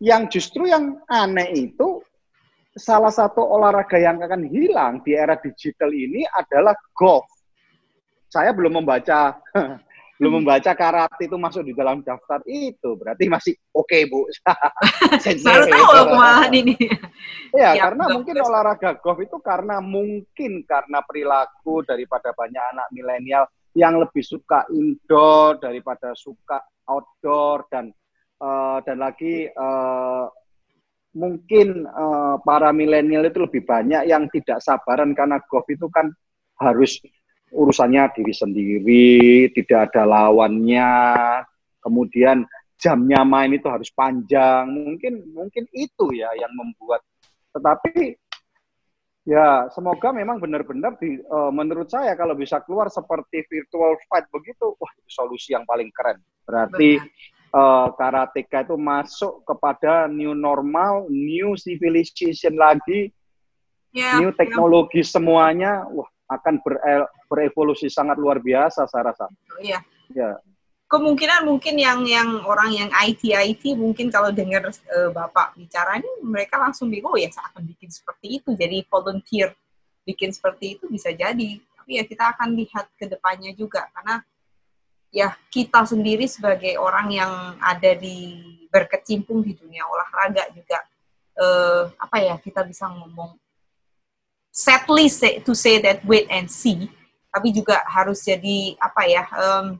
Yang 0.00 0.22
justru 0.32 0.70
yang 0.70 0.96
aneh 1.10 1.68
itu 1.68 2.00
salah 2.78 3.10
satu 3.10 3.42
olahraga 3.42 3.98
yang 3.98 4.22
akan 4.22 4.46
hilang 4.48 5.02
di 5.02 5.12
era 5.18 5.36
digital 5.36 5.90
ini 5.90 6.24
adalah 6.30 6.72
golf. 6.94 7.26
Saya 8.30 8.54
belum 8.54 8.80
membaca 8.80 9.36
belum 10.20 10.36
hmm. 10.36 10.40
membaca 10.44 10.76
karate 10.76 11.24
itu 11.24 11.36
masuk 11.40 11.64
di 11.64 11.72
dalam 11.72 12.04
daftar 12.04 12.44
itu 12.44 12.92
berarti 12.92 13.24
masih 13.24 13.56
oke 13.72 13.88
okay, 13.88 14.04
bu 14.04 14.28
baru 15.48 15.64
tahu 15.64 16.04
kemarin 16.12 16.52
ini 16.52 16.76
ya, 17.56 17.72
ya 17.72 17.88
karena 17.88 18.04
mungkin 18.12 18.36
olahraga 18.36 19.00
golf 19.00 19.16
itu 19.24 19.40
karena 19.40 19.80
mungkin 19.80 20.60
karena 20.68 21.00
perilaku 21.08 21.80
daripada 21.88 22.36
banyak 22.36 22.60
anak 22.76 22.86
milenial 22.92 23.48
yang 23.74 24.02
lebih 24.02 24.22
suka 24.22 24.66
indoor 24.74 25.62
daripada 25.62 26.10
suka 26.18 26.58
outdoor 26.90 27.70
dan 27.70 27.94
uh, 28.42 28.82
dan 28.82 28.98
lagi 28.98 29.46
uh, 29.46 30.26
mungkin 31.14 31.86
uh, 31.86 32.38
para 32.42 32.70
milenial 32.70 33.26
itu 33.26 33.42
lebih 33.42 33.62
banyak 33.66 34.06
yang 34.06 34.26
tidak 34.30 34.62
sabaran 34.62 35.14
karena 35.14 35.42
golf 35.46 35.66
itu 35.70 35.86
kan 35.90 36.10
harus 36.58 37.02
urusannya 37.50 38.14
diri 38.14 38.34
sendiri, 38.34 39.50
tidak 39.50 39.90
ada 39.90 40.06
lawannya, 40.06 40.90
kemudian 41.82 42.46
jamnya 42.78 43.26
main 43.26 43.50
itu 43.50 43.66
harus 43.66 43.90
panjang, 43.90 44.70
mungkin 44.70 45.26
mungkin 45.34 45.66
itu 45.74 46.14
ya 46.14 46.30
yang 46.38 46.52
membuat. 46.54 47.02
Tetapi 47.50 48.14
ya 49.28 49.68
semoga 49.70 50.10
memang 50.10 50.40
benar-benar 50.40 50.96
di 50.96 51.20
uh, 51.28 51.52
menurut 51.52 51.88
saya 51.92 52.16
kalau 52.16 52.32
bisa 52.32 52.60
keluar 52.64 52.88
seperti 52.88 53.44
virtual 53.46 53.96
fight 54.08 54.26
begitu, 54.32 54.72
wah 54.80 54.92
itu 54.96 55.10
solusi 55.10 55.52
yang 55.52 55.64
paling 55.68 55.92
keren. 55.92 56.18
Berarti 56.48 56.98
uh, 57.54 57.88
karateka 57.94 58.64
itu 58.66 58.76
masuk 58.80 59.44
kepada 59.44 60.08
new 60.08 60.32
normal, 60.32 61.06
new 61.12 61.54
civilization 61.60 62.56
lagi, 62.56 63.12
yeah, 63.92 64.18
new 64.18 64.32
teknologi 64.34 65.04
yeah. 65.04 65.10
semuanya, 65.10 65.72
wah 65.90 66.08
akan 66.30 66.62
berevolusi 67.26 67.90
sangat 67.90 68.14
luar 68.16 68.38
biasa 68.38 68.86
saya 68.86 69.10
rasa. 69.10 69.26
Iya. 69.58 69.82
Ya. 70.14 70.38
Kemungkinan 70.90 71.46
mungkin 71.46 71.78
yang 71.78 72.02
yang 72.02 72.42
orang 72.42 72.74
yang 72.74 72.90
IT 72.90 73.30
IT 73.30 73.78
mungkin 73.78 74.10
kalau 74.10 74.34
dengar 74.34 74.66
uh, 74.66 75.10
Bapak 75.14 75.54
bicara 75.54 76.02
ini 76.02 76.10
mereka 76.18 76.58
langsung 76.58 76.90
bingung 76.90 77.14
oh 77.14 77.20
ya 77.20 77.30
saya 77.30 77.46
akan 77.54 77.62
bikin 77.62 77.94
seperti 77.94 78.42
itu. 78.42 78.50
Jadi 78.58 78.82
volunteer 78.90 79.54
bikin 80.02 80.34
seperti 80.34 80.74
itu 80.74 80.90
bisa 80.90 81.14
jadi. 81.14 81.62
Tapi 81.62 81.90
ya 81.94 82.02
kita 82.02 82.34
akan 82.34 82.58
lihat 82.58 82.90
ke 82.98 83.06
depannya 83.06 83.54
juga. 83.54 83.86
Karena 83.94 84.18
ya 85.14 85.30
kita 85.46 85.86
sendiri 85.86 86.26
sebagai 86.26 86.74
orang 86.74 87.14
yang 87.14 87.32
ada 87.62 87.94
di 87.94 88.42
berkecimpung 88.70 89.46
di 89.46 89.54
dunia 89.54 89.86
olahraga 89.86 90.50
juga 90.54 90.82
uh, 91.38 91.90
apa 91.98 92.16
ya 92.22 92.34
kita 92.38 92.62
bisa 92.62 92.86
ngomong 92.86 93.34
sadly 94.50 95.06
say, 95.06 95.38
to 95.42 95.54
say 95.54 95.78
that 95.78 96.02
wait 96.02 96.26
and 96.30 96.50
see, 96.50 96.90
tapi 97.30 97.54
juga 97.54 97.82
harus 97.86 98.22
jadi 98.26 98.74
apa 98.78 99.02
ya 99.06 99.24
um, 99.34 99.78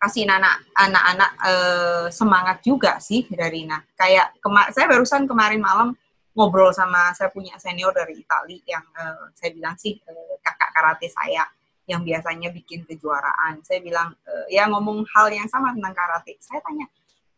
kasih 0.00 0.24
anak 0.24 0.64
anak-anak 0.72 1.30
uh, 1.44 2.06
semangat 2.08 2.64
juga 2.64 2.96
sih 3.04 3.28
dari 3.28 3.68
nah 3.68 3.84
kayak 3.92 4.40
kema 4.40 4.72
saya 4.72 4.88
barusan 4.88 5.28
kemarin 5.28 5.60
malam 5.60 5.92
ngobrol 6.32 6.72
sama 6.72 7.12
saya 7.12 7.28
punya 7.28 7.60
senior 7.60 7.92
dari 7.92 8.16
Itali 8.16 8.64
yang 8.64 8.80
uh, 8.96 9.28
saya 9.36 9.52
bilang 9.52 9.76
sih 9.76 10.00
uh, 10.08 10.34
kakak 10.40 10.70
karate 10.72 11.12
saya 11.12 11.44
yang 11.90 12.06
biasanya 12.06 12.54
bikin 12.54 12.86
kejuaraan. 12.86 13.66
Saya 13.66 13.82
bilang 13.82 14.14
uh, 14.14 14.46
ya 14.46 14.70
ngomong 14.70 15.02
hal 15.10 15.26
yang 15.34 15.50
sama 15.50 15.74
tentang 15.74 15.90
karate. 15.90 16.38
Saya 16.38 16.62
tanya 16.62 16.86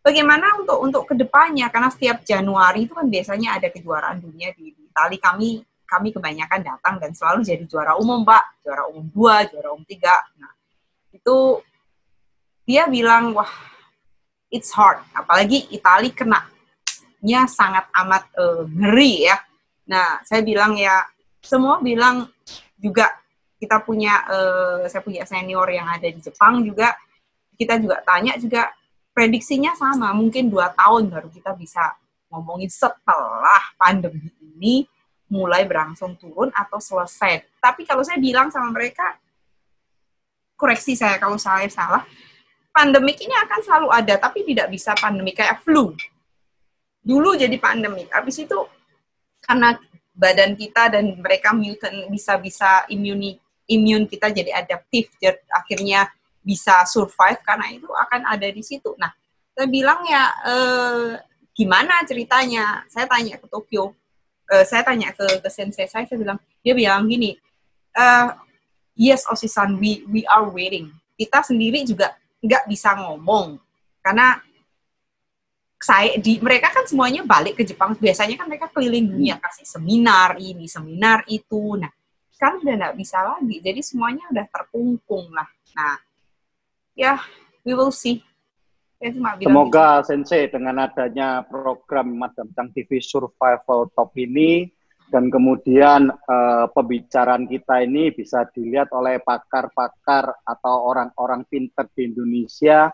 bagaimana 0.05 0.61
untuk 0.61 0.79
untuk 0.85 1.03
ke 1.09 1.15
depannya 1.17 1.73
karena 1.73 1.89
setiap 1.89 2.21
Januari 2.21 2.85
itu 2.85 2.93
kan 2.93 3.09
biasanya 3.09 3.57
ada 3.57 3.73
kejuaraan 3.73 4.21
dunia 4.21 4.53
di, 4.53 4.77
di 4.77 4.83
Itali. 4.93 5.17
Kami 5.17 5.51
kami 5.89 6.09
kebanyakan 6.13 6.61
datang 6.61 6.95
dan 7.01 7.17
selalu 7.17 7.45
jadi 7.45 7.65
juara 7.65 7.97
umum, 7.97 8.23
Pak. 8.23 8.65
Juara 8.65 8.89
umum 8.93 9.09
dua, 9.09 9.49
juara 9.49 9.73
umum 9.73 9.85
tiga. 9.89 10.15
Nah, 10.37 10.53
itu 11.13 11.61
dia 12.67 12.87
bilang, 12.87 13.35
wah, 13.35 13.51
it's 14.51 14.71
hard. 14.75 15.03
Apalagi 15.15 15.69
Itali 15.71 16.15
kena 16.15 16.49
nya 17.23 17.47
sangat 17.47 17.87
amat 17.95 18.27
uh, 18.35 18.67
ngeri 18.67 19.31
ya. 19.31 19.39
Nah, 19.87 20.19
saya 20.27 20.43
bilang 20.43 20.75
ya, 20.75 21.07
semua 21.43 21.79
bilang 21.79 22.27
juga 22.83 23.11
kita 23.63 23.79
punya 23.79 24.27
uh, 24.27 24.83
saya 24.91 25.03
punya 25.07 25.23
senior 25.23 25.71
yang 25.71 25.87
ada 25.87 26.11
di 26.11 26.19
Jepang 26.19 26.67
juga 26.67 26.99
kita 27.55 27.79
juga 27.79 28.03
tanya 28.03 28.35
juga 28.35 28.75
prediksinya 29.15 29.71
sama 29.79 30.11
mungkin 30.11 30.51
dua 30.51 30.75
tahun 30.75 31.07
baru 31.07 31.31
kita 31.31 31.55
bisa 31.55 31.95
ngomongin 32.27 32.67
setelah 32.67 33.63
pandemi 33.79 34.35
ini 34.43 34.83
mulai 35.31 35.63
berangsur 35.63 36.11
turun 36.19 36.51
atau 36.51 36.83
selesai 36.83 37.47
tapi 37.63 37.87
kalau 37.87 38.03
saya 38.03 38.19
bilang 38.19 38.51
sama 38.51 38.75
mereka 38.75 39.15
koreksi 40.59 40.99
saya 40.99 41.23
kalau 41.23 41.39
saya 41.39 41.71
salah 41.71 42.03
pandemik 42.73 43.21
ini 43.21 43.35
akan 43.37 43.61
selalu 43.61 43.89
ada 43.93 44.15
tapi 44.17 44.43
tidak 44.49 44.73
bisa 44.73 44.97
pandemik 44.97 45.39
kayak 45.39 45.61
flu 45.61 45.93
dulu 47.03 47.37
jadi 47.37 47.55
pandemik 47.61 48.09
habis 48.11 48.41
itu 48.41 48.59
karena 49.45 49.77
badan 50.13 50.55
kita 50.57 50.93
dan 50.93 51.17
mereka 51.19 51.57
mutant 51.57 52.09
bisa-bisa 52.09 52.85
imun 52.93 53.37
imun 53.69 54.05
kita 54.05 54.29
jadi 54.29 54.65
adaptif 54.65 55.13
jadi 55.17 55.41
akhirnya 55.49 56.09
bisa 56.43 56.83
survive 56.85 57.39
karena 57.47 57.71
itu 57.71 57.87
akan 57.87 58.27
ada 58.27 58.51
di 58.51 58.61
situ. 58.61 58.93
Nah, 58.99 59.15
saya 59.55 59.71
bilang 59.71 60.03
ya 60.05 60.23
eh, 60.45 61.11
gimana 61.55 62.03
ceritanya? 62.05 62.83
Saya 62.91 63.07
tanya 63.07 63.39
ke 63.39 63.47
Tokyo, 63.47 63.95
eh, 64.51 64.67
saya 64.67 64.83
tanya 64.83 65.15
ke, 65.15 65.39
ke 65.39 65.49
sensei 65.49 65.87
saya, 65.87 66.05
saya 66.05 66.19
bilang 66.19 66.39
dia 66.61 66.75
bilang 66.75 67.07
gini, 67.07 67.39
eh, 67.95 68.29
yes 68.99 69.25
Osisan, 69.31 69.79
we 69.79 70.03
we 70.11 70.27
are 70.27 70.51
waiting. 70.51 70.91
Kita 71.15 71.47
sendiri 71.47 71.87
juga 71.87 72.19
nggak 72.43 72.67
bisa 72.67 72.99
ngomong. 72.99 73.57
Karena 74.03 74.35
saya 75.83 76.15
di 76.19 76.39
mereka 76.39 76.71
kan 76.71 76.87
semuanya 76.87 77.23
balik 77.23 77.59
ke 77.59 77.65
Jepang. 77.67 77.95
Biasanya 77.95 78.35
kan 78.39 78.47
mereka 78.51 78.71
keliling 78.71 79.11
dunia 79.11 79.39
hmm. 79.39 79.45
kasih 79.47 79.67
seminar 79.67 80.39
ini 80.39 80.67
seminar 80.67 81.23
itu. 81.31 81.79
Nah 81.79 81.91
sekarang 82.35 82.63
udah 82.67 82.75
nggak 82.87 82.97
bisa 82.99 83.19
lagi. 83.23 83.57
Jadi 83.63 83.81
semuanya 83.83 84.25
udah 84.31 84.47
terkungkung 84.51 85.31
lah. 85.31 85.49
Nah 85.79 85.97
ya 86.99 87.23
we 87.63 87.75
will 87.75 87.95
see. 87.95 88.23
Semoga 89.03 89.99
gitu. 89.99 90.15
Sensei 90.15 90.47
dengan 90.47 90.87
adanya 90.87 91.43
program 91.43 92.07
Madam 92.15 92.47
Chang 92.55 92.71
TV 92.71 93.03
Survival 93.03 93.91
Top 93.91 94.15
ini 94.15 94.71
dan 95.13 95.29
kemudian 95.29 96.09
uh, 96.09 96.67
pembicaraan 96.73 97.45
kita 97.45 97.85
ini 97.85 98.09
bisa 98.17 98.49
dilihat 98.57 98.89
oleh 98.97 99.21
pakar-pakar 99.21 100.33
atau 100.49 100.89
orang-orang 100.89 101.45
pinter 101.53 101.85
di 101.93 102.09
Indonesia 102.09 102.89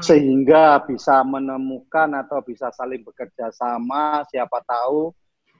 sehingga 0.00 0.80
bisa 0.88 1.20
menemukan 1.28 2.08
atau 2.16 2.40
bisa 2.40 2.72
saling 2.72 3.04
bekerja 3.04 3.52
sama 3.52 4.24
siapa 4.32 4.64
tahu 4.64 5.12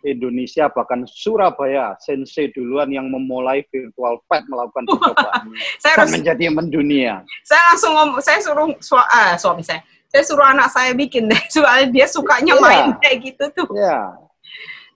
Indonesia 0.07 0.71
bahkan 0.71 1.03
Surabaya 1.11 1.99
sensei 1.99 2.55
duluan 2.55 2.87
yang 2.89 3.11
memulai 3.11 3.67
virtual 3.67 4.23
pet 4.31 4.47
melakukan 4.47 4.87
percobaan 4.87 5.51
saya 5.83 5.95
harus, 5.99 6.15
menjadi 6.15 6.55
mendunia. 6.55 7.27
Saya 7.43 7.75
langsung 7.75 7.93
ngomong, 7.99 8.23
saya 8.23 8.39
suruh 8.39 8.71
su 8.79 8.95
uh, 8.95 9.35
suami 9.35 9.67
saya, 9.67 9.83
saya 10.07 10.23
suruh 10.23 10.47
anak 10.47 10.71
saya 10.71 10.95
bikin 10.95 11.27
deh, 11.27 11.43
soalnya 11.55 11.91
dia 11.91 12.07
sukanya 12.07 12.55
yeah. 12.55 12.63
main 12.63 12.87
kayak 13.03 13.19
gitu 13.27 13.45
tuh. 13.59 13.69
Iya. 13.75 14.28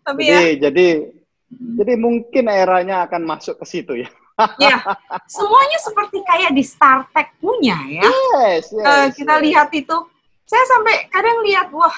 Tapi 0.03 0.23
jadi, 0.27 0.47
ya. 0.59 0.69
Jadi 0.69 0.87
jadi 1.53 1.95
mungkin 2.01 2.45
eranya 2.49 3.07
akan 3.07 3.23
masuk 3.29 3.61
ke 3.61 3.67
situ 3.69 3.95
ya 4.03 4.11
ya, 4.59 4.81
semuanya 5.29 5.79
seperti 5.79 6.19
kayak 6.25 6.53
di 6.57 6.65
Star 6.65 7.05
Trek 7.13 7.37
punya 7.39 7.77
ya. 7.89 8.05
Yes, 8.05 8.73
yes, 8.73 8.83
uh, 8.83 9.07
kita 9.13 9.39
yes. 9.39 9.43
lihat 9.45 9.69
itu, 9.77 9.97
saya 10.49 10.65
sampai 10.67 10.95
kadang 11.13 11.39
lihat 11.45 11.69
wah 11.71 11.95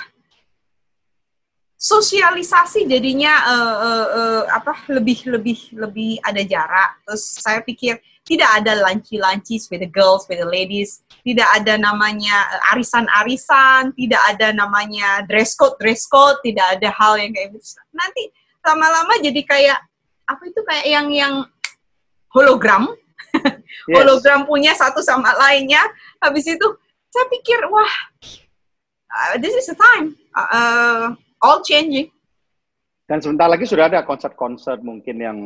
sosialisasi 1.79 2.89
jadinya 2.89 3.45
uh, 3.45 3.77
uh, 3.77 4.07
uh, 4.09 4.43
apa 4.49 4.73
lebih 4.89 5.29
lebih 5.29 5.59
lebih 5.77 6.13
ada 6.25 6.43
jarak. 6.43 7.01
Terus 7.05 7.23
saya 7.39 7.61
pikir 7.61 8.01
tidak 8.25 8.51
ada 8.61 8.81
lanci-lanci 8.81 9.61
with 9.69 9.85
the 9.85 9.91
girls, 9.93 10.25
with 10.33 10.41
the 10.41 10.49
ladies, 10.49 11.05
tidak 11.21 11.45
ada 11.53 11.77
namanya 11.77 12.49
arisan-arisan, 12.73 13.93
tidak 13.93 14.23
ada 14.33 14.49
namanya 14.57 15.21
dress 15.29 15.53
code, 15.53 15.77
dress 15.77 16.09
code, 16.09 16.41
tidak 16.41 16.65
ada 16.81 16.89
hal 16.89 17.21
yang 17.21 17.37
kayak 17.37 17.53
gitu. 17.53 17.77
Nanti 17.93 18.33
lama-lama 18.65 19.21
jadi 19.21 19.41
kayak 19.45 19.79
apa 20.25 20.43
itu 20.49 20.61
kayak 20.65 20.87
yang 20.89 21.07
yang 21.13 21.35
hologram, 22.33 22.89
yes. 23.93 23.93
hologram 23.93 24.49
punya 24.49 24.73
satu 24.73 25.05
sama 25.05 25.37
lainnya. 25.37 25.85
Habis 26.25 26.49
itu 26.49 26.67
saya 27.13 27.29
pikir 27.29 27.61
wah, 27.69 27.95
uh, 29.13 29.37
this 29.37 29.53
is 29.53 29.69
the 29.69 29.77
time, 29.77 30.17
uh, 30.33 30.49
uh, 30.49 31.05
all 31.45 31.61
changing. 31.61 32.09
Dan 33.05 33.21
sebentar 33.21 33.53
lagi 33.53 33.69
sudah 33.69 33.93
ada 33.93 34.01
konser-konser 34.01 34.81
mungkin 34.81 35.17
yang 35.21 35.39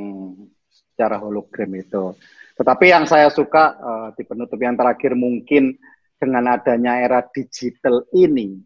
secara 0.70 1.18
hologram 1.18 1.74
itu. 1.74 2.14
Tetapi 2.58 2.90
yang 2.90 3.06
saya 3.06 3.30
suka 3.30 3.78
uh, 3.78 4.08
di 4.18 4.26
penutup 4.26 4.58
yang 4.58 4.74
terakhir 4.74 5.14
mungkin 5.14 5.78
dengan 6.18 6.58
adanya 6.58 6.98
era 6.98 7.22
digital 7.30 8.02
ini, 8.10 8.58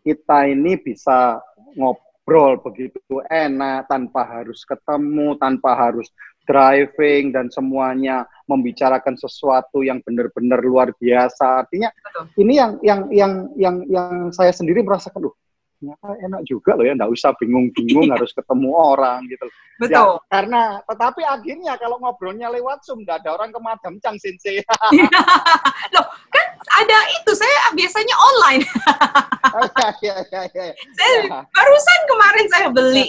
kita 0.00 0.48
ini 0.48 0.80
bisa 0.80 1.36
ngobrol 1.76 2.56
begitu 2.64 3.20
enak 3.28 3.84
tanpa 3.92 4.24
harus 4.24 4.64
ketemu, 4.64 5.36
tanpa 5.36 5.76
harus 5.76 6.08
driving 6.48 7.36
dan 7.36 7.52
semuanya 7.52 8.24
membicarakan 8.48 9.14
sesuatu 9.20 9.84
yang 9.84 10.00
benar-benar 10.00 10.64
luar 10.64 10.88
biasa. 10.96 11.68
Artinya 11.68 11.92
Betul. 11.92 12.24
ini 12.40 12.52
yang 12.56 12.72
yang 12.80 13.00
yang 13.12 13.32
yang 13.60 13.76
yang 13.92 14.12
saya 14.32 14.50
sendiri 14.56 14.80
merasakan, 14.80 15.28
loh, 15.28 15.36
ternyata 15.80 16.12
enak 16.20 16.42
juga 16.44 16.76
loh 16.76 16.84
ya, 16.84 16.92
nggak 16.92 17.08
usah 17.08 17.32
bingung-bingung 17.40 18.08
harus 18.14 18.36
ketemu 18.36 18.68
orang 18.76 19.24
gitu. 19.32 19.48
Ya, 19.48 19.80
Betul. 19.80 20.08
Ya, 20.12 20.28
karena 20.28 20.62
tetapi 20.84 21.22
akhirnya 21.24 21.72
kalau 21.80 21.96
ngobrolnya 22.04 22.52
lewat 22.52 22.84
Zoom 22.84 23.00
nggak 23.00 23.24
ada 23.24 23.40
orang 23.40 23.48
ke 23.48 23.60
Madam 23.64 23.96
Chang 24.04 24.20
Sensei. 24.20 24.60
loh, 25.96 26.06
kan 26.28 26.46
ada 26.84 26.98
itu 27.16 27.32
saya 27.32 27.72
biasanya 27.72 28.12
online. 28.12 28.62
oh, 29.56 29.64
ya, 29.80 29.88
ya, 30.04 30.16
ya, 30.28 30.42
ya. 30.52 30.64
Saya 30.76 31.12
ya. 31.24 31.40
barusan 31.48 32.00
kemarin 32.04 32.46
saya 32.52 32.68
beli. 32.68 33.08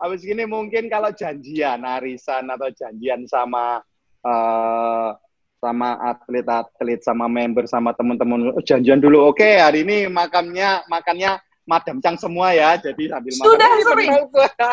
Habis 0.00 0.24
gini 0.24 0.48
mungkin 0.48 0.88
kalau 0.88 1.12
janjian 1.12 1.84
arisan 1.84 2.48
atau 2.48 2.72
janjian 2.72 3.28
sama 3.28 3.84
uh, 4.24 5.12
sama 5.60 6.00
atlet-atlet 6.08 7.04
sama 7.04 7.28
member 7.28 7.68
sama 7.68 7.92
teman-teman 7.92 8.56
oh, 8.56 8.64
janjian 8.64 8.96
dulu 8.96 9.28
oke 9.28 9.44
okay, 9.44 9.60
hari 9.60 9.84
ini 9.84 10.08
makannya 10.08 10.88
makannya 10.88 11.36
Madam 11.68 12.02
Chang 12.02 12.16
semua 12.16 12.50
ya 12.56 12.74
jadi 12.80 13.14
sambil 13.14 13.32
sudah 13.36 13.70
makan. 13.70 13.86
sering 13.86 14.12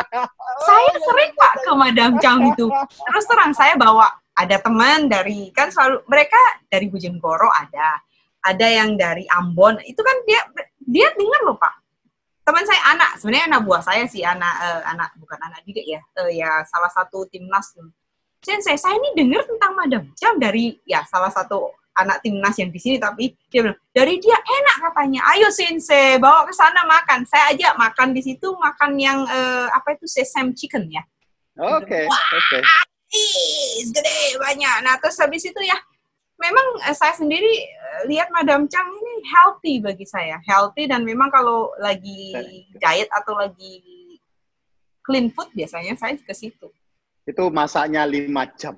saya 0.68 0.92
sering 0.98 1.30
pak 1.36 1.52
ke 1.62 1.72
Madam 1.76 2.10
Chang 2.18 2.40
itu. 2.50 2.66
Terus 3.06 3.24
terang 3.28 3.52
saya 3.52 3.74
bawa 3.78 4.08
ada 4.38 4.56
teman 4.62 5.10
dari 5.10 5.50
kan 5.50 5.68
selalu 5.70 6.02
mereka 6.06 6.38
dari 6.70 6.86
Bojonegoro 6.90 7.50
ada. 7.50 8.00
Ada 8.38 8.66
yang 8.70 8.94
dari 8.94 9.26
Ambon. 9.34 9.82
Itu 9.82 10.00
kan 10.00 10.16
dia 10.24 10.40
dia 10.78 11.10
dengar 11.14 11.40
loh 11.44 11.58
pak. 11.58 11.74
Teman 12.46 12.64
saya 12.64 12.80
anak. 12.96 13.10
Sebenarnya 13.20 13.46
anak 13.52 13.60
buah 13.66 13.82
saya 13.84 14.04
sih 14.08 14.24
anak 14.24 14.54
uh, 14.62 14.82
anak 14.88 15.10
bukan 15.20 15.38
anak 15.42 15.60
juga 15.68 15.82
ya. 15.84 16.00
Uh, 16.16 16.30
ya 16.32 16.64
salah 16.66 16.90
satu 16.90 17.28
timnas. 17.28 17.74
Sensei 18.38 18.78
saya 18.78 18.94
ini 18.94 19.18
dengar 19.18 19.42
tentang 19.44 19.74
Madam 19.74 20.02
Jam 20.14 20.38
dari 20.38 20.78
ya 20.86 21.02
salah 21.10 21.28
satu 21.28 21.74
anak 21.98 22.22
timnas 22.22 22.54
yang 22.56 22.70
di 22.70 22.78
sini 22.78 22.96
tapi 23.02 23.34
dia 23.50 23.66
bilang 23.66 23.78
dari 23.90 24.16
dia 24.22 24.38
enak 24.38 24.76
katanya 24.90 25.20
ayo 25.34 25.50
Sensei 25.50 26.16
bawa 26.22 26.46
ke 26.46 26.54
sana 26.54 26.86
makan 26.86 27.26
saya 27.26 27.50
ajak 27.52 27.74
makan 27.74 28.14
di 28.14 28.22
situ 28.22 28.54
makan 28.56 28.94
yang 28.96 29.18
uh, 29.26 29.66
apa 29.74 29.98
itu 29.98 30.06
sesame 30.06 30.54
chicken 30.54 30.86
ya 30.88 31.02
oke 31.58 31.82
okay, 31.82 32.06
oke 32.06 32.38
okay 32.54 32.62
is 33.12 33.88
gede 33.90 34.36
banyak. 34.36 34.74
Nah 34.84 35.00
terus 35.00 35.16
habis 35.20 35.44
itu 35.44 35.60
ya 35.64 35.76
memang 36.38 36.66
eh, 36.84 36.96
saya 36.96 37.16
sendiri 37.16 37.52
eh, 37.64 38.00
lihat 38.08 38.28
Madam 38.30 38.68
Chang 38.68 38.88
ini 38.92 39.14
healthy 39.24 39.74
bagi 39.80 40.04
saya, 40.04 40.38
healthy 40.44 40.86
dan 40.86 41.02
memang 41.02 41.32
kalau 41.32 41.72
lagi 41.80 42.36
diet 42.76 43.08
atau 43.10 43.34
lagi 43.36 43.82
clean 45.02 45.32
food 45.32 45.48
biasanya 45.56 45.96
saya 45.96 46.16
ke 46.20 46.34
situ. 46.36 46.68
Itu 47.24 47.48
masaknya 47.48 48.04
lima 48.04 48.48
jam. 48.56 48.76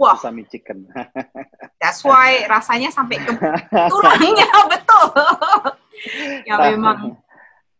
Wah. 0.00 0.16
Sami 0.16 0.48
chicken. 0.48 0.88
That's 1.80 2.00
why 2.00 2.48
rasanya 2.48 2.88
sampai 2.88 3.20
ke 3.20 3.36
tulangnya 3.68 4.48
betul. 4.72 5.06
ya 6.48 6.56
memang. 6.72 7.20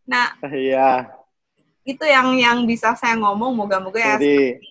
Nah, 0.05 0.37
iya. 0.53 1.09
Itu 1.81 2.05
yang 2.05 2.37
yang 2.37 2.69
bisa 2.69 2.93
saya 2.93 3.17
ngomong 3.17 3.57
moga-moga 3.57 3.97
ya 3.97 4.21
Jadi, 4.21 4.61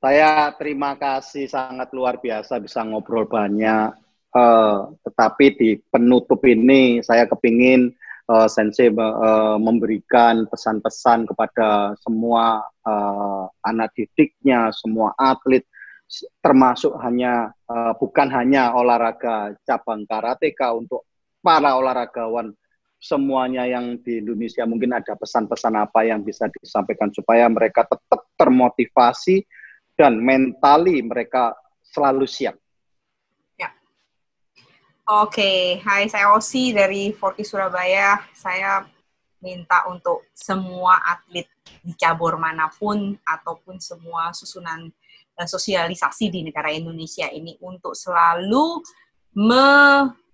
saya 0.00 0.48
terima 0.56 0.96
kasih 0.96 1.44
sangat 1.44 1.92
luar 1.92 2.16
biasa 2.16 2.56
bisa 2.56 2.80
ngobrol 2.88 3.28
banyak. 3.28 3.92
Uh, 4.32 4.92
tetapi 5.04 5.46
di 5.56 5.70
penutup 5.92 6.40
ini 6.44 7.00
saya 7.00 7.24
kepingin 7.24 7.92
uh, 8.28 8.48
Sensei 8.48 8.92
uh, 8.92 9.56
memberikan 9.56 10.44
pesan-pesan 10.48 11.24
kepada 11.28 11.96
semua 12.00 12.64
uh, 12.84 13.44
anak 13.64 13.92
didiknya, 13.96 14.72
semua 14.76 15.16
atlet, 15.16 15.64
termasuk 16.38 16.94
hanya 17.02 17.50
uh, 17.66 17.92
bukan 17.98 18.30
hanya 18.30 18.74
olahraga 18.78 19.58
cabang 19.66 20.06
karateka 20.06 20.70
untuk 20.70 21.02
para 21.42 21.74
olahragawan 21.74 22.54
semuanya 22.96 23.68
yang 23.68 23.98
di 24.00 24.22
Indonesia 24.22 24.64
mungkin 24.64 24.96
ada 24.96 25.14
pesan-pesan 25.18 25.74
apa 25.76 26.06
yang 26.06 26.24
bisa 26.24 26.48
disampaikan 26.48 27.12
supaya 27.12 27.46
mereka 27.50 27.84
tetap 27.84 28.26
termotivasi 28.38 29.44
dan 29.98 30.18
mentali 30.18 31.00
mereka 31.04 31.54
selalu 31.82 32.24
siap. 32.28 32.56
Ya. 33.56 33.70
Oke, 35.22 35.80
hai 35.80 36.08
saya 36.10 36.34
Osi 36.34 36.72
dari 36.72 37.12
Forti 37.14 37.44
Surabaya. 37.46 38.20
Saya 38.34 38.84
minta 39.40 39.86
untuk 39.86 40.26
semua 40.32 40.98
atlet 41.04 41.46
di 41.84 41.94
cabur 41.94 42.40
mana 42.40 42.66
pun 42.72 43.14
ataupun 43.22 43.78
semua 43.78 44.34
susunan 44.34 44.90
sosialisasi 45.44 46.32
di 46.32 46.40
negara 46.40 46.72
Indonesia 46.72 47.28
ini 47.28 47.60
untuk 47.60 47.92
selalu 47.92 48.80
me, 49.36 49.68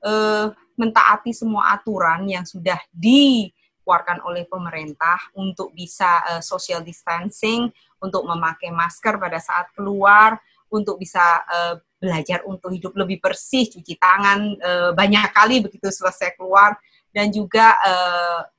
uh, 0.06 0.46
mentaati 0.78 1.34
semua 1.34 1.74
aturan 1.74 2.30
yang 2.30 2.46
sudah 2.46 2.78
dikeluarkan 2.94 4.22
oleh 4.22 4.46
pemerintah 4.46 5.18
untuk 5.34 5.74
bisa 5.74 6.22
uh, 6.30 6.42
social 6.42 6.86
distancing, 6.86 7.66
untuk 7.98 8.22
memakai 8.22 8.70
masker 8.70 9.18
pada 9.18 9.42
saat 9.42 9.74
keluar, 9.74 10.38
untuk 10.70 11.02
bisa 11.02 11.42
uh, 11.50 11.74
belajar 11.98 12.46
untuk 12.46 12.70
hidup 12.70 12.94
lebih 12.98 13.22
bersih, 13.22 13.70
cuci 13.70 13.94
tangan 13.94 14.58
banyak 14.90 15.30
kali 15.30 15.62
begitu 15.62 15.86
selesai 15.86 16.34
keluar, 16.34 16.74
dan 17.14 17.30
juga 17.30 17.78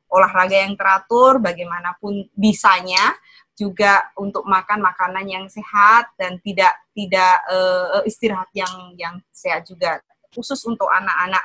olahraga 0.08 0.64
yang 0.64 0.80
teratur, 0.80 1.44
bagaimanapun 1.44 2.32
bisanya, 2.32 3.12
juga 3.54 4.10
untuk 4.18 4.44
makan 4.50 4.82
makanan 4.82 5.26
yang 5.30 5.46
sehat 5.46 6.10
dan 6.18 6.42
tidak 6.42 6.74
tidak 6.98 7.38
uh, 7.50 8.02
istirahat 8.06 8.50
yang 8.54 8.94
yang 8.98 9.16
sehat 9.30 9.66
juga. 9.70 10.02
Khusus 10.34 10.58
untuk 10.66 10.90
anak-anak 10.90 11.44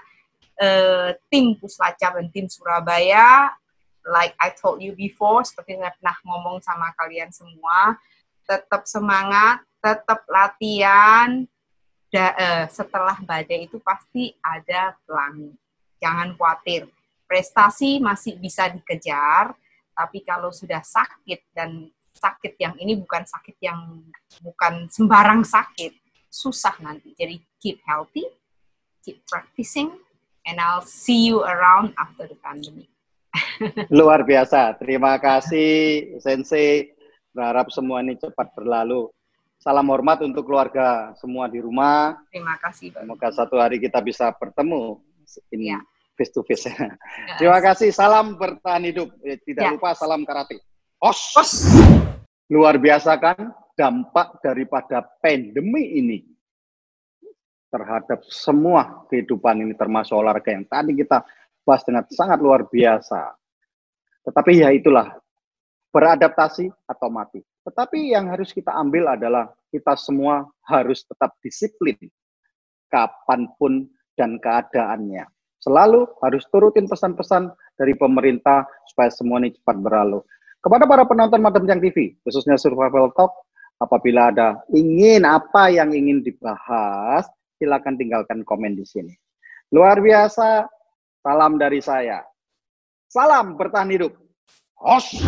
uh, 0.61 1.11
tim 1.29 1.53
Puslacap 1.61 2.17
dan 2.17 2.29
tim 2.33 2.49
Surabaya 2.49 3.53
like 4.09 4.33
I 4.41 4.51
told 4.57 4.81
you 4.81 4.97
before 4.97 5.45
seperti 5.45 5.77
saya 5.77 5.93
pernah 5.93 6.17
ngomong 6.25 6.65
sama 6.65 6.91
kalian 6.97 7.29
semua 7.29 8.01
tetap 8.49 8.89
semangat 8.89 9.61
tetap 9.79 10.25
latihan 10.27 11.45
da, 12.09 12.33
uh, 12.33 12.65
setelah 12.73 13.21
badai 13.21 13.69
itu 13.69 13.77
pasti 13.79 14.33
ada 14.41 14.97
pelangi. 15.05 15.53
Jangan 16.01 16.35
khawatir 16.35 16.89
prestasi 17.29 18.01
masih 18.01 18.41
bisa 18.41 18.73
dikejar 18.73 19.53
tapi 19.93 20.25
kalau 20.25 20.49
sudah 20.49 20.81
sakit 20.81 21.43
dan 21.53 21.91
sakit 22.19 22.59
yang 22.59 22.75
ini 22.83 22.99
bukan 22.99 23.23
sakit 23.23 23.57
yang 23.63 24.03
bukan 24.43 24.91
sembarang 24.91 25.47
sakit 25.47 25.95
susah 26.29 26.75
nanti 26.83 27.15
jadi 27.15 27.39
keep 27.63 27.79
healthy 27.87 28.27
keep 29.07 29.23
practicing 29.31 29.95
and 30.43 30.59
I'll 30.59 30.85
see 30.85 31.31
you 31.31 31.47
around 31.47 31.95
after 31.97 32.27
the 32.27 32.37
pandemic 32.43 32.91
Luar 33.99 34.25
biasa. 34.25 34.77
Terima 34.79 35.17
kasih 35.21 36.17
Sensei. 36.23 36.95
Berharap 37.33 37.71
semua 37.71 38.03
ini 38.03 38.19
cepat 38.19 38.51
berlalu. 38.57 39.09
Salam 39.59 39.91
hormat 39.91 40.23
untuk 40.23 40.47
keluarga 40.47 41.13
semua 41.19 41.51
di 41.51 41.59
rumah. 41.59 42.15
Terima 42.31 42.55
kasih. 42.63 42.95
Pak. 42.95 43.03
Semoga 43.05 43.29
satu 43.35 43.57
hari 43.59 43.83
kita 43.83 43.99
bisa 43.99 44.31
bertemu 44.39 45.03
ini 45.53 45.75
ya. 45.75 45.81
face 46.19 46.35
to 46.35 46.43
face. 46.43 46.67
Ya. 46.67 46.99
Terima 47.39 47.59
kasih. 47.63 47.95
Salam 47.95 48.39
bertahan 48.39 48.83
hidup. 48.87 49.15
Eh, 49.23 49.39
tidak 49.43 49.65
ya. 49.67 49.71
lupa 49.75 49.95
salam 49.95 50.23
karate. 50.27 50.59
Os. 50.99 51.21
Os. 51.39 51.51
Luar 52.49 52.81
biasa 52.81 53.21
kan 53.21 53.53
dampak 53.77 54.41
daripada 54.41 55.05
pandemi 55.21 56.01
ini 56.01 56.19
terhadap 57.69 58.25
semua 58.25 59.05
kehidupan 59.13 59.61
ini 59.61 59.77
termasuk 59.77 60.17
olahraga 60.17 60.57
yang 60.57 60.65
tadi 60.65 60.97
kita 60.97 61.21
bahas 61.69 61.85
dengan 61.85 62.09
sangat 62.09 62.41
luar 62.41 62.65
biasa. 62.65 63.37
Tetapi 64.25 64.53
ya 64.65 64.73
itulah, 64.73 65.13
beradaptasi 65.93 66.73
atau 66.89 67.09
mati. 67.13 67.45
Tetapi 67.69 68.17
yang 68.17 68.33
harus 68.33 68.57
kita 68.57 68.73
ambil 68.73 69.13
adalah 69.13 69.53
kita 69.69 69.93
semua 70.01 70.49
harus 70.65 71.05
tetap 71.05 71.37
disiplin 71.45 71.97
kapan 72.89 73.45
pun 73.61 73.85
dan 74.17 74.41
keadaannya. 74.41 75.29
Selalu 75.61 76.09
harus 76.25 76.49
turutin 76.49 76.89
pesan-pesan 76.89 77.53
dari 77.77 77.93
pemerintah 77.93 78.65
supaya 78.89 79.13
semua 79.13 79.43
ini 79.43 79.53
cepat 79.53 79.77
berlalu. 79.85 80.25
Kepada 80.59 80.91
para 80.91 81.07
penonton 81.07 81.39
Madam 81.39 81.63
TV, 81.67 82.19
khususnya 82.27 82.59
Survival 82.59 83.15
Talk, 83.15 83.31
apabila 83.79 84.35
ada 84.35 84.59
ingin 84.75 85.23
apa 85.23 85.71
yang 85.71 85.95
ingin 85.95 86.19
dibahas, 86.19 87.31
silakan 87.63 87.95
tinggalkan 87.95 88.43
komen 88.43 88.75
di 88.75 88.83
sini. 88.83 89.15
Luar 89.71 90.03
biasa, 90.03 90.67
salam 91.23 91.63
dari 91.63 91.79
saya. 91.79 92.27
Salam 93.07 93.55
bertahan 93.55 93.91
hidup. 93.95 94.13
Hos. 94.75 95.23